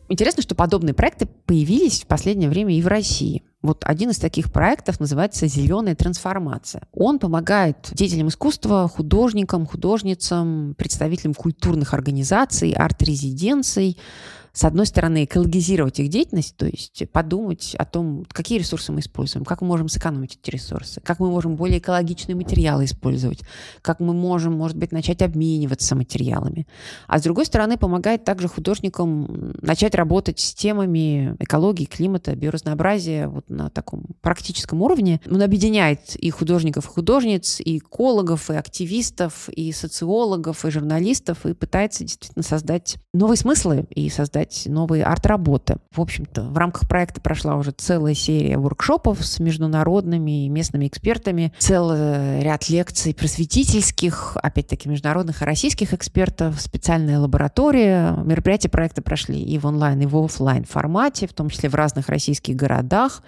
Интересно, 0.10 0.42
что 0.42 0.56
подобные 0.56 0.94
проекты 0.94 1.26
появились 1.26 2.02
в 2.02 2.08
последнее 2.08 2.50
время 2.50 2.78
и 2.78 2.82
в 2.82 2.88
России. 2.88 3.44
Вот 3.64 3.84
один 3.86 4.12
из 4.12 4.20
таких 4.20 4.52
проектов 4.52 5.00
называется 5.00 5.48
«Зеленая 5.48 5.96
трансформация». 5.96 6.84
Он 6.92 7.18
помогает 7.18 7.90
деятелям 7.92 8.28
искусства, 8.28 8.88
художникам, 8.88 9.66
художницам, 9.66 10.76
представителям 10.78 11.34
культурных 11.34 11.94
организаций, 11.94 12.74
арт-резиденций 12.74 13.98
с 14.58 14.64
одной 14.64 14.88
стороны, 14.88 15.26
экологизировать 15.26 16.00
их 16.00 16.10
деятельность, 16.10 16.58
то 16.58 16.66
есть 16.66 17.04
подумать 17.12 17.76
о 17.78 17.86
том, 17.86 18.26
какие 18.32 18.58
ресурсы 18.58 18.92
мы 18.92 19.02
используем, 19.02 19.46
как 19.46 19.62
мы 19.62 19.68
можем 19.68 19.88
сэкономить 19.88 20.40
эти 20.42 20.50
ресурсы, 20.50 21.00
как 21.00 21.20
мы 21.20 21.30
можем 21.30 21.56
более 21.56 21.78
экологичные 21.78 22.36
материалы 22.36 22.86
использовать, 22.86 23.42
как 23.84 24.00
мы 24.00 24.16
можем, 24.16 24.54
может 24.54 24.76
быть, 24.76 24.92
начать 24.92 25.22
обмениваться 25.22 25.96
материалами. 25.96 26.66
А 27.06 27.20
с 27.20 27.22
другой 27.22 27.46
стороны, 27.46 27.78
помогает 27.78 28.24
также 28.24 28.48
художникам 28.48 29.54
начать 29.62 29.94
работать 29.94 30.40
с 30.40 30.56
темами 30.56 31.36
экологии, 31.38 31.86
климата, 31.86 32.36
биоразнообразия 32.36 33.28
вот 33.28 33.48
на 33.52 33.70
таком 33.70 34.08
практическом 34.22 34.82
уровне. 34.82 35.22
Он 35.30 35.44
объединяет 35.44 36.16
и 36.16 36.32
художников, 36.32 36.86
и 36.86 36.88
художниц, 36.88 37.60
и 37.60 37.78
экологов, 37.78 38.50
и 38.50 38.56
активистов, 38.56 39.50
и 39.50 39.72
социологов, 39.72 40.66
и 40.66 40.72
журналистов, 40.72 41.46
и 41.46 41.54
пытается 41.54 42.04
действительно 42.04 42.42
создать 42.42 42.96
новые 43.14 43.38
смыслы 43.38 43.86
и 43.92 44.10
создать 44.10 44.47
создать 44.48 44.74
новые 44.74 45.04
арт-работы. 45.04 45.78
В 45.92 46.02
общем-то, 46.02 46.44
в 46.44 46.58
рамках 46.58 46.88
проекта 46.88 47.22
прошла 47.22 47.56
уже 47.56 47.72
целая 47.72 48.14
серия 48.14 48.58
воркшопов 48.58 49.26
с 49.26 49.40
международными 49.40 50.46
и 50.46 50.50
местными 50.50 50.88
экспертами, 50.88 51.54
целый 51.58 52.42
ряд 52.42 52.70
лекций 52.70 53.14
просветительских, 53.14 54.38
опять-таки, 54.42 54.90
международных 54.90 55.42
и 55.42 55.46
российских 55.46 55.94
экспертов, 55.94 56.60
специальная 56.62 57.20
лаборатория. 57.20 58.16
Мероприятия 58.24 58.70
проекта 58.70 59.02
прошли 59.02 59.42
и 59.42 59.58
в 59.58 59.66
онлайн, 59.66 60.02
и 60.02 60.06
в 60.06 60.18
офлайн 60.18 60.64
формате, 60.64 61.28
в 61.28 61.34
том 61.34 61.50
числе 61.50 61.70
в 61.70 61.76
разных 61.76 62.10
российских 62.10 62.56
городах. 62.56 63.24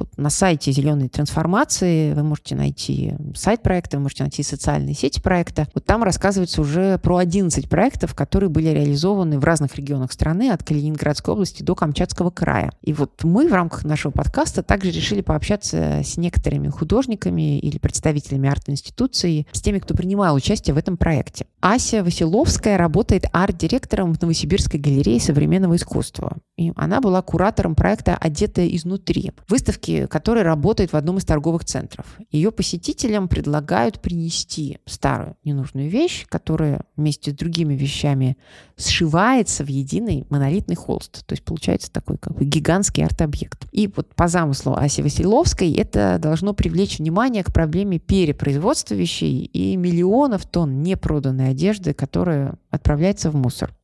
Вот 0.00 0.16
на 0.16 0.30
сайте 0.30 0.72
«Зеленой 0.72 1.10
трансформации» 1.10 2.14
вы 2.14 2.22
можете 2.22 2.56
найти 2.56 3.12
сайт 3.34 3.62
проекта, 3.62 3.98
вы 3.98 4.04
можете 4.04 4.24
найти 4.24 4.42
социальные 4.42 4.94
сети 4.94 5.20
проекта. 5.20 5.68
Вот 5.74 5.84
там 5.84 6.02
рассказывается 6.02 6.62
уже 6.62 6.98
про 6.98 7.18
11 7.18 7.68
проектов, 7.68 8.14
которые 8.14 8.48
были 8.48 8.70
реализованы 8.70 9.38
в 9.38 9.44
разных 9.44 9.76
регионах 9.76 10.12
страны, 10.12 10.50
от 10.50 10.64
Калининградской 10.64 11.34
области 11.34 11.62
до 11.62 11.74
Камчатского 11.74 12.30
края. 12.30 12.72
И 12.80 12.94
вот 12.94 13.22
мы 13.24 13.46
в 13.46 13.52
рамках 13.52 13.84
нашего 13.84 14.10
подкаста 14.10 14.62
также 14.62 14.90
решили 14.90 15.20
пообщаться 15.20 16.00
с 16.02 16.16
некоторыми 16.16 16.68
художниками 16.68 17.58
или 17.58 17.76
представителями 17.76 18.48
арт-институций, 18.48 19.46
с 19.52 19.60
теми, 19.60 19.80
кто 19.80 19.94
принимал 19.94 20.34
участие 20.34 20.72
в 20.72 20.78
этом 20.78 20.96
проекте. 20.96 21.44
Ася 21.60 22.02
Василовская 22.02 22.78
работает 22.78 23.26
арт-директором 23.32 24.14
в 24.14 24.22
Новосибирской 24.22 24.80
галерее 24.80 25.20
современного 25.20 25.76
искусства. 25.76 26.38
И 26.56 26.72
она 26.76 27.00
была 27.00 27.20
куратором 27.20 27.74
проекта 27.74 28.16
«Одетая 28.16 28.68
изнутри». 28.68 29.32
Выставки 29.48 29.89
выставки, 29.90 30.06
которая 30.06 30.44
работает 30.44 30.92
в 30.92 30.96
одном 30.96 31.18
из 31.18 31.24
торговых 31.24 31.64
центров. 31.64 32.06
Ее 32.30 32.50
посетителям 32.50 33.28
предлагают 33.28 34.00
принести 34.00 34.78
старую 34.86 35.36
ненужную 35.44 35.88
вещь, 35.88 36.26
которая 36.28 36.82
вместе 36.96 37.30
с 37.30 37.34
другими 37.34 37.74
вещами 37.74 38.36
сшивается 38.76 39.64
в 39.64 39.68
единый 39.68 40.26
монолитный 40.30 40.76
холст. 40.76 41.26
То 41.26 41.32
есть 41.32 41.44
получается 41.44 41.92
такой 41.92 42.18
как 42.18 42.34
бы 42.34 42.44
гигантский 42.44 43.04
арт-объект. 43.04 43.66
И 43.72 43.88
вот 43.88 44.14
по 44.14 44.28
замыслу 44.28 44.74
Аси 44.74 45.02
Василовской 45.02 45.72
это 45.74 46.18
должно 46.20 46.54
привлечь 46.54 46.98
внимание 46.98 47.44
к 47.44 47.52
проблеме 47.52 47.98
перепроизводства 47.98 48.94
вещей 48.94 49.44
и 49.44 49.76
миллионов 49.76 50.46
тонн 50.46 50.82
непроданной 50.82 51.50
одежды, 51.50 51.92
которая 51.92 52.54
отправляется 52.70 53.30
в 53.30 53.36
мусор. 53.36 53.74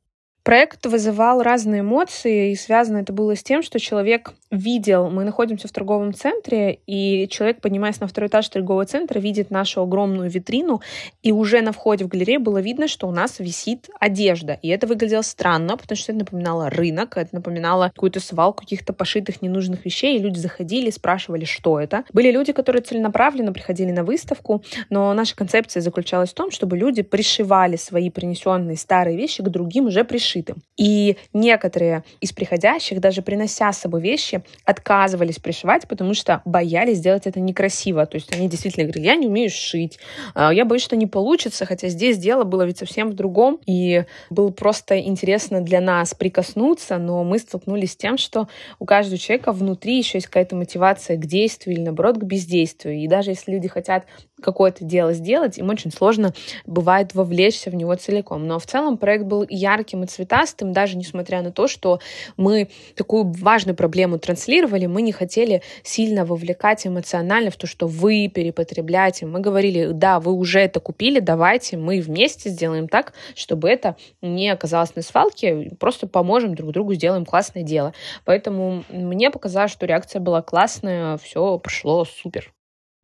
Проект 0.47 0.87
вызывал 0.87 1.43
разные 1.43 1.81
эмоции, 1.81 2.53
и 2.53 2.55
связано 2.55 2.99
это 2.99 3.13
было 3.13 3.35
с 3.35 3.43
тем, 3.43 3.65
что 3.65 3.81
человек 3.81 4.33
видел, 4.51 5.11
мы 5.11 5.25
находимся 5.25 5.69
в 5.69 5.73
торговом 5.73 6.15
центре, 6.15 6.79
и 6.87 7.29
человек, 7.29 7.61
поднимаясь 7.61 8.01
на 8.01 8.07
второй 8.07 8.29
этаж 8.29 8.49
торгового 8.49 8.85
центра, 8.87 9.19
видит 9.19 9.51
нашу 9.51 9.83
огромную 9.83 10.31
витрину, 10.31 10.81
и 11.23 11.33
уже 11.33 11.61
на 11.63 11.73
входе 11.73 12.05
в 12.05 12.09
галерею 12.09 12.41
было 12.41 12.59
видно, 12.59 12.89
что 12.89 13.09
у 13.09 13.11
нас 13.11 13.39
висит 13.39 13.89
одежда. 13.99 14.59
И 14.63 14.69
это 14.69 14.87
выглядело 14.87 15.23
странно, 15.23 15.77
потому 15.77 15.97
что 15.97 16.13
это 16.13 16.21
напоминало 16.21 16.71
рынок, 16.71 17.17
это 17.17 17.35
напоминало 17.35 17.91
какую-то 17.95 18.21
свалку 18.21 18.63
каких-то 18.63 18.93
пошитых 18.93 19.43
ненужных 19.43 19.85
вещей, 19.85 20.17
и 20.17 20.23
люди 20.23 20.39
заходили, 20.39 20.91
спрашивали, 20.91 21.45
что 21.45 21.81
это. 21.81 22.05
Были 22.13 22.31
люди, 22.31 22.53
которые 22.53 22.83
целенаправленно 22.83 23.53
приходили 23.53 23.91
на 23.91 24.05
выставку, 24.05 24.63
но 24.91 25.13
наша 25.15 25.35
концепция 25.35 25.81
заключалась 25.81 26.31
в 26.31 26.35
том, 26.35 26.51
чтобы 26.51 26.77
люди 26.77 27.03
пришивали 27.03 27.77
свои 27.77 28.11
принесенные 28.11 28.77
старые 28.77 29.17
вещи 29.17 29.43
к 29.43 29.49
другим 29.49 29.87
уже 29.87 30.05
пришитым. 30.05 30.57
И 30.77 31.17
некоторые 31.33 32.05
из 32.21 32.33
приходящих, 32.33 33.01
даже 33.01 33.23
принося 33.23 33.73
с 33.73 33.79
собой 33.79 34.01
вещи, 34.01 34.36
отказывались 34.65 35.39
пришивать, 35.39 35.87
потому 35.89 36.15
что 36.15 36.43
боялись 36.45 36.99
сделать 36.99 37.27
это 37.27 37.41
некрасиво. 37.41 38.07
То 38.07 38.17
есть 38.17 38.35
они 38.35 38.49
действительно 38.49 38.85
говорили, 38.85 39.07
я 39.07 39.17
не 39.17 39.27
умею 39.27 39.51
шить, 39.51 39.99
а, 40.35 40.53
я 40.53 40.65
боюсь, 40.65 40.83
что 40.83 40.97
не 40.97 41.07
получится, 41.07 41.67
хотя 41.67 41.89
здесь 41.89 42.19
дело 42.19 42.45
было 42.45 42.63
ведь 42.63 42.79
совсем 42.79 43.11
в 43.11 43.15
другом. 43.15 43.59
И 43.67 44.05
было 44.31 44.51
просто 44.51 44.99
интересно 44.99 45.61
для 45.61 45.81
нас 45.81 46.15
прикоснуться, 46.15 46.99
но 46.99 47.25
мы 47.25 47.39
столкнулись 47.39 47.93
с 47.93 47.97
тем, 47.97 48.19
что 48.19 48.49
у 48.79 48.85
каждого 48.85 49.19
человека 49.19 49.53
внутри 49.53 49.99
еще 49.99 50.19
есть 50.19 50.27
какая-то 50.27 50.57
мотивация 50.57 51.17
к 51.17 51.27
действию 51.27 51.77
или, 51.77 51.83
наоборот, 51.83 52.19
к 52.19 52.23
бездействию. 52.23 52.97
И 52.97 53.07
даже 53.07 53.31
если 53.31 53.53
люди 53.53 53.69
хотят 53.69 54.05
какое-то 54.41 54.85
дело 54.85 55.13
сделать, 55.15 55.59
им 55.59 55.71
очень 55.71 55.91
сложно 55.91 56.35
бывает 56.67 57.15
вовлечься 57.15 57.71
в 57.71 57.75
него 57.75 57.95
целиком. 57.95 58.47
Но 58.47 58.59
в 58.59 58.67
целом 58.67 58.99
проект 58.99 59.25
был 59.25 59.47
ярким 59.49 60.05
и 60.05 60.07
цветастым, 60.07 60.73
даже 60.73 60.97
несмотря 60.97 61.43
на 61.43 61.53
то, 61.53 61.69
что 61.69 62.01
мы 62.37 62.69
такую 62.95 63.25
важную 63.25 63.75
проблему 63.75 64.19
транслировали, 64.27 64.87
мы 64.87 65.03
не 65.03 65.13
хотели 65.13 65.63
сильно 65.83 66.25
вовлекать 66.25 66.87
эмоционально 66.87 67.51
в 67.51 67.57
то, 67.57 67.67
что 67.67 67.87
вы 67.87 68.29
перепотребляете. 68.29 69.27
Мы 69.27 69.41
говорили, 69.41 69.91
да, 69.93 70.19
вы 70.19 70.33
уже 70.33 70.61
это 70.61 70.81
купили, 70.81 71.21
давайте 71.21 71.77
мы 71.77 72.01
вместе 72.01 72.51
сделаем 72.51 72.89
так, 72.89 73.13
чтобы 73.35 73.69
это 73.69 73.97
не 74.23 74.51
оказалось 74.51 74.95
на 74.97 75.03
свалке, 75.03 75.71
просто 75.79 76.07
поможем 76.07 76.55
друг 76.55 76.73
другу, 76.73 76.95
сделаем 76.95 77.25
классное 77.25 77.63
дело. 77.63 77.93
Поэтому 78.25 78.85
мне 78.89 79.31
показалось, 79.31 79.71
что 79.71 79.87
реакция 79.87 80.21
была 80.21 80.43
классная, 80.43 81.17
все 81.19 81.59
прошло 81.59 82.05
супер. 82.05 82.56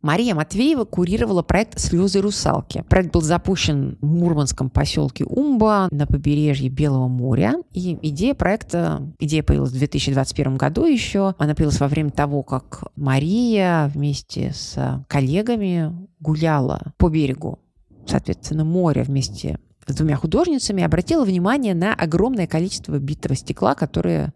Мария 0.02 0.34
Матвеева 0.34 0.84
курировала 0.84 1.42
проект 1.42 1.78
«Слезы 1.78 2.20
русалки». 2.20 2.84
Проект 2.88 3.12
был 3.12 3.20
запущен 3.20 3.98
в 4.00 4.06
мурманском 4.06 4.68
поселке 4.68 5.24
Умба 5.24 5.86
на 5.92 6.08
побережье 6.08 6.68
Белого 6.68 7.06
моря. 7.06 7.54
И 7.72 7.96
идея 8.02 8.34
проекта, 8.34 9.00
идея 9.20 9.44
появилась 9.44 9.70
в 9.70 9.78
2021 9.78 10.56
году 10.56 10.86
еще. 10.86 11.36
Она 11.38 11.54
появилась 11.54 11.78
во 11.78 11.86
время 11.86 12.10
того, 12.10 12.42
как 12.42 12.82
Мария 12.96 13.92
вместе 13.94 14.52
с 14.52 15.04
коллегами 15.06 15.92
гуляла 16.18 16.92
по 16.98 17.08
берегу, 17.08 17.60
соответственно, 18.04 18.64
моря 18.64 19.04
вместе 19.04 19.60
с 19.86 19.94
двумя 19.94 20.16
художницами, 20.16 20.82
обратила 20.82 21.24
внимание 21.24 21.74
на 21.74 21.94
огромное 21.94 22.48
количество 22.48 22.98
битого 22.98 23.36
стекла, 23.36 23.76
которое 23.76 24.32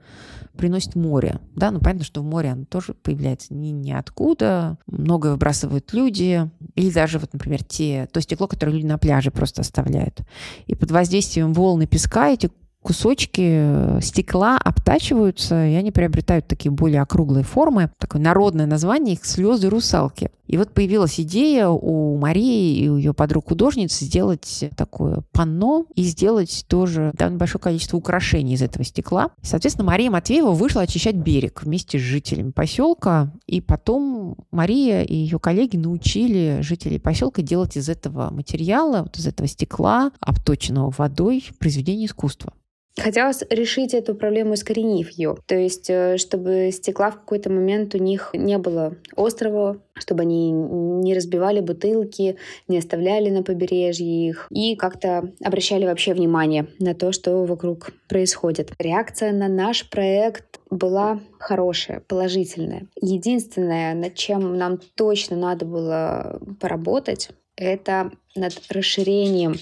приносит 0.57 0.95
море. 0.95 1.41
Да, 1.55 1.71
ну 1.71 1.81
понятно, 1.81 2.05
что 2.05 2.21
в 2.23 2.25
море 2.25 2.51
оно 2.51 2.65
тоже 2.65 2.95
появляется 2.95 3.55
ни, 3.55 3.69
ниоткуда, 3.69 4.79
многое 4.87 5.33
выбрасывают 5.33 5.93
люди, 5.93 6.51
или 6.75 6.91
даже 6.91 7.19
вот, 7.19 7.33
например, 7.33 7.63
те, 7.63 8.09
то 8.13 8.21
стекло, 8.21 8.47
которое 8.47 8.73
люди 8.73 8.87
на 8.87 8.99
пляже 8.99 9.31
просто 9.31 9.63
оставляют. 9.63 10.21
И 10.67 10.75
под 10.75 10.91
воздействием 10.91 11.53
волны 11.53 11.87
песка 11.87 12.31
эти 12.31 12.51
кусочки 12.83 13.43
э, 13.43 14.01
стекла 14.01 14.59
обтачиваются, 14.59 15.67
и 15.67 15.75
они 15.75 15.91
приобретают 15.91 16.47
такие 16.47 16.71
более 16.71 17.03
округлые 17.03 17.45
формы. 17.45 17.91
Такое 17.99 18.23
народное 18.23 18.67
название 18.67 19.15
их 19.15 19.25
«слезы 19.25 19.69
русалки». 19.69 20.31
И 20.47 20.57
вот 20.57 20.73
появилась 20.73 21.19
идея 21.19 21.69
у 21.69 22.17
Марии 22.17 22.79
и 22.79 22.89
у 22.89 22.97
ее 22.97 23.13
подруг-художниц 23.13 23.99
сделать 23.99 24.71
такое 24.77 25.23
панно 25.33 25.87
и 25.95 26.05
сделать 26.05 26.65
тоже 26.69 27.13
довольно 27.15 27.39
большое 27.39 27.61
количество 27.61 27.97
украшений 27.97 28.55
из 28.55 28.63
этого 28.63 28.85
стекла. 28.85 29.31
Соответственно, 29.43 29.89
Мария 29.89 30.11
Матвеева 30.11 30.53
вышла 30.53 30.83
очищать 30.83 31.17
берег 31.17 31.63
вместе 31.65 31.99
с 31.99 32.03
жителями 32.03 32.53
поселка. 32.53 33.33
И 33.47 33.61
потом 33.61 34.37
Мария 34.53 35.03
и 35.03 35.15
ее 35.15 35.41
коллеги 35.41 35.77
научили 35.77 36.59
жителей 36.61 37.01
поселка 37.01 37.43
делать 37.43 37.77
из 37.77 37.89
этого 37.89 38.31
материала, 38.31 39.03
вот 39.03 39.17
из 39.19 39.27
этого 39.27 39.49
стекла, 39.49 40.13
обточенного 40.21 40.95
водой, 40.97 41.45
произведение 41.59 42.07
искусства. 42.07 42.53
Хотелось 42.99 43.43
решить 43.51 43.93
эту 43.93 44.15
проблему, 44.15 44.55
искоренив 44.55 45.11
ее. 45.11 45.37
То 45.47 45.55
есть, 45.55 45.91
э, 45.91 46.17
чтобы 46.17 46.71
стекла 46.73 47.11
в 47.11 47.17
какой-то 47.21 47.51
момент 47.51 47.95
у 47.95 47.99
них 47.99 48.31
не 48.33 48.57
было 48.57 48.97
острого, 49.15 49.83
чтобы 49.95 50.23
они 50.23 50.51
не 50.51 51.15
разбивали 51.15 51.61
бутылки, 51.61 52.37
не 52.69 52.79
оставляли 52.79 53.29
на 53.29 53.43
побережье 53.43 54.29
их 54.29 54.47
и 54.51 54.77
как-то 54.77 55.31
обращали 55.45 55.85
вообще 55.85 56.15
внимание 56.15 56.69
на 56.79 56.95
то, 56.95 57.13
что 57.13 57.45
вокруг 57.45 57.91
происходит. 58.09 58.73
Реакция 58.79 59.33
на 59.33 59.49
наш 59.49 59.89
проект 59.91 60.59
была 60.71 61.21
хорошая, 61.39 62.01
положительная. 62.09 62.87
Единственное, 63.01 63.95
над 63.95 64.15
чем 64.15 64.57
нам 64.57 64.79
точно 64.95 65.37
надо 65.37 65.67
было 65.67 66.41
поработать, 66.61 67.31
это 67.57 68.13
над 68.35 68.53
расширением 68.71 69.55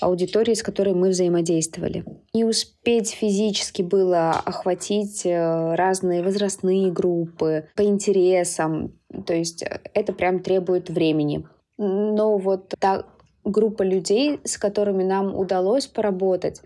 аудитории, 0.00 0.54
с 0.54 0.62
которой 0.62 0.94
мы 0.94 1.10
взаимодействовали. 1.10 2.04
И 2.32 2.44
успеть 2.44 3.10
физически 3.10 3.82
было 3.82 4.30
охватить 4.30 5.26
э, 5.26 5.74
разные 5.74 6.22
возрастные 6.22 6.92
группы 6.92 7.68
по 7.74 7.82
интересам. 7.82 8.94
То 9.26 9.34
есть 9.34 9.62
э, 9.62 9.80
это 9.94 10.12
прям 10.12 10.40
требует 10.40 10.90
времени. 10.90 11.44
Но 11.76 12.38
вот 12.38 12.74
та 12.78 13.04
группа 13.44 13.82
людей, 13.82 14.38
с 14.44 14.56
которыми 14.58 15.02
нам 15.02 15.34
удалось 15.34 15.86
поработать, 15.86 16.60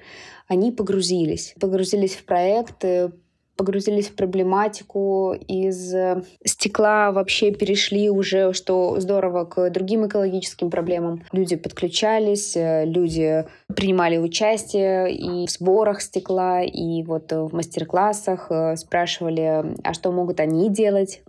они 0.48 0.72
погрузились. 0.72 1.54
Погрузились 1.60 2.14
в 2.16 2.24
проекты, 2.24 3.12
погрузились 3.56 4.08
в 4.08 4.16
проблематику, 4.16 5.34
из 5.48 5.94
э, 5.94 6.22
стекла 6.44 7.12
вообще 7.12 7.52
перешли 7.52 8.10
уже, 8.10 8.52
что 8.52 8.98
здорово, 9.00 9.44
к 9.44 9.70
другим 9.70 10.06
экологическим 10.06 10.70
проблемам. 10.70 11.22
Люди 11.32 11.56
подключались, 11.56 12.56
э, 12.56 12.84
люди 12.84 13.44
принимали 13.74 14.18
участие 14.18 15.14
и 15.14 15.46
в 15.46 15.50
сборах 15.50 16.00
стекла, 16.00 16.62
и 16.62 17.02
вот 17.02 17.32
в 17.32 17.54
мастер-классах 17.54 18.46
э, 18.50 18.76
спрашивали, 18.76 19.76
а 19.82 19.94
что 19.94 20.12
могут 20.12 20.40
они 20.40 20.68
делать 20.70 21.22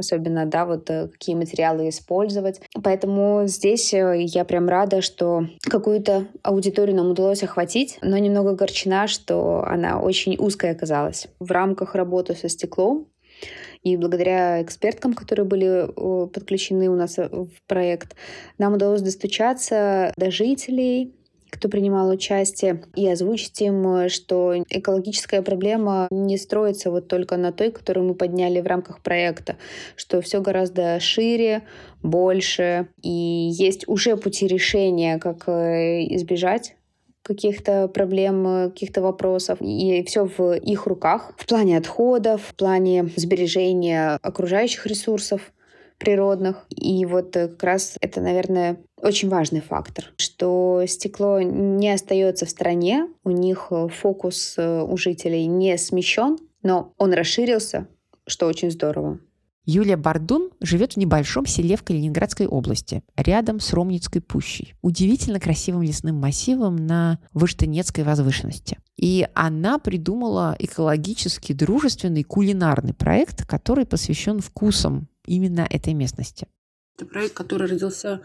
особенно, 0.00 0.46
да, 0.46 0.66
вот 0.66 0.90
э, 0.90 1.08
какие 1.08 1.36
материалы 1.36 1.88
использовать. 1.88 2.60
Поэтому 2.82 3.42
здесь 3.46 3.94
э, 3.94 4.22
я 4.22 4.44
прям 4.44 4.68
рада, 4.68 5.00
что 5.00 5.46
какую-то 5.62 6.26
аудиторию 6.42 6.96
нам 6.96 7.10
удалось 7.10 7.42
охватить, 7.42 7.98
но 8.02 8.18
немного 8.18 8.54
горчена, 8.54 9.06
что 9.06 9.64
она 9.64 10.00
очень 10.00 10.36
узкая 10.38 10.72
оказалась. 10.72 11.28
В 11.38 11.50
рамках 11.50 11.94
работы 11.94 12.34
со 12.34 12.48
стеклом 12.48 13.06
и 13.82 13.96
благодаря 13.96 14.62
эксперткам, 14.62 15.14
которые 15.14 15.46
были 15.46 15.88
подключены 16.28 16.88
у 16.88 16.96
нас 16.96 17.18
э, 17.18 17.28
в 17.28 17.50
проект, 17.66 18.14
нам 18.58 18.74
удалось 18.74 19.00
достучаться 19.00 20.12
до 20.16 20.30
жителей, 20.30 21.14
кто 21.50 21.68
принимал 21.68 22.08
участие, 22.10 22.82
и 22.94 23.08
озвучить 23.08 23.60
им, 23.60 24.08
что 24.08 24.54
экологическая 24.68 25.42
проблема 25.42 26.08
не 26.10 26.36
строится 26.36 26.90
вот 26.90 27.08
только 27.08 27.36
на 27.36 27.52
той, 27.52 27.70
которую 27.70 28.06
мы 28.06 28.14
подняли 28.14 28.60
в 28.60 28.66
рамках 28.66 29.00
проекта, 29.00 29.56
что 29.96 30.20
все 30.20 30.40
гораздо 30.40 30.98
шире, 31.00 31.62
больше, 32.02 32.88
и 33.02 33.10
есть 33.10 33.86
уже 33.88 34.16
пути 34.16 34.46
решения, 34.46 35.18
как 35.18 35.48
э, 35.48 36.06
избежать 36.14 36.74
каких-то 37.22 37.88
проблем, 37.88 38.70
каких-то 38.70 39.02
вопросов. 39.02 39.58
И 39.60 40.02
все 40.04 40.24
в 40.26 40.54
их 40.54 40.86
руках 40.86 41.32
в 41.36 41.46
плане 41.46 41.78
отходов, 41.78 42.42
в 42.42 42.54
плане 42.54 43.10
сбережения 43.16 44.18
окружающих 44.22 44.86
ресурсов 44.86 45.52
природных. 46.00 46.64
И 46.70 47.04
вот 47.04 47.36
э, 47.36 47.48
как 47.48 47.62
раз 47.62 47.96
это, 48.00 48.20
наверное, 48.20 48.78
очень 48.96 49.28
важный 49.28 49.60
фактор, 49.60 50.06
что 50.16 50.82
стекло 50.86 51.40
не 51.40 51.92
остается 51.92 52.46
в 52.46 52.50
стране, 52.50 53.06
у 53.22 53.30
них 53.30 53.68
э, 53.70 53.88
фокус 53.88 54.54
э, 54.56 54.82
у 54.82 54.96
жителей 54.96 55.46
не 55.46 55.78
смещен, 55.78 56.38
но 56.62 56.92
он 56.98 57.12
расширился, 57.12 57.86
что 58.26 58.46
очень 58.46 58.70
здорово. 58.70 59.20
Юлия 59.66 59.96
Бардун 59.96 60.50
живет 60.60 60.94
в 60.94 60.96
небольшом 60.96 61.46
селе 61.46 61.76
в 61.76 61.84
Калининградской 61.84 62.46
области, 62.46 63.02
рядом 63.14 63.60
с 63.60 63.72
Ромницкой 63.72 64.22
пущей, 64.22 64.74
удивительно 64.80 65.38
красивым 65.38 65.82
лесным 65.82 66.16
массивом 66.16 66.76
на 66.76 67.20
Выштынецкой 67.34 68.04
возвышенности. 68.04 68.78
И 68.96 69.28
она 69.34 69.78
придумала 69.78 70.56
экологически 70.58 71.52
дружественный 71.52 72.22
кулинарный 72.22 72.94
проект, 72.94 73.46
который 73.46 73.86
посвящен 73.86 74.40
вкусам 74.40 75.09
именно 75.30 75.64
этой 75.70 75.94
местности. 75.94 76.48
Это 77.00 77.08
проект, 77.08 77.32
который 77.32 77.66
родился 77.66 78.20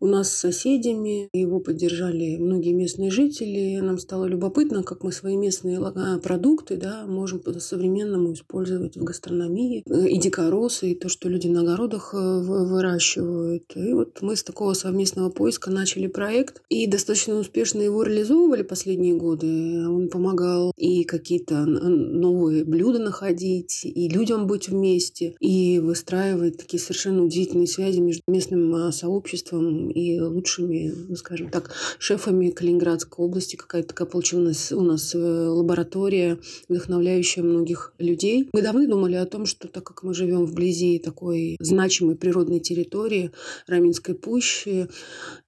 у 0.00 0.06
нас 0.06 0.30
с 0.30 0.36
соседями. 0.36 1.28
Его 1.32 1.60
поддержали 1.60 2.36
многие 2.36 2.72
местные 2.72 3.10
жители. 3.10 3.78
Нам 3.80 3.98
стало 3.98 4.26
любопытно, 4.26 4.82
как 4.82 5.02
мы 5.02 5.12
свои 5.12 5.36
местные 5.36 5.80
продукты 6.22 6.76
да, 6.76 7.06
можем 7.06 7.40
по-современному 7.40 8.32
использовать 8.34 8.96
в 8.96 9.04
гастрономии. 9.04 9.82
Э, 9.88 10.08
и 10.08 10.18
дикоросы, 10.18 10.92
и 10.92 10.94
то, 10.94 11.08
что 11.08 11.28
люди 11.28 11.48
на 11.48 11.60
огородах 11.62 12.14
э, 12.14 12.16
выращивают. 12.16 13.64
И 13.74 13.92
вот 13.92 14.20
мы 14.20 14.36
с 14.36 14.42
такого 14.42 14.74
совместного 14.74 15.30
поиска 15.30 15.70
начали 15.70 16.06
проект. 16.06 16.62
И 16.68 16.86
достаточно 16.86 17.36
успешно 17.36 17.80
его 17.80 18.02
реализовывали 18.02 18.62
последние 18.62 19.14
годы. 19.14 19.88
Он 19.88 20.08
помогал 20.08 20.72
и 20.76 21.04
какие-то 21.04 21.64
новые 21.64 22.64
блюда 22.64 22.98
находить, 22.98 23.80
и 23.84 24.08
людям 24.08 24.46
быть 24.46 24.68
вместе, 24.68 25.34
и 25.40 25.78
выстраивать 25.78 26.58
такие 26.58 26.80
совершенно 26.80 27.24
удивительные 27.24 27.66
связи 27.66 28.00
между 28.00 28.15
местным 28.26 28.74
а, 28.74 28.92
сообществом 28.92 29.90
и 29.90 30.18
лучшими, 30.20 30.92
ну, 31.08 31.16
скажем 31.16 31.50
так, 31.50 31.72
шефами 31.98 32.50
Калининградской 32.50 33.24
области. 33.24 33.56
Какая-то 33.56 33.88
такая 33.88 34.08
получилась 34.08 34.72
у 34.72 34.80
нас 34.80 35.14
э, 35.14 35.18
лаборатория, 35.18 36.38
вдохновляющая 36.68 37.42
многих 37.42 37.94
людей. 37.98 38.48
Мы 38.52 38.62
давно 38.62 38.86
думали 38.86 39.14
о 39.14 39.26
том, 39.26 39.46
что 39.46 39.68
так 39.68 39.84
как 39.84 40.02
мы 40.02 40.14
живем 40.14 40.44
вблизи 40.46 40.98
такой 40.98 41.56
значимой 41.60 42.16
природной 42.16 42.60
территории 42.60 43.30
Раминской 43.66 44.14
пущи, 44.14 44.88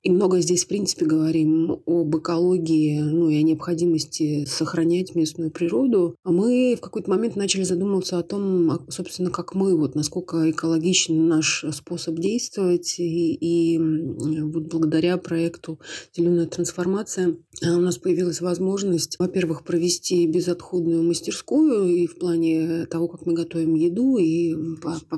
и 0.03 0.11
много 0.11 0.41
здесь, 0.41 0.65
в 0.65 0.69
принципе, 0.69 1.05
говорим 1.05 1.83
об 1.87 2.17
экологии, 2.17 3.01
ну 3.01 3.29
и 3.29 3.37
о 3.37 3.43
необходимости 3.43 4.45
сохранять 4.47 5.15
местную 5.15 5.51
природу, 5.51 6.17
а 6.25 6.31
мы 6.31 6.77
в 6.77 6.81
какой-то 6.81 7.11
момент 7.11 7.37
начали 7.37 7.63
задумываться 7.63 8.19
о 8.19 8.23
том, 8.23 8.71
а, 8.71 8.81
собственно, 8.89 9.31
как 9.31 9.55
мы, 9.55 9.77
вот 9.77 9.95
насколько 9.95 10.51
экологичен 10.51 11.29
наш 11.29 11.65
способ 11.73 12.19
действовать, 12.49 12.99
и, 12.99 13.35
и 13.35 13.79
вот 13.79 14.65
благодаря 14.65 15.17
проекту 15.19 15.79
«Зеленая 16.17 16.47
трансформация» 16.47 17.37
у 17.63 17.81
нас 17.81 17.99
появилась 17.99 18.41
возможность, 18.41 19.17
во-первых, 19.19 19.65
провести 19.65 20.27
безотходную 20.27 21.03
мастерскую 21.03 21.89
и 21.89 22.07
в 22.07 22.19
плане 22.19 22.87
того, 22.87 23.09
как 23.09 23.27
мы 23.27 23.35
готовим 23.35 23.75
еду, 23.75 24.17
и 24.17 24.55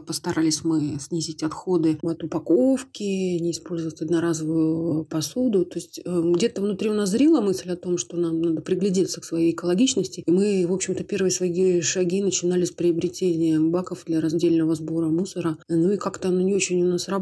постарались 0.07 0.64
мы 0.64 0.99
снизить 1.01 1.43
отходы 1.43 1.99
от 2.03 2.23
упаковки, 2.25 3.03
не 3.38 3.51
использовать 3.53 4.01
одноразовую 4.01 5.05
посуду. 5.05 5.64
То 5.64 5.79
есть 5.79 6.01
э, 6.05 6.23
где-то 6.35 6.62
внутри 6.62 6.88
у 6.90 6.95
нас 6.95 7.11
зрела 7.11 7.40
мысль 7.40 7.71
о 7.71 7.77
том, 7.77 7.99
что 7.99 8.16
нам 8.16 8.40
надо 8.40 8.62
приглядеться 8.62 9.21
к 9.21 9.25
своей 9.25 9.53
экологичности. 9.53 10.23
И 10.27 10.31
мы, 10.31 10.66
в 10.66 10.73
общем-то, 10.73 11.05
первые 11.05 11.31
свои 11.31 11.81
шаги 11.81 12.23
начинали 12.23 12.64
с 12.64 12.71
приобретения 12.71 13.61
баков 13.61 14.05
для 14.07 14.21
раздельного 14.21 14.75
сбора 14.75 15.09
мусора. 15.09 15.59
Ну 15.69 15.93
и 15.93 15.97
как-то 15.97 16.29
оно 16.29 16.40
не 16.40 16.55
очень 16.55 16.83
у 16.83 16.88
нас 16.88 17.09
работало. 17.09 17.19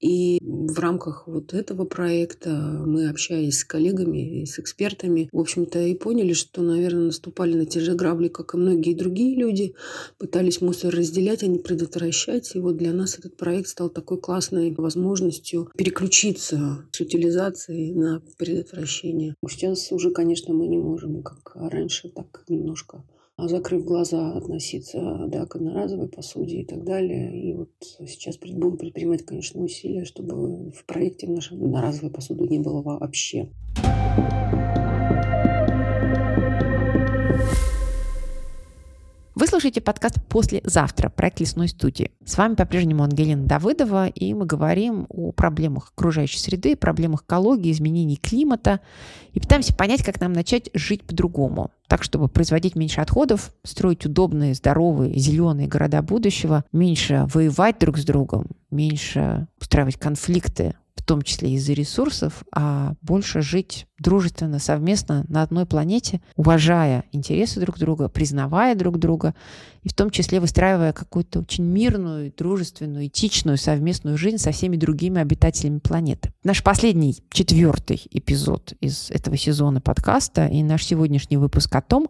И 0.00 0.38
в 0.42 0.78
рамках 0.78 1.26
вот 1.26 1.54
этого 1.54 1.84
проекта 1.84 2.50
мы, 2.50 3.08
общаясь 3.08 3.58
с 3.58 3.64
коллегами 3.64 4.42
и 4.42 4.46
с 4.46 4.60
экспертами, 4.60 5.28
в 5.32 5.40
общем-то, 5.40 5.80
и 5.80 5.96
поняли, 5.96 6.34
что, 6.34 6.62
наверное, 6.62 7.06
наступали 7.06 7.54
на 7.54 7.66
те 7.66 7.80
же 7.80 7.94
грабли, 7.94 8.28
как 8.28 8.54
и 8.54 8.58
многие 8.58 8.94
другие 8.94 9.36
люди, 9.36 9.74
пытались 10.18 10.60
мусор 10.60 10.94
разделять, 10.94 11.42
а 11.42 11.48
не 11.48 11.58
предотвращать. 11.58 12.54
И 12.54 12.60
вот 12.60 12.76
для 12.76 12.92
нас 12.92 13.18
этот 13.18 13.36
проект 13.36 13.68
стал 13.68 13.88
такой 13.88 14.18
классной 14.18 14.72
возможностью 14.72 15.68
переключиться 15.76 16.84
с 16.92 17.00
утилизации 17.00 17.90
на 17.92 18.22
предотвращение. 18.36 19.34
Сейчас 19.48 19.90
уже, 19.90 20.12
конечно, 20.12 20.54
мы 20.54 20.68
не 20.68 20.78
можем, 20.78 21.22
как 21.24 21.52
раньше, 21.56 22.08
так 22.08 22.44
немножко 22.48 23.02
закрыв 23.38 23.84
глаза, 23.84 24.32
относиться 24.32 25.26
да, 25.28 25.46
к 25.46 25.56
одноразовой 25.56 26.08
посуде 26.08 26.62
и 26.62 26.64
так 26.64 26.84
далее. 26.84 27.40
И 27.40 27.54
вот 27.54 27.70
сейчас 27.80 28.36
будем 28.38 28.76
предпринимать, 28.76 29.24
конечно, 29.24 29.60
усилия, 29.62 30.04
чтобы 30.04 30.70
в 30.72 30.84
проекте 30.86 31.28
нашей 31.28 31.56
одноразовой 31.56 32.10
посуды 32.10 32.48
не 32.48 32.58
было 32.58 32.82
вообще. 32.82 33.48
Слушаете 39.58 39.80
подкаст 39.80 40.24
«Послезавтра» 40.28 41.08
проект 41.08 41.40
лесной 41.40 41.66
студии. 41.66 42.12
С 42.24 42.38
вами 42.38 42.54
по-прежнему 42.54 43.02
Ангелина 43.02 43.42
Давыдова, 43.42 44.06
и 44.06 44.32
мы 44.32 44.46
говорим 44.46 45.06
о 45.08 45.32
проблемах 45.32 45.90
окружающей 45.96 46.38
среды, 46.38 46.76
проблемах 46.76 47.24
экологии, 47.24 47.72
изменений 47.72 48.14
климата, 48.14 48.78
и 49.32 49.40
пытаемся 49.40 49.74
понять, 49.74 50.04
как 50.04 50.20
нам 50.20 50.32
начать 50.32 50.70
жить 50.74 51.02
по-другому, 51.02 51.72
так, 51.88 52.04
чтобы 52.04 52.28
производить 52.28 52.76
меньше 52.76 53.00
отходов, 53.00 53.52
строить 53.64 54.06
удобные, 54.06 54.54
здоровые, 54.54 55.18
зеленые 55.18 55.66
города 55.66 56.02
будущего, 56.02 56.64
меньше 56.70 57.26
воевать 57.34 57.80
друг 57.80 57.98
с 57.98 58.04
другом, 58.04 58.46
меньше 58.70 59.48
устраивать 59.60 59.96
конфликты 59.96 60.76
том 61.08 61.22
числе 61.22 61.54
из-за 61.54 61.72
ресурсов, 61.72 62.44
а 62.54 62.92
больше 63.00 63.40
жить 63.40 63.86
дружественно, 63.98 64.58
совместно 64.58 65.24
на 65.28 65.42
одной 65.42 65.64
планете, 65.64 66.20
уважая 66.36 67.04
интересы 67.12 67.60
друг 67.60 67.78
друга, 67.78 68.10
признавая 68.10 68.74
друг 68.74 68.98
друга, 68.98 69.34
и 69.82 69.88
в 69.88 69.94
том 69.94 70.10
числе 70.10 70.38
выстраивая 70.38 70.92
какую-то 70.92 71.40
очень 71.40 71.64
мирную, 71.64 72.30
дружественную, 72.36 73.06
этичную 73.06 73.56
совместную 73.56 74.18
жизнь 74.18 74.36
со 74.36 74.52
всеми 74.52 74.76
другими 74.76 75.18
обитателями 75.18 75.78
планеты. 75.78 76.30
Наш 76.44 76.62
последний, 76.62 77.16
четвертый 77.30 78.02
эпизод 78.10 78.74
из 78.82 79.10
этого 79.10 79.38
сезона 79.38 79.80
подкаста 79.80 80.46
и 80.46 80.62
наш 80.62 80.84
сегодняшний 80.84 81.38
выпуск 81.38 81.74
о 81.74 81.80
том, 81.80 82.08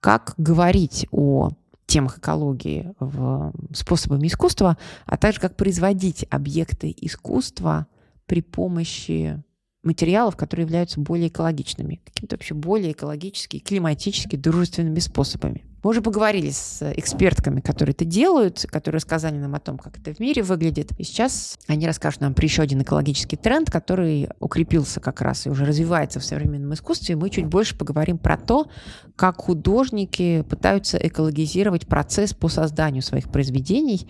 как 0.00 0.32
говорить 0.38 1.06
о 1.10 1.50
темах 1.84 2.18
экологии 2.18 2.94
в 3.00 3.52
способами 3.74 4.28
искусства, 4.28 4.78
а 5.04 5.18
также 5.18 5.40
как 5.40 5.56
производить 5.56 6.24
объекты 6.30 6.94
искусства 6.96 7.86
при 8.30 8.42
помощи 8.42 9.42
материалов, 9.82 10.36
которые 10.36 10.62
являются 10.62 11.00
более 11.00 11.26
экологичными, 11.26 12.00
какими-то 12.04 12.36
вообще 12.36 12.54
более 12.54 12.92
экологически, 12.92 13.58
климатически 13.58 14.36
дружественными 14.36 15.00
способами. 15.00 15.64
Мы 15.82 15.90
уже 15.90 16.02
поговорили 16.02 16.50
с 16.50 16.82
экспертками, 16.96 17.60
которые 17.60 17.94
это 17.94 18.04
делают, 18.04 18.66
которые 18.68 18.98
рассказали 18.98 19.38
нам 19.38 19.54
о 19.54 19.60
том, 19.60 19.78
как 19.78 19.98
это 19.98 20.12
в 20.12 20.20
мире 20.20 20.42
выглядит. 20.42 20.92
И 20.98 21.04
сейчас 21.04 21.58
они 21.66 21.86
расскажут 21.86 22.20
нам 22.20 22.34
про 22.34 22.44
еще 22.44 22.62
один 22.62 22.82
экологический 22.82 23.36
тренд, 23.36 23.70
который 23.70 24.28
укрепился 24.40 25.00
как 25.00 25.20
раз 25.20 25.46
и 25.46 25.50
уже 25.50 25.64
развивается 25.64 26.20
в 26.20 26.24
современном 26.24 26.74
искусстве. 26.74 27.16
Мы 27.16 27.30
чуть 27.30 27.46
больше 27.46 27.76
поговорим 27.76 28.18
про 28.18 28.36
то, 28.36 28.68
как 29.16 29.38
художники 29.38 30.42
пытаются 30.48 30.98
экологизировать 30.98 31.86
процесс 31.86 32.34
по 32.34 32.48
созданию 32.48 33.02
своих 33.02 33.30
произведений. 33.30 34.06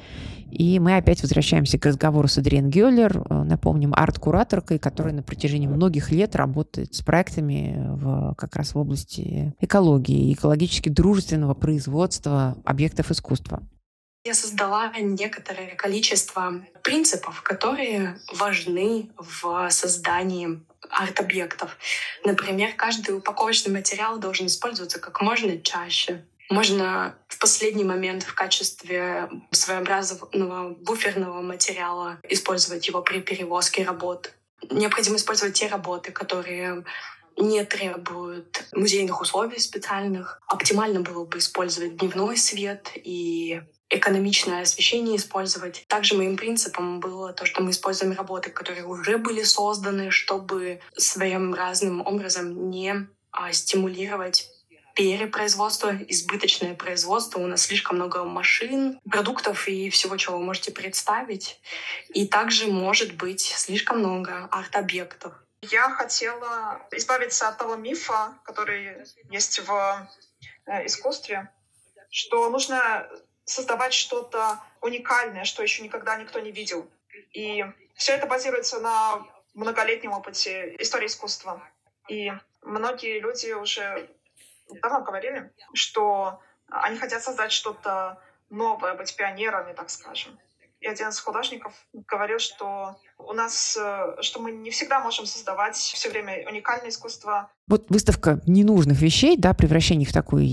И 0.50 0.80
мы 0.80 0.96
опять 0.96 1.22
возвращаемся 1.22 1.78
к 1.78 1.86
разговору 1.86 2.26
с 2.26 2.36
Адриен 2.36 2.70
Гюллер, 2.70 3.24
напомним, 3.44 3.94
арт-кураторкой, 3.94 4.80
которая 4.80 5.14
на 5.14 5.22
протяжении 5.22 5.68
многих 5.68 6.10
лет 6.10 6.34
работает 6.34 6.92
с 6.94 7.02
проектами 7.02 7.86
в, 7.88 8.34
как 8.36 8.56
раз 8.56 8.74
в 8.74 8.78
области 8.78 9.54
экологии, 9.60 10.32
экологически 10.32 10.88
дружественного 10.88 11.54
производства 11.60 12.56
объектов 12.64 13.10
искусства. 13.10 13.62
Я 14.24 14.34
создала 14.34 14.92
некоторое 14.98 15.74
количество 15.76 16.62
принципов, 16.82 17.40
которые 17.42 18.18
важны 18.32 19.10
в 19.16 19.70
создании 19.70 20.60
арт-объектов. 20.90 21.78
Например, 22.24 22.72
каждый 22.76 23.16
упаковочный 23.16 23.72
материал 23.72 24.18
должен 24.18 24.46
использоваться 24.46 24.98
как 24.98 25.22
можно 25.22 25.58
чаще. 25.58 26.24
Можно 26.50 27.14
в 27.28 27.38
последний 27.38 27.84
момент 27.84 28.24
в 28.24 28.34
качестве 28.34 29.30
своеобразного 29.52 30.74
буферного 30.74 31.40
материала 31.40 32.18
использовать 32.28 32.88
его 32.88 33.02
при 33.02 33.20
перевозке 33.20 33.84
работ. 33.84 34.34
Необходимо 34.70 35.16
использовать 35.16 35.54
те 35.54 35.68
работы, 35.68 36.12
которые 36.12 36.84
не 37.40 37.64
требуют 37.64 38.64
музейных 38.72 39.20
условий 39.20 39.58
специальных. 39.58 40.40
Оптимально 40.46 41.00
было 41.00 41.24
бы 41.24 41.38
использовать 41.38 41.96
дневной 41.96 42.36
свет 42.36 42.92
и 42.94 43.62
экономичное 43.88 44.62
освещение 44.62 45.16
использовать. 45.16 45.84
Также 45.88 46.14
моим 46.14 46.36
принципом 46.36 47.00
было 47.00 47.32
то, 47.32 47.44
что 47.44 47.62
мы 47.62 47.72
используем 47.72 48.12
работы, 48.12 48.50
которые 48.50 48.84
уже 48.84 49.18
были 49.18 49.42
созданы, 49.42 50.10
чтобы 50.10 50.80
своим 50.96 51.54
разным 51.54 52.06
образом 52.06 52.70
не 52.70 53.08
а, 53.32 53.52
стимулировать 53.52 54.48
перепроизводство, 54.94 55.96
избыточное 56.08 56.74
производство. 56.74 57.40
У 57.40 57.46
нас 57.46 57.62
слишком 57.62 57.96
много 57.96 58.24
машин, 58.24 59.00
продуктов 59.08 59.66
и 59.66 59.88
всего, 59.90 60.16
чего 60.16 60.38
вы 60.38 60.44
можете 60.44 60.72
представить. 60.72 61.60
И 62.12 62.26
также 62.26 62.66
может 62.66 63.14
быть 63.14 63.40
слишком 63.40 64.00
много 64.00 64.48
арт-объектов. 64.50 65.32
Я 65.62 65.90
хотела 65.90 66.86
избавиться 66.90 67.48
от 67.48 67.58
того 67.58 67.76
мифа, 67.76 68.38
который 68.44 69.04
есть 69.30 69.58
в 69.60 70.08
э, 70.66 70.86
искусстве, 70.86 71.52
что 72.10 72.48
нужно 72.48 73.08
создавать 73.44 73.92
что-то 73.92 74.62
уникальное, 74.80 75.44
что 75.44 75.62
еще 75.62 75.82
никогда 75.82 76.16
никто 76.16 76.40
не 76.40 76.50
видел. 76.50 76.90
И 77.32 77.64
все 77.94 78.12
это 78.12 78.26
базируется 78.26 78.80
на 78.80 79.26
многолетнем 79.54 80.12
опыте 80.12 80.76
истории 80.78 81.06
искусства. 81.06 81.62
И 82.08 82.32
многие 82.62 83.20
люди 83.20 83.52
уже 83.52 84.08
давно 84.80 85.02
говорили, 85.02 85.52
что 85.74 86.40
они 86.68 86.96
хотят 86.98 87.22
создать 87.22 87.52
что-то 87.52 88.22
новое, 88.48 88.94
быть 88.94 89.14
пионерами, 89.14 89.74
так 89.74 89.90
скажем. 89.90 90.38
и 90.80 90.86
один 90.86 91.08
из 91.08 91.20
художников 91.20 91.74
говорил, 91.92 92.38
что 92.38 92.96
у 93.28 93.32
нас, 93.32 93.76
э, 93.80 94.22
что 94.22 94.40
мы 94.40 94.52
не 94.52 94.70
всегда 94.70 95.00
можем 95.00 95.26
создавать 95.26 95.76
все 95.76 96.10
время 96.10 96.46
уникальное 96.48 96.90
искусство. 96.90 97.50
Вот 97.68 97.86
выставка 97.88 98.40
ненужных 98.46 99.00
вещей, 99.00 99.36
да, 99.36 99.54
превращение 99.54 100.02
их 100.02 100.10
в 100.10 100.12
такое 100.12 100.44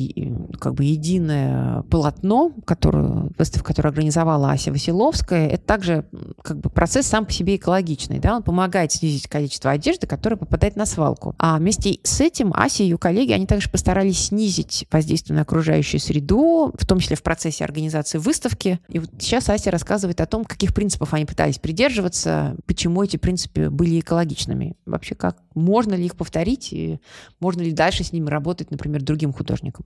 как 0.60 0.75
бы 0.75 0.84
единое 0.84 1.82
полотно, 1.84 2.51
которую, 2.65 3.32
выставка, 3.39 3.69
которую 3.69 3.89
организовала 3.89 4.51
Ася 4.51 4.71
Василовская, 4.71 5.47
это 5.47 5.63
также 5.63 6.06
как 6.43 6.60
бы 6.60 6.69
процесс 6.69 7.08
сам 7.08 7.25
по 7.25 7.32
себе 7.32 7.56
экологичный, 7.56 8.19
да, 8.19 8.36
он 8.36 8.43
помогает 8.43 8.91
снизить 8.91 9.27
количество 9.27 9.71
одежды, 9.71 10.06
которая 10.06 10.38
попадает 10.38 10.75
на 10.75 10.86
свалку. 10.86 11.34
А 11.39 11.58
вместе 11.58 11.99
с 12.03 12.21
этим 12.21 12.53
Ася 12.53 12.84
и 12.84 12.86
ее 12.86 12.99
коллеги, 12.99 13.32
они 13.32 13.47
также 13.47 13.69
постарались 13.69 14.27
снизить 14.27 14.86
воздействие 14.91 15.38
на 15.38 15.41
окружающую 15.41 15.99
среду, 15.99 16.71
в 16.77 16.86
том 16.86 16.99
числе 16.99 17.15
в 17.15 17.23
процессе 17.23 17.63
организации 17.63 18.19
выставки. 18.19 18.80
И 18.89 18.99
вот 18.99 19.10
сейчас 19.19 19.49
Ася 19.49 19.71
рассказывает 19.71 20.21
о 20.21 20.27
том, 20.27 20.45
каких 20.45 20.76
принципов 20.76 21.15
они 21.15 21.26
пытались 21.26 21.57
придерживаться, 21.57 22.57
почему 22.66 23.03
эти 23.03 23.18
принципы 23.18 23.70
были 23.70 23.99
экологичными. 23.99 24.76
Вообще, 24.86 25.16
как 25.16 25.38
можно 25.55 25.93
ли 25.93 26.05
их 26.05 26.16
повторить 26.16 26.74
и 26.74 26.99
можно 27.39 27.62
ли 27.62 27.72
дальше 27.72 28.03
с 28.03 28.12
ними 28.12 28.30
работать, 28.30 28.72
например, 28.72 29.01
другим 29.01 29.34
художникам? 29.34 29.86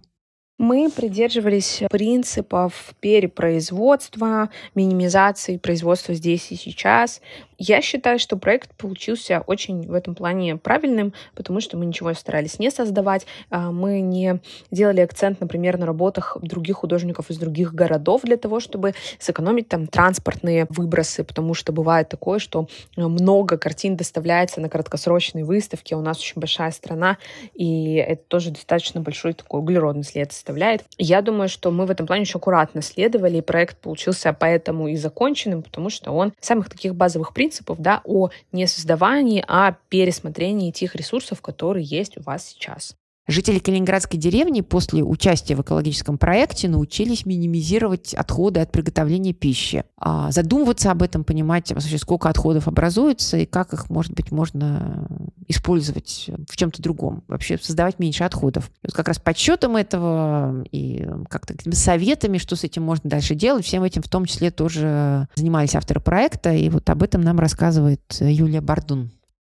Мы 0.61 0.91
придерживались 0.91 1.81
принципов 1.89 2.93
перепроизводства, 2.99 4.51
минимизации 4.75 5.57
производства 5.57 6.13
здесь 6.13 6.51
и 6.51 6.55
сейчас. 6.55 7.19
Я 7.63 7.79
считаю, 7.83 8.17
что 8.17 8.37
проект 8.37 8.73
получился 8.73 9.43
очень 9.45 9.87
в 9.87 9.93
этом 9.93 10.15
плане 10.15 10.55
правильным, 10.57 11.13
потому 11.35 11.61
что 11.61 11.77
мы 11.77 11.85
ничего 11.85 12.11
старались 12.15 12.57
не 12.57 12.71
создавать, 12.71 13.27
а, 13.51 13.71
мы 13.71 14.01
не 14.01 14.39
делали 14.71 15.01
акцент, 15.01 15.39
например, 15.39 15.77
на 15.77 15.85
работах 15.85 16.37
других 16.41 16.77
художников 16.77 17.29
из 17.29 17.37
других 17.37 17.75
городов 17.75 18.23
для 18.23 18.37
того, 18.37 18.61
чтобы 18.61 18.95
сэкономить 19.19 19.69
там 19.69 19.85
транспортные 19.85 20.65
выбросы, 20.69 21.23
потому 21.23 21.53
что 21.53 21.71
бывает 21.71 22.09
такое, 22.09 22.39
что 22.39 22.67
много 22.97 23.59
картин 23.59 23.95
доставляется 23.95 24.59
на 24.59 24.67
краткосрочные 24.67 25.45
выставки, 25.45 25.93
у 25.93 26.01
нас 26.01 26.17
очень 26.17 26.39
большая 26.39 26.71
страна, 26.71 27.19
и 27.53 27.93
это 27.93 28.23
тоже 28.27 28.49
достаточно 28.49 29.01
большой 29.01 29.33
такой 29.33 29.59
углеродный 29.59 30.03
след 30.03 30.31
составляет. 30.31 30.83
Я 30.97 31.21
думаю, 31.21 31.47
что 31.47 31.69
мы 31.69 31.85
в 31.85 31.91
этом 31.91 32.07
плане 32.07 32.23
очень 32.23 32.39
аккуратно 32.39 32.81
следовали, 32.81 33.37
и 33.37 33.41
проект 33.41 33.77
получился 33.77 34.33
поэтому 34.33 34.87
и 34.87 34.95
законченным, 34.95 35.61
потому 35.61 35.91
что 35.91 36.11
он 36.11 36.33
самых 36.39 36.67
таких 36.67 36.95
базовых 36.95 37.35
принципов, 37.35 37.50
да, 37.79 38.01
о 38.05 38.29
не 38.51 38.67
создавании, 38.67 39.43
а 39.47 39.77
пересмотрении 39.89 40.71
тех 40.71 40.95
ресурсов, 40.95 41.41
которые 41.41 41.85
есть 41.85 42.17
у 42.17 42.21
вас 42.21 42.45
сейчас. 42.47 42.95
Жители 43.27 43.59
Калининградской 43.59 44.19
деревни 44.19 44.61
после 44.61 45.03
участия 45.03 45.55
в 45.55 45.61
экологическом 45.61 46.17
проекте 46.17 46.67
научились 46.67 47.25
минимизировать 47.25 48.13
отходы 48.13 48.59
от 48.61 48.71
приготовления 48.71 49.33
пищи. 49.33 49.83
А 49.97 50.31
задумываться 50.31 50.91
об 50.91 51.03
этом, 51.03 51.23
понимать, 51.23 51.71
вообще, 51.71 51.97
сколько 51.99 52.29
отходов 52.29 52.67
образуется 52.67 53.37
и 53.37 53.45
как 53.45 53.73
их, 53.73 53.89
может 53.89 54.13
быть, 54.13 54.31
можно 54.31 55.07
использовать 55.47 56.29
в 56.49 56.57
чем-то 56.57 56.81
другом. 56.81 57.23
Вообще 57.27 57.59
создавать 57.59 57.99
меньше 57.99 58.23
отходов. 58.23 58.71
И 58.81 58.87
вот 58.87 58.93
как 58.93 59.07
раз 59.07 59.19
подсчетом 59.19 59.75
этого 59.75 60.63
и 60.71 61.07
как-то 61.29 61.53
советами, 61.75 62.39
что 62.39 62.55
с 62.55 62.63
этим 62.63 62.83
можно 62.83 63.09
дальше 63.09 63.35
делать, 63.35 63.65
всем 63.65 63.83
этим 63.83 64.01
в 64.01 64.09
том 64.09 64.25
числе 64.25 64.49
тоже 64.49 65.27
занимались 65.35 65.75
авторы 65.75 65.99
проекта. 65.99 66.53
И 66.53 66.69
вот 66.69 66.89
об 66.89 67.03
этом 67.03 67.21
нам 67.21 67.39
рассказывает 67.39 68.01
Юлия 68.19 68.61
Бардун. 68.61 69.11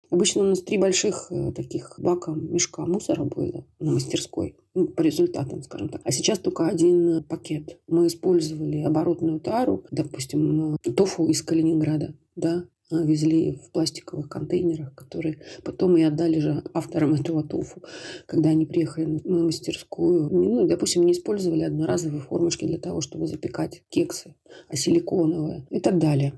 Обычно 0.10 0.42
у 0.42 0.46
нас 0.46 0.62
три 0.62 0.78
больших 0.78 1.28
э, 1.30 1.52
таких 1.52 1.96
бака 2.00 2.32
мешка 2.32 2.86
мусора 2.86 3.24
было 3.26 3.66
на 3.80 3.92
мастерской 3.92 4.56
ну, 4.74 4.88
по 4.88 5.02
результатам, 5.02 5.62
скажем 5.62 5.90
так. 5.90 6.02
А 6.04 6.12
сейчас 6.12 6.40
только 6.40 6.68
один 6.68 7.24
пакет. 7.24 7.80
Мы 7.88 8.08
использовали 8.08 8.82
оборотную 8.82 9.40
тару, 9.40 9.86
допустим, 9.92 10.76
э, 10.76 10.92
тофу 10.92 11.28
из 11.28 11.44
Калининграда, 11.44 12.16
да, 12.36 12.66
а, 12.92 13.04
везли 13.04 13.52
в 13.52 13.72
пластиковых 13.72 14.30
контейнерах, 14.30 14.96
которые 14.96 15.40
потом 15.64 15.96
и 15.98 16.02
отдали 16.02 16.40
же 16.40 16.64
авторам 16.74 17.14
этого 17.14 17.44
тофу, 17.44 17.84
когда 18.26 18.50
они 18.50 18.66
приехали 18.66 19.22
на 19.24 19.44
мастерскую. 19.44 20.30
Ну, 20.32 20.68
допустим, 20.68 21.06
не 21.06 21.14
использовали 21.14 21.62
одноразовые 21.62 22.22
формочки 22.22 22.66
для 22.66 22.80
того, 22.80 23.02
чтобы 23.02 23.28
запекать 23.28 23.84
кексы, 23.90 24.36
а 24.70 24.76
силиконовые 24.76 25.68
и 25.70 25.80
так 25.80 26.00
далее. 26.00 26.34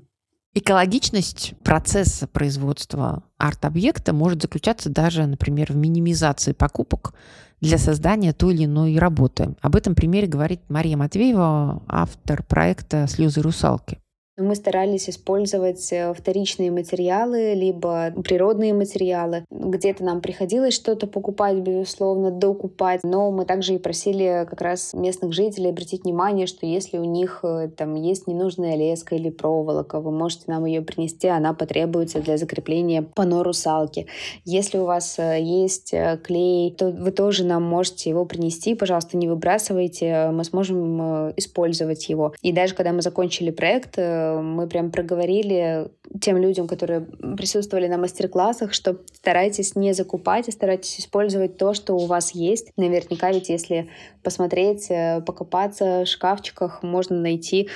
Экологичность 0.54 1.54
процесса 1.64 2.26
производства 2.26 3.22
арт-объекта 3.38 4.12
может 4.12 4.42
заключаться 4.42 4.90
даже, 4.90 5.24
например, 5.24 5.72
в 5.72 5.76
минимизации 5.76 6.52
покупок 6.52 7.14
для 7.62 7.78
создания 7.78 8.34
той 8.34 8.54
или 8.54 8.66
иной 8.66 8.98
работы. 8.98 9.54
Об 9.62 9.76
этом 9.76 9.94
примере 9.94 10.26
говорит 10.26 10.60
Мария 10.68 10.98
Матвеева, 10.98 11.82
автор 11.88 12.42
проекта 12.42 13.06
«Слезы 13.06 13.40
русалки». 13.40 14.01
Мы 14.42 14.56
старались 14.56 15.08
использовать 15.08 15.92
э, 15.92 16.12
вторичные 16.14 16.72
материалы, 16.72 17.54
либо 17.54 18.10
природные 18.24 18.74
материалы. 18.74 19.44
Где-то 19.50 20.02
нам 20.02 20.20
приходилось 20.20 20.74
что-то 20.74 21.06
покупать, 21.06 21.58
безусловно, 21.58 22.32
докупать, 22.32 23.00
но 23.04 23.30
мы 23.30 23.44
также 23.44 23.74
и 23.74 23.78
просили 23.78 24.44
как 24.50 24.60
раз 24.60 24.94
местных 24.94 25.32
жителей 25.32 25.70
обратить 25.70 26.02
внимание, 26.02 26.48
что 26.48 26.66
если 26.66 26.98
у 26.98 27.04
них 27.04 27.40
э, 27.44 27.68
там 27.76 27.94
есть 27.94 28.26
ненужная 28.26 28.74
леска 28.74 29.14
или 29.14 29.30
проволока, 29.30 30.00
вы 30.00 30.10
можете 30.10 30.44
нам 30.48 30.64
ее 30.64 30.82
принести, 30.82 31.28
она 31.28 31.54
потребуется 31.54 32.20
для 32.20 32.36
закрепления 32.36 33.02
пано 33.02 33.44
русалки. 33.44 34.08
Если 34.44 34.78
у 34.78 34.86
вас 34.86 35.20
э, 35.20 35.40
есть 35.40 35.94
клей, 36.24 36.72
то 36.72 36.90
вы 36.90 37.12
тоже 37.12 37.44
нам 37.44 37.62
можете 37.62 38.10
его 38.10 38.24
принести, 38.24 38.74
пожалуйста, 38.74 39.16
не 39.16 39.28
выбрасывайте, 39.28 40.30
мы 40.32 40.42
сможем 40.42 41.30
использовать 41.36 42.08
его. 42.08 42.34
И 42.42 42.50
даже 42.52 42.74
когда 42.74 42.92
мы 42.92 43.02
закончили 43.02 43.50
проект, 43.50 43.98
мы 44.40 44.66
прям 44.66 44.90
проговорили 44.90 45.90
тем 46.20 46.36
людям, 46.36 46.66
которые 46.68 47.00
присутствовали 47.00 47.88
на 47.88 47.98
мастер-классах, 47.98 48.72
что 48.72 48.98
старайтесь 49.12 49.76
не 49.76 49.92
закупать, 49.92 50.48
а 50.48 50.52
старайтесь 50.52 51.00
использовать 51.00 51.56
то, 51.56 51.74
что 51.74 51.94
у 51.94 52.06
вас 52.06 52.34
есть. 52.34 52.72
Наверняка 52.76 53.32
ведь 53.32 53.48
если 53.48 53.88
посмотреть, 54.22 54.90
э, 54.90 55.20
покопаться 55.20 56.04
в 56.04 56.08
шкафчиках, 56.08 56.82
можно 56.82 57.16
найти 57.16 57.68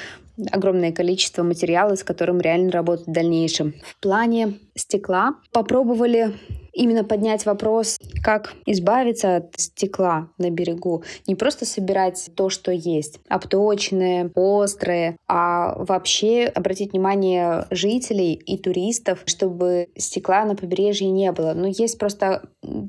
огромное 0.50 0.92
количество 0.92 1.42
материала, 1.42 1.94
с 1.94 2.04
которым 2.04 2.40
реально 2.40 2.70
работать 2.70 3.06
в 3.06 3.12
дальнейшем. 3.12 3.74
В 3.84 4.00
плане 4.00 4.58
стекла 4.74 5.36
попробовали 5.52 6.34
именно 6.76 7.04
поднять 7.04 7.46
вопрос, 7.46 7.98
как 8.22 8.54
избавиться 8.66 9.36
от 9.36 9.54
стекла 9.56 10.28
на 10.38 10.50
берегу. 10.50 11.02
Не 11.26 11.34
просто 11.34 11.64
собирать 11.64 12.30
то, 12.36 12.50
что 12.50 12.70
есть, 12.70 13.18
обточенное, 13.28 14.30
острое, 14.34 15.16
а 15.26 15.74
вообще 15.82 16.44
обратить 16.44 16.92
внимание 16.92 17.66
жителей 17.70 18.34
и 18.34 18.58
туристов, 18.58 19.22
чтобы 19.24 19.88
стекла 19.96 20.44
на 20.44 20.54
побережье 20.54 21.10
не 21.10 21.32
было. 21.32 21.54
Но 21.54 21.66
есть 21.66 21.98
просто 21.98 22.42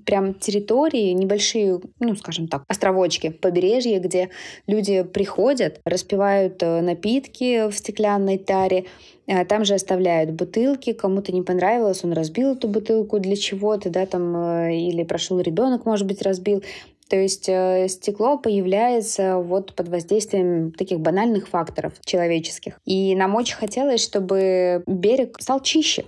прям 0.05 0.33
территории, 0.33 1.11
небольшие, 1.11 1.79
ну, 1.99 2.15
скажем 2.15 2.47
так, 2.47 2.63
островочки 2.67 3.29
побережья, 3.29 3.99
где 3.99 4.29
люди 4.67 5.03
приходят, 5.03 5.79
распивают 5.85 6.61
э, 6.61 6.81
напитки 6.81 7.69
в 7.69 7.73
стеклянной 7.73 8.37
таре, 8.37 8.85
там 9.47 9.65
же 9.65 9.73
оставляют 9.73 10.31
бутылки, 10.31 10.93
кому-то 10.93 11.31
не 11.31 11.41
понравилось, 11.41 12.03
он 12.03 12.13
разбил 12.13 12.53
эту 12.53 12.67
бутылку 12.67 13.19
для 13.19 13.35
чего-то, 13.35 13.89
да, 13.89 14.05
там, 14.05 14.35
э, 14.35 14.77
или 14.77 15.03
прошел 15.03 15.39
ребенок, 15.39 15.85
может 15.85 16.07
быть, 16.07 16.21
разбил. 16.21 16.63
То 17.09 17.15
есть 17.15 17.47
э, 17.47 17.87
стекло 17.89 18.37
появляется 18.37 19.37
вот 19.37 19.73
под 19.73 19.87
воздействием 19.89 20.71
таких 20.71 20.99
банальных 20.99 21.47
факторов 21.47 21.93
человеческих. 22.03 22.79
И 22.85 23.15
нам 23.15 23.35
очень 23.35 23.55
хотелось, 23.55 24.03
чтобы 24.03 24.83
берег 24.85 25.37
стал 25.39 25.61
чище, 25.61 26.05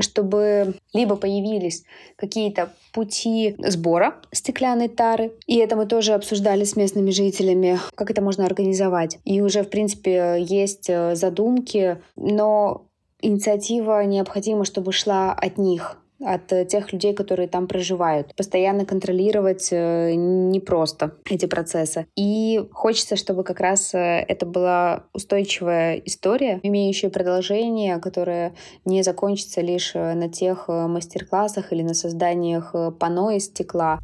чтобы 0.00 0.74
либо 0.92 1.16
появились 1.16 1.84
какие-то 2.16 2.72
пути 2.92 3.54
сбора 3.58 4.16
стеклянной 4.32 4.88
тары, 4.88 5.32
и 5.46 5.56
это 5.56 5.76
мы 5.76 5.86
тоже 5.86 6.14
обсуждали 6.14 6.64
с 6.64 6.76
местными 6.76 7.10
жителями, 7.10 7.78
как 7.94 8.10
это 8.10 8.22
можно 8.22 8.46
организовать. 8.46 9.18
И 9.24 9.40
уже, 9.40 9.62
в 9.62 9.70
принципе, 9.70 10.36
есть 10.40 10.88
э, 10.88 11.14
задумки, 11.14 11.98
но 12.16 12.86
инициатива 13.20 14.04
необходима, 14.04 14.64
чтобы 14.64 14.92
шла 14.92 15.32
от 15.32 15.58
них, 15.58 15.98
от 16.20 16.52
э, 16.52 16.64
тех 16.64 16.92
людей, 16.92 17.14
которые 17.14 17.48
там 17.48 17.66
проживают. 17.66 18.34
Постоянно 18.34 18.84
контролировать 18.84 19.68
э, 19.70 20.14
непросто 20.14 21.14
эти 21.28 21.46
процессы. 21.46 22.06
И 22.16 22.66
хочется, 22.72 23.16
чтобы 23.16 23.44
как 23.44 23.60
раз 23.60 23.94
э, 23.94 23.98
это 23.98 24.46
была 24.46 25.04
устойчивая 25.12 25.96
история, 26.04 26.60
имеющая 26.62 27.10
продолжение, 27.10 27.98
которая 27.98 28.54
не 28.84 29.02
закончится 29.02 29.60
лишь 29.60 29.94
на 29.94 30.28
тех 30.28 30.68
мастер-классах 30.68 31.72
или 31.72 31.82
на 31.82 31.94
созданиях 31.94 32.74
пано 32.98 33.30
из 33.36 33.46
стекла. 33.46 34.00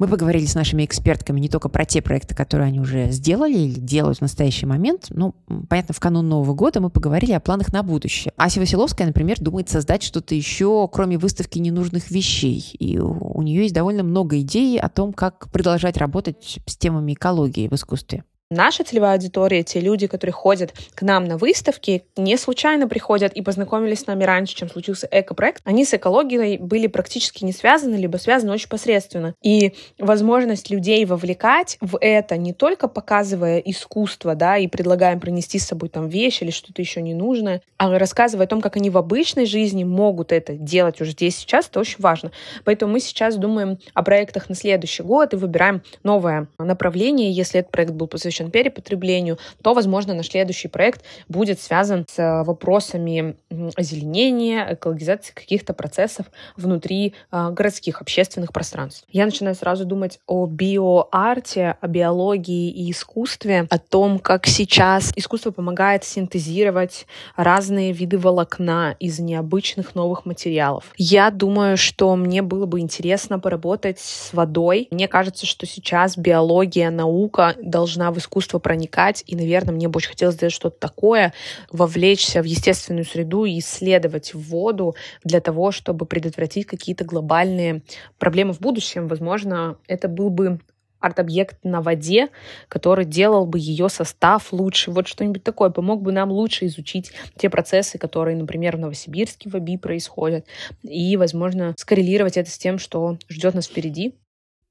Мы 0.00 0.08
поговорили 0.08 0.46
с 0.46 0.54
нашими 0.54 0.86
экспертками 0.86 1.40
не 1.40 1.50
только 1.50 1.68
про 1.68 1.84
те 1.84 2.00
проекты, 2.00 2.34
которые 2.34 2.68
они 2.68 2.80
уже 2.80 3.10
сделали 3.10 3.52
или 3.52 3.78
делают 3.78 4.16
в 4.16 4.22
настоящий 4.22 4.64
момент. 4.64 5.08
Ну, 5.10 5.34
понятно, 5.68 5.92
в 5.92 6.00
канун 6.00 6.26
Нового 6.26 6.54
года 6.54 6.80
мы 6.80 6.88
поговорили 6.88 7.32
о 7.32 7.40
планах 7.40 7.70
на 7.70 7.82
будущее. 7.82 8.32
Ася 8.38 8.60
Василовская, 8.60 9.06
например, 9.06 9.38
думает 9.40 9.68
создать 9.68 10.02
что-то 10.02 10.34
еще, 10.34 10.88
кроме 10.90 11.18
выставки 11.18 11.58
ненужных 11.58 12.10
вещей. 12.10 12.64
И 12.78 12.98
у 12.98 13.42
нее 13.42 13.64
есть 13.64 13.74
довольно 13.74 14.02
много 14.02 14.40
идей 14.40 14.80
о 14.80 14.88
том, 14.88 15.12
как 15.12 15.50
продолжать 15.52 15.98
работать 15.98 16.60
с 16.64 16.78
темами 16.78 17.12
экологии 17.12 17.68
в 17.68 17.74
искусстве. 17.74 18.24
Наша 18.52 18.82
целевая 18.82 19.12
аудитория, 19.12 19.62
те 19.62 19.78
люди, 19.78 20.08
которые 20.08 20.32
ходят 20.32 20.74
к 20.96 21.02
нам 21.02 21.24
на 21.26 21.36
выставки, 21.36 22.02
не 22.16 22.36
случайно 22.36 22.88
приходят 22.88 23.32
и 23.32 23.42
познакомились 23.42 24.00
с 24.00 24.06
нами 24.08 24.24
раньше, 24.24 24.56
чем 24.56 24.68
случился 24.68 25.08
экопроект. 25.08 25.62
Они 25.64 25.84
с 25.84 25.94
экологией 25.94 26.58
были 26.58 26.88
практически 26.88 27.44
не 27.44 27.52
связаны, 27.52 27.94
либо 27.94 28.16
связаны 28.16 28.52
очень 28.52 28.68
посредственно. 28.68 29.36
И 29.40 29.74
возможность 30.00 30.68
людей 30.68 31.04
вовлекать 31.04 31.78
в 31.80 31.96
это, 32.00 32.36
не 32.36 32.52
только 32.52 32.88
показывая 32.88 33.58
искусство, 33.58 34.34
да, 34.34 34.58
и 34.58 34.66
предлагаем 34.66 35.20
принести 35.20 35.60
с 35.60 35.68
собой 35.68 35.88
там 35.88 36.08
вещи 36.08 36.42
или 36.42 36.50
что-то 36.50 36.82
еще 36.82 37.02
ненужное, 37.02 37.62
а 37.78 37.96
рассказывая 38.00 38.46
о 38.46 38.48
том, 38.48 38.60
как 38.60 38.74
они 38.74 38.90
в 38.90 38.98
обычной 38.98 39.46
жизни 39.46 39.84
могут 39.84 40.32
это 40.32 40.54
делать 40.54 41.00
уже 41.00 41.12
здесь 41.12 41.36
сейчас, 41.36 41.68
это 41.68 41.78
очень 41.78 42.00
важно. 42.00 42.32
Поэтому 42.64 42.94
мы 42.94 42.98
сейчас 42.98 43.36
думаем 43.36 43.78
о 43.94 44.02
проектах 44.02 44.48
на 44.48 44.56
следующий 44.56 45.04
год 45.04 45.34
и 45.34 45.36
выбираем 45.36 45.82
новое 46.02 46.48
направление, 46.58 47.30
если 47.30 47.60
этот 47.60 47.70
проект 47.70 47.92
был 47.92 48.08
посвящен 48.08 48.39
посвящен 48.40 48.50
перепотреблению, 48.50 49.38
то, 49.62 49.74
возможно, 49.74 50.14
наш 50.14 50.28
следующий 50.28 50.68
проект 50.68 51.04
будет 51.28 51.60
связан 51.60 52.06
с 52.08 52.18
э, 52.18 52.42
вопросами 52.44 53.36
озеленения, 53.76 54.74
экологизации 54.74 55.32
каких-то 55.32 55.74
процессов 55.74 56.26
внутри 56.56 57.14
э, 57.32 57.50
городских 57.50 58.00
общественных 58.00 58.52
пространств. 58.52 59.04
Я 59.10 59.24
начинаю 59.24 59.54
сразу 59.54 59.84
думать 59.84 60.20
о 60.26 60.46
биоарте, 60.46 61.76
о 61.80 61.88
биологии 61.88 62.70
и 62.70 62.90
искусстве, 62.90 63.66
о 63.70 63.78
том, 63.78 64.18
как 64.18 64.46
сейчас 64.46 65.12
искусство 65.16 65.50
помогает 65.50 66.04
синтезировать 66.04 67.06
разные 67.36 67.92
виды 67.92 68.18
волокна 68.18 68.96
из 69.00 69.18
необычных 69.18 69.94
новых 69.94 70.26
материалов. 70.26 70.84
Я 70.96 71.30
думаю, 71.30 71.76
что 71.76 72.16
мне 72.16 72.42
было 72.42 72.66
бы 72.66 72.80
интересно 72.80 73.38
поработать 73.38 73.98
с 73.98 74.32
водой. 74.32 74.88
Мне 74.90 75.08
кажется, 75.08 75.46
что 75.46 75.66
сейчас 75.66 76.16
биология, 76.16 76.90
наука 76.90 77.54
должна 77.62 78.10
в 78.10 78.18
искусстве 78.18 78.29
искусство 78.30 78.60
проникать, 78.60 79.24
и, 79.26 79.34
наверное, 79.34 79.74
мне 79.74 79.88
бы 79.88 79.98
очень 79.98 80.10
хотелось 80.10 80.36
сделать 80.36 80.54
что-то 80.54 80.78
такое, 80.78 81.34
вовлечься 81.72 82.42
в 82.42 82.44
естественную 82.44 83.04
среду 83.04 83.44
и 83.44 83.58
исследовать 83.58 84.34
воду 84.34 84.94
для 85.24 85.40
того, 85.40 85.72
чтобы 85.72 86.06
предотвратить 86.06 86.66
какие-то 86.66 87.04
глобальные 87.04 87.82
проблемы 88.18 88.52
в 88.52 88.60
будущем. 88.60 89.08
Возможно, 89.08 89.78
это 89.88 90.06
был 90.06 90.30
бы 90.30 90.60
арт-объект 91.00 91.56
на 91.64 91.80
воде, 91.80 92.28
который 92.68 93.04
делал 93.04 93.46
бы 93.46 93.58
ее 93.58 93.88
состав 93.88 94.52
лучше. 94.52 94.90
Вот 94.90 95.08
что-нибудь 95.08 95.42
такое 95.42 95.70
помог 95.70 96.02
бы 96.02 96.12
нам 96.12 96.30
лучше 96.30 96.66
изучить 96.66 97.10
те 97.36 97.50
процессы, 97.50 97.98
которые, 97.98 98.36
например, 98.36 98.76
в 98.76 98.80
Новосибирске 98.80 99.48
в 99.50 99.56
АБИ 99.56 99.78
происходят, 99.78 100.46
и, 100.82 101.16
возможно, 101.16 101.74
скоррелировать 101.78 102.36
это 102.36 102.50
с 102.50 102.58
тем, 102.58 102.78
что 102.78 103.16
ждет 103.28 103.54
нас 103.54 103.66
впереди. 103.66 104.14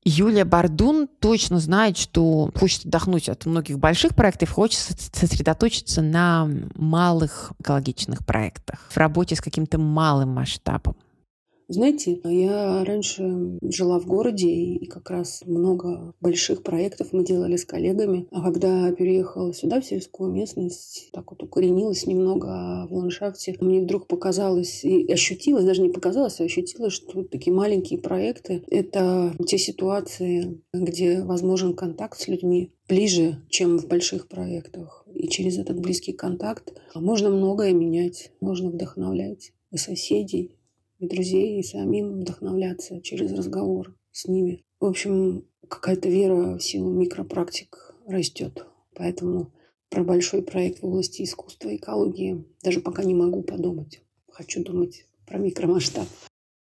Юлия 0.04 0.46
Бардун 0.46 1.08
точно 1.20 1.60
знает, 1.60 1.98
что 1.98 2.52
хочет 2.56 2.86
отдохнуть 2.86 3.28
от 3.28 3.46
многих 3.46 3.80
больших 3.80 4.16
проектов, 4.16 4.52
хочет 4.52 4.80
сосредоточиться 5.14 6.02
на 6.02 6.50
малых 6.76 7.52
экологичных 7.60 8.26
проектах, 8.26 8.88
в 8.90 8.98
работе 8.98 9.36
с 9.36 9.42
каким-то 9.42 9.78
малым 9.78 10.30
масштабом. 10.30 10.96
Знаете, 11.72 12.20
я 12.24 12.84
раньше 12.84 13.60
жила 13.62 14.00
в 14.00 14.08
городе, 14.08 14.50
и 14.50 14.88
как 14.88 15.12
раз 15.12 15.44
много 15.46 16.16
больших 16.20 16.64
проектов 16.64 17.14
мы 17.14 17.24
делали 17.24 17.58
с 17.58 17.66
коллегами. 17.66 18.26
А 18.32 18.42
когда 18.42 18.92
переехала 18.92 19.54
сюда, 19.54 19.80
в 19.80 19.86
сельскую 19.86 20.32
местность, 20.32 21.10
так 21.14 21.30
вот 21.30 21.44
укоренилась 21.44 22.08
немного 22.08 22.88
в 22.90 22.94
ландшафте, 22.96 23.56
мне 23.60 23.82
вдруг 23.82 24.08
показалось 24.08 24.84
и 24.84 25.12
ощутилось, 25.12 25.64
даже 25.64 25.84
не 25.84 25.90
показалось, 25.90 26.42
а 26.42 26.46
ощутилось, 26.46 26.94
что 26.94 27.24
такие 27.24 27.54
маленькие 27.54 28.00
проекты— 28.00 28.64
это 28.72 29.36
те 29.46 29.60
ситуации, 29.60 30.62
где 30.74 31.22
возможен 31.22 31.76
контакт 31.76 32.20
с 32.20 32.28
людьми 32.28 32.72
ближе, 32.88 33.44
чем 33.50 33.78
в 33.78 33.88
больших 33.88 34.28
проектах. 34.28 35.06
И 35.14 35.28
через 35.28 35.60
этот 35.60 35.80
близкий 35.80 36.14
контакт 36.14 36.74
можно 36.96 37.30
многое 37.30 37.74
менять, 37.74 38.32
можно 38.42 38.72
вдохновлять 38.72 39.54
и 39.72 39.78
соседей, 39.78 40.56
и 41.00 41.08
друзей, 41.08 41.60
и 41.60 41.64
самим 41.64 42.20
вдохновляться 42.20 43.02
через 43.02 43.32
разговор 43.32 43.96
с 44.12 44.26
ними. 44.28 44.64
В 44.80 44.86
общем, 44.86 45.46
какая-то 45.68 46.10
вера 46.10 46.58
в 46.58 46.60
силу 46.60 46.92
микропрактик 46.92 47.96
растет. 48.08 48.66
Поэтому 48.96 49.52
про 49.90 50.04
большой 50.04 50.44
проект 50.44 50.82
в 50.82 50.86
области 50.86 51.24
искусства 51.24 51.70
и 51.70 51.78
экологии 51.78 52.46
даже 52.64 52.82
пока 52.82 53.04
не 53.04 53.16
могу 53.16 53.44
подумать. 53.44 54.02
Хочу 54.32 54.64
думать 54.64 55.06
про 55.26 55.38
микромасштаб. 55.38 56.08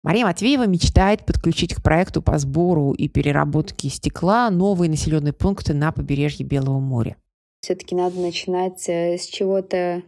Мария 0.03 0.25
Матвеева 0.25 0.67
мечтает 0.67 1.25
подключить 1.25 1.73
к 1.73 1.81
проекту 1.81 2.21
по 2.21 2.37
сбору 2.37 2.91
и 2.91 3.07
переработке 3.07 3.87
стекла 3.87 4.49
новые 4.49 4.89
населенные 4.89 5.31
пункты 5.31 5.73
на 5.73 5.93
побережье 5.93 6.45
Белого 6.45 6.79
моря. 6.79 7.15
Все-таки 7.61 7.95
надо 7.95 8.19
начинать 8.19 8.89
э, 8.89 9.17
с 9.17 9.25
чего-то 9.25 10.03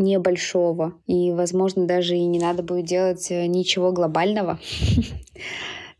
небольшого. 0.00 0.94
И, 1.06 1.32
возможно, 1.32 1.86
даже 1.86 2.16
и 2.16 2.24
не 2.24 2.38
надо 2.38 2.62
будет 2.62 2.86
делать 2.86 3.30
э, 3.30 3.46
ничего 3.46 3.92
глобального. 3.92 4.58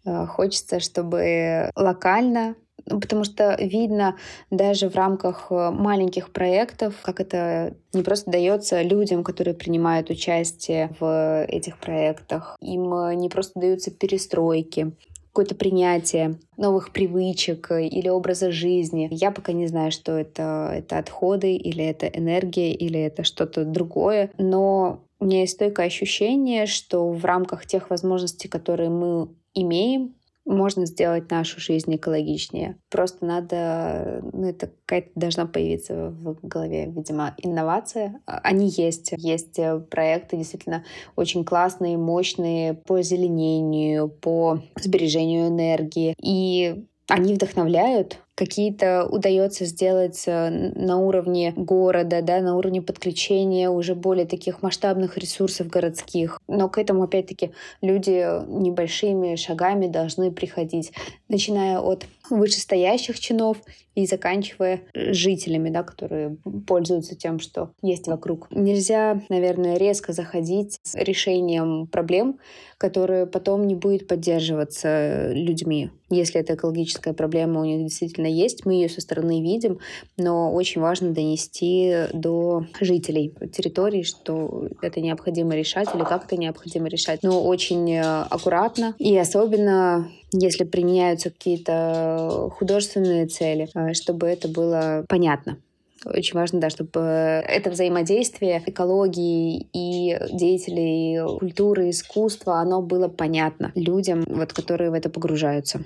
Э, 0.04 0.26
хочется, 0.26 0.78
чтобы 0.78 1.70
локально 1.74 2.54
ну, 2.90 3.00
потому 3.00 3.24
что 3.24 3.56
видно 3.60 4.16
даже 4.50 4.88
в 4.88 4.96
рамках 4.96 5.48
э, 5.50 5.70
маленьких 5.70 6.30
проектов, 6.32 6.94
как 7.02 7.20
это 7.20 7.74
не 7.92 8.02
просто 8.02 8.30
дается 8.30 8.80
людям, 8.82 9.24
которые 9.24 9.54
принимают 9.54 10.08
участие 10.10 10.90
в 10.98 11.44
этих 11.46 11.78
проектах. 11.78 12.56
Им 12.60 13.10
не 13.18 13.28
просто 13.28 13.60
даются 13.60 13.90
перестройки, 13.90 14.92
какое-то 15.38 15.54
принятие 15.54 16.34
новых 16.56 16.90
привычек 16.90 17.70
э, 17.70 17.86
или 17.86 18.08
образа 18.08 18.50
жизни. 18.50 19.06
Я 19.12 19.30
пока 19.30 19.52
не 19.52 19.68
знаю, 19.68 19.92
что 19.92 20.18
это, 20.18 20.72
это 20.74 20.98
отходы 20.98 21.54
или 21.54 21.84
это 21.84 22.06
энергия 22.08 22.72
или 22.72 22.98
это 22.98 23.22
что-то 23.22 23.64
другое, 23.64 24.32
но 24.36 25.04
у 25.20 25.26
меня 25.26 25.42
есть 25.42 25.52
стойкое 25.52 25.86
ощущение, 25.86 26.66
что 26.66 27.12
в 27.12 27.24
рамках 27.24 27.66
тех 27.66 27.88
возможностей, 27.88 28.48
которые 28.48 28.90
мы 28.90 29.28
имеем, 29.54 30.16
можно 30.48 30.86
сделать 30.86 31.30
нашу 31.30 31.60
жизнь 31.60 31.94
экологичнее. 31.94 32.76
Просто 32.88 33.24
надо, 33.24 34.20
ну, 34.32 34.48
это 34.48 34.70
какая-то 34.86 35.10
должна 35.14 35.46
появиться 35.46 36.10
в 36.10 36.38
голове, 36.42 36.86
видимо, 36.86 37.34
инновация. 37.36 38.20
Они 38.24 38.68
есть. 38.68 39.12
Есть 39.18 39.58
э, 39.58 39.78
проекты 39.78 40.38
действительно 40.38 40.84
очень 41.16 41.44
классные, 41.44 41.98
мощные 41.98 42.74
по 42.74 42.96
озеленению, 42.96 44.08
по 44.08 44.62
сбережению 44.80 45.48
энергии. 45.48 46.16
И 46.20 46.86
они 47.08 47.34
вдохновляют, 47.34 48.18
какие-то 48.38 49.04
удается 49.04 49.64
сделать 49.64 50.22
э, 50.26 50.48
на 50.76 50.96
уровне 50.98 51.52
города, 51.56 52.22
да, 52.22 52.40
на 52.40 52.56
уровне 52.56 52.80
подключения 52.80 53.68
уже 53.68 53.96
более 53.96 54.26
таких 54.26 54.62
масштабных 54.62 55.18
ресурсов 55.18 55.66
городских. 55.66 56.38
Но 56.46 56.68
к 56.68 56.78
этому, 56.78 57.02
опять-таки, 57.02 57.50
люди 57.82 58.24
небольшими 58.46 59.34
шагами 59.34 59.88
должны 59.88 60.30
приходить, 60.30 60.92
начиная 61.28 61.78
от 61.80 62.06
вышестоящих 62.30 63.18
чинов 63.18 63.58
и 63.94 64.06
заканчивая 64.06 64.82
жителями, 64.94 65.70
да, 65.70 65.82
которые 65.82 66.36
пользуются 66.66 67.16
тем, 67.16 67.40
что 67.40 67.72
есть 67.82 68.06
вокруг. 68.06 68.46
Нельзя, 68.50 69.22
наверное, 69.28 69.76
резко 69.76 70.12
заходить 70.12 70.78
с 70.82 70.94
решением 70.94 71.86
проблем, 71.86 72.38
которые 72.76 73.26
потом 73.26 73.66
не 73.66 73.74
будет 73.74 74.06
поддерживаться 74.06 75.32
людьми. 75.32 75.90
Если 76.10 76.40
это 76.40 76.54
экологическая 76.54 77.12
проблема 77.12 77.60
у 77.60 77.64
них 77.64 77.82
действительно 77.82 78.28
есть, 78.28 78.64
мы 78.64 78.74
ее 78.74 78.88
со 78.88 79.00
стороны 79.00 79.42
видим, 79.42 79.80
но 80.16 80.52
очень 80.52 80.80
важно 80.80 81.10
донести 81.10 82.04
до 82.12 82.66
жителей 82.80 83.34
территории, 83.52 84.02
что 84.02 84.68
это 84.80 85.00
необходимо 85.00 85.54
решать 85.54 85.88
или 85.94 86.04
как 86.04 86.26
это 86.26 86.36
необходимо 86.36 86.88
решать. 86.88 87.22
Но 87.22 87.44
очень 87.44 87.92
э, 87.92 88.02
аккуратно 88.02 88.94
и 88.98 89.16
особенно 89.18 90.08
если 90.32 90.64
применяются 90.64 91.30
какие-то 91.30 92.50
художественные 92.58 93.26
цели, 93.26 93.68
э, 93.74 93.94
чтобы 93.94 94.26
это 94.26 94.48
было 94.48 95.04
понятно. 95.08 95.58
Очень 96.04 96.38
важно, 96.38 96.60
да, 96.60 96.70
чтобы 96.70 97.00
это 97.00 97.70
взаимодействие 97.70 98.62
экологии 98.64 99.66
и 99.72 100.16
деятелей 100.32 101.38
культуры, 101.38 101.90
искусства, 101.90 102.60
оно 102.60 102.82
было 102.82 103.08
понятно 103.08 103.72
людям, 103.74 104.24
вот, 104.26 104.52
которые 104.52 104.90
в 104.90 104.94
это 104.94 105.10
погружаются. 105.10 105.84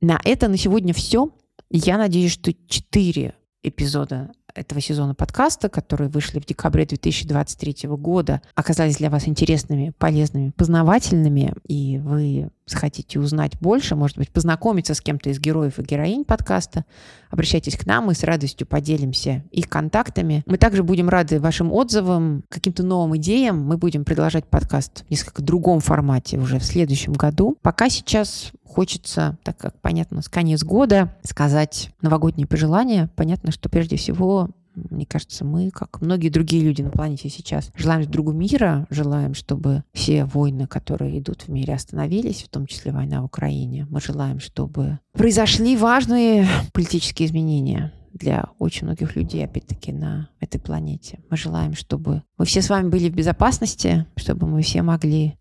На 0.00 0.20
это 0.24 0.48
на 0.48 0.56
сегодня 0.56 0.92
все. 0.92 1.30
Я 1.70 1.98
надеюсь, 1.98 2.32
что 2.32 2.52
четыре 2.68 3.34
эпизода 3.62 4.32
этого 4.54 4.80
сезона 4.80 5.14
подкаста, 5.14 5.68
которые 5.68 6.08
вышли 6.08 6.38
в 6.38 6.46
декабре 6.46 6.84
2023 6.86 7.88
года, 7.90 8.40
оказались 8.54 8.98
для 8.98 9.10
вас 9.10 9.26
интересными, 9.26 9.92
полезными, 9.98 10.50
познавательными, 10.50 11.54
и 11.66 11.98
вы 11.98 12.50
захотите 12.66 13.18
узнать 13.18 13.58
больше, 13.60 13.94
может 13.94 14.16
быть, 14.16 14.30
познакомиться 14.30 14.94
с 14.94 15.00
кем-то 15.00 15.30
из 15.30 15.38
героев 15.38 15.78
и 15.78 15.82
героинь 15.82 16.24
подкаста, 16.24 16.84
обращайтесь 17.30 17.76
к 17.76 17.86
нам, 17.86 18.06
мы 18.06 18.14
с 18.14 18.22
радостью 18.22 18.66
поделимся 18.66 19.44
их 19.50 19.68
контактами. 19.68 20.42
Мы 20.46 20.56
также 20.56 20.82
будем 20.82 21.08
рады 21.08 21.40
вашим 21.40 21.72
отзывам, 21.72 22.44
каким-то 22.48 22.82
новым 22.82 23.16
идеям. 23.16 23.64
Мы 23.64 23.76
будем 23.76 24.04
продолжать 24.04 24.46
подкаст 24.46 25.04
в 25.06 25.10
несколько 25.10 25.42
другом 25.42 25.80
формате 25.80 26.38
уже 26.38 26.58
в 26.58 26.64
следующем 26.64 27.12
году. 27.12 27.56
Пока 27.62 27.90
сейчас 27.90 28.52
хочется, 28.64 29.38
так 29.42 29.56
как, 29.58 29.80
понятно, 29.80 30.22
с 30.22 30.28
конец 30.28 30.64
года, 30.64 31.16
сказать 31.22 31.90
новогодние 32.00 32.46
пожелания. 32.46 33.10
Понятно, 33.14 33.52
что 33.52 33.68
прежде 33.68 33.96
всего 33.96 34.50
мне 34.74 35.06
кажется, 35.06 35.44
мы, 35.44 35.70
как 35.70 36.00
многие 36.00 36.28
другие 36.28 36.64
люди 36.64 36.82
на 36.82 36.90
планете 36.90 37.28
сейчас, 37.28 37.70
желаем 37.76 38.10
другу 38.10 38.32
мира, 38.32 38.86
желаем, 38.90 39.34
чтобы 39.34 39.84
все 39.92 40.24
войны, 40.24 40.66
которые 40.66 41.18
идут 41.18 41.42
в 41.42 41.48
мире, 41.48 41.74
остановились, 41.74 42.42
в 42.42 42.48
том 42.48 42.66
числе 42.66 42.92
война 42.92 43.22
в 43.22 43.26
Украине. 43.26 43.86
Мы 43.90 44.00
желаем, 44.00 44.40
чтобы 44.40 44.98
произошли 45.12 45.76
важные 45.76 46.46
политические 46.72 47.28
изменения 47.28 47.92
для 48.12 48.44
очень 48.58 48.86
многих 48.86 49.16
людей, 49.16 49.44
опять-таки, 49.44 49.92
на 49.92 50.28
этой 50.40 50.60
планете. 50.60 51.18
Мы 51.30 51.36
желаем, 51.36 51.74
чтобы 51.74 52.22
мы 52.38 52.44
все 52.44 52.62
с 52.62 52.70
вами 52.70 52.88
были 52.88 53.10
в 53.10 53.14
безопасности, 53.14 54.06
чтобы 54.16 54.46
мы 54.46 54.62
все 54.62 54.82
могли 54.82 55.36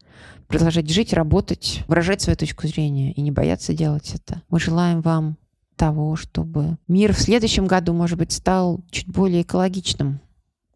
продолжать 0.47 0.89
жить, 0.89 1.13
работать, 1.13 1.84
выражать 1.88 2.21
свою 2.21 2.38
точку 2.38 2.67
зрения 2.67 3.11
и 3.11 3.21
не 3.21 3.31
бояться 3.31 3.73
делать 3.73 4.13
это. 4.13 4.41
Мы 4.49 4.59
желаем 4.59 5.01
вам 5.01 5.38
того, 5.84 6.15
чтобы 6.15 6.77
мир 6.88 7.13
в 7.13 7.19
следующем 7.19 7.67
году, 7.67 7.91
может 7.91 8.17
быть, 8.17 8.31
стал 8.31 8.79
чуть 8.89 9.09
более 9.09 9.41
экологичным, 9.41 10.21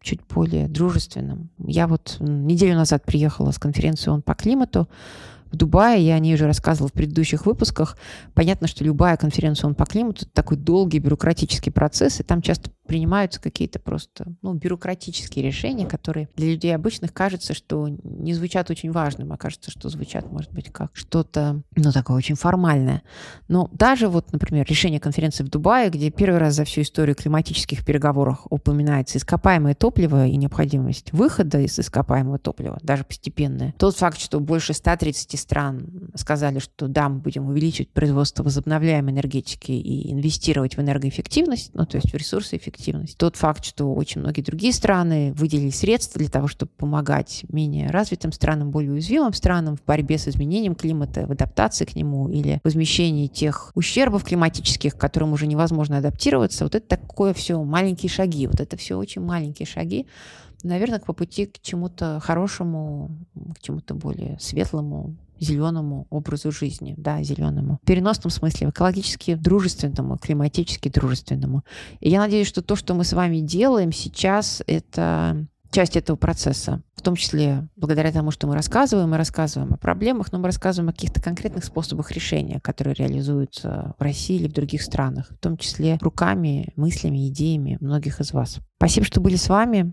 чуть 0.02 0.20
более 0.28 0.68
дружественным. 0.68 1.48
Я 1.58 1.86
вот 1.86 2.18
неделю 2.20 2.76
назад 2.76 3.04
приехала 3.06 3.50
с 3.50 3.58
конференции 3.58 4.10
«Он 4.10 4.20
по 4.20 4.34
климату», 4.34 4.86
в 5.50 5.56
Дубае, 5.56 6.06
я 6.06 6.16
о 6.16 6.18
ней 6.18 6.34
уже 6.34 6.44
рассказывала 6.44 6.90
в 6.90 6.92
предыдущих 6.92 7.46
выпусках. 7.46 7.96
Понятно, 8.34 8.68
что 8.68 8.84
любая 8.84 9.16
конференция 9.16 9.68
«Он 9.68 9.74
по 9.74 9.86
климату»— 9.86 10.18
это 10.26 10.34
такой 10.34 10.58
долгий 10.58 10.98
бюрократический 10.98 11.72
процесс, 11.72 12.20
и 12.20 12.22
там 12.22 12.42
часто 12.42 12.70
принимаются 12.88 13.40
какие-то 13.40 13.78
просто 13.78 14.24
ну, 14.40 14.54
бюрократические 14.54 15.44
решения, 15.44 15.86
которые 15.86 16.28
для 16.36 16.48
людей 16.48 16.74
обычных 16.74 17.12
кажется, 17.12 17.52
что 17.52 17.86
не 17.86 18.32
звучат 18.32 18.70
очень 18.70 18.90
важным, 18.90 19.30
а 19.30 19.36
кажется, 19.36 19.70
что 19.70 19.90
звучат, 19.90 20.32
может 20.32 20.50
быть, 20.50 20.72
как 20.72 20.90
что-то, 20.94 21.62
ну, 21.76 21.92
такое 21.92 22.16
очень 22.16 22.34
формальное. 22.34 23.02
Но 23.46 23.68
даже 23.72 24.08
вот, 24.08 24.32
например, 24.32 24.66
решение 24.66 24.98
конференции 25.00 25.44
в 25.44 25.50
Дубае, 25.50 25.90
где 25.90 26.10
первый 26.10 26.38
раз 26.38 26.54
за 26.54 26.64
всю 26.64 26.80
историю 26.80 27.14
климатических 27.14 27.84
переговоров 27.84 28.46
упоминается 28.48 29.18
ископаемое 29.18 29.74
топливо 29.74 30.26
и 30.26 30.36
необходимость 30.36 31.12
выхода 31.12 31.60
из 31.60 31.78
ископаемого 31.78 32.38
топлива, 32.38 32.78
даже 32.82 33.04
постепенная. 33.04 33.74
Тот 33.76 33.96
факт, 33.96 34.18
что 34.18 34.40
больше 34.40 34.72
130 34.72 35.38
стран 35.38 36.10
сказали, 36.14 36.58
что 36.58 36.88
да, 36.88 37.10
мы 37.10 37.18
будем 37.18 37.46
увеличивать 37.48 37.90
производство 37.90 38.42
возобновляемой 38.42 39.12
энергетики 39.12 39.72
и 39.72 40.10
инвестировать 40.10 40.78
в 40.78 40.80
энергоэффективность, 40.80 41.74
ну, 41.74 41.84
то 41.84 41.98
есть 41.98 42.10
в 42.12 42.16
ресурсоэффективность, 42.16 42.77
эффективность. 42.78 43.18
Тот 43.18 43.36
факт, 43.36 43.64
что 43.64 43.92
очень 43.94 44.20
многие 44.20 44.42
другие 44.42 44.72
страны 44.72 45.32
выделили 45.34 45.70
средства 45.70 46.18
для 46.18 46.30
того, 46.30 46.46
чтобы 46.46 46.70
помогать 46.76 47.44
менее 47.48 47.88
развитым 47.88 48.32
странам, 48.32 48.70
более 48.70 48.92
уязвимым 48.92 49.32
странам 49.32 49.76
в 49.76 49.84
борьбе 49.84 50.18
с 50.18 50.28
изменением 50.28 50.74
климата, 50.74 51.26
в 51.26 51.32
адаптации 51.32 51.84
к 51.84 51.96
нему 51.96 52.28
или 52.28 52.60
возмещении 52.64 53.26
тех 53.26 53.72
ущербов 53.74 54.24
климатических, 54.24 54.94
к 54.94 55.00
которым 55.00 55.32
уже 55.32 55.46
невозможно 55.46 55.98
адаптироваться, 55.98 56.64
вот 56.64 56.74
это 56.74 56.86
такое 56.86 57.34
все 57.34 57.62
маленькие 57.62 58.10
шаги. 58.10 58.46
Вот 58.46 58.60
это 58.60 58.76
все 58.76 58.96
очень 58.96 59.22
маленькие 59.22 59.66
шаги, 59.66 60.06
наверное, 60.62 61.00
по 61.00 61.12
пути 61.12 61.46
к 61.46 61.60
чему-то 61.60 62.20
хорошему, 62.22 63.10
к 63.56 63.60
чему-то 63.60 63.94
более 63.94 64.38
светлому, 64.40 65.16
зеленому 65.40 66.06
образу 66.10 66.50
жизни, 66.50 66.94
да, 66.96 67.22
зеленому. 67.22 67.78
В 67.82 67.86
переносном 67.86 68.30
смысле, 68.30 68.68
экологически 68.70 69.34
дружественному, 69.34 70.18
климатически 70.18 70.88
дружественному. 70.88 71.64
И 72.00 72.10
я 72.10 72.20
надеюсь, 72.20 72.48
что 72.48 72.62
то, 72.62 72.76
что 72.76 72.94
мы 72.94 73.04
с 73.04 73.12
вами 73.12 73.38
делаем 73.40 73.92
сейчас, 73.92 74.62
это 74.66 75.46
часть 75.70 75.96
этого 75.96 76.16
процесса, 76.16 76.82
в 76.94 77.02
том 77.02 77.14
числе 77.14 77.68
благодаря 77.76 78.10
тому, 78.10 78.30
что 78.30 78.46
мы 78.46 78.54
рассказываем, 78.54 79.10
мы 79.10 79.16
рассказываем 79.16 79.74
о 79.74 79.76
проблемах, 79.76 80.32
но 80.32 80.38
мы 80.38 80.46
рассказываем 80.46 80.88
о 80.88 80.92
каких-то 80.92 81.22
конкретных 81.22 81.64
способах 81.64 82.10
решения, 82.12 82.60
которые 82.60 82.94
реализуются 82.94 83.94
в 83.98 84.02
России 84.02 84.36
или 84.36 84.48
в 84.48 84.52
других 84.52 84.82
странах, 84.82 85.30
в 85.30 85.38
том 85.38 85.56
числе 85.56 85.98
руками, 86.00 86.72
мыслями, 86.76 87.28
идеями 87.28 87.76
многих 87.80 88.20
из 88.20 88.32
вас. 88.32 88.58
Спасибо, 88.76 89.06
что 89.06 89.20
были 89.20 89.36
с 89.36 89.48
вами. 89.48 89.92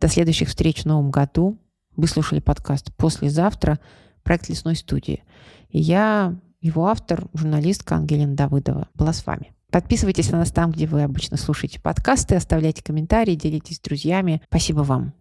До 0.00 0.08
следующих 0.08 0.48
встреч 0.48 0.82
в 0.82 0.86
новом 0.86 1.10
году. 1.10 1.58
Вы 1.96 2.08
слушали 2.08 2.40
подкаст 2.40 2.90
«Послезавтра» 2.96 3.78
проект 4.22 4.48
лесной 4.48 4.76
студии. 4.76 5.24
И 5.70 5.78
я, 5.80 6.36
его 6.60 6.86
автор, 6.86 7.26
журналистка 7.34 7.96
Ангелина 7.96 8.34
Давыдова, 8.34 8.88
была 8.94 9.12
с 9.12 9.26
вами. 9.26 9.52
Подписывайтесь 9.70 10.30
на 10.30 10.38
нас 10.38 10.52
там, 10.52 10.70
где 10.70 10.86
вы 10.86 11.02
обычно 11.02 11.36
слушаете 11.36 11.80
подкасты, 11.80 12.34
оставляйте 12.34 12.82
комментарии, 12.82 13.34
делитесь 13.34 13.76
с 13.76 13.80
друзьями. 13.80 14.42
Спасибо 14.48 14.80
вам. 14.80 15.14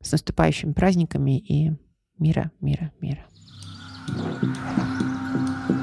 С 0.00 0.12
наступающими 0.12 0.72
праздниками 0.72 1.38
и 1.38 1.72
мира, 2.18 2.50
мира, 2.60 2.92
мира. 3.00 3.26
thank 4.08 5.70
you 5.70 5.79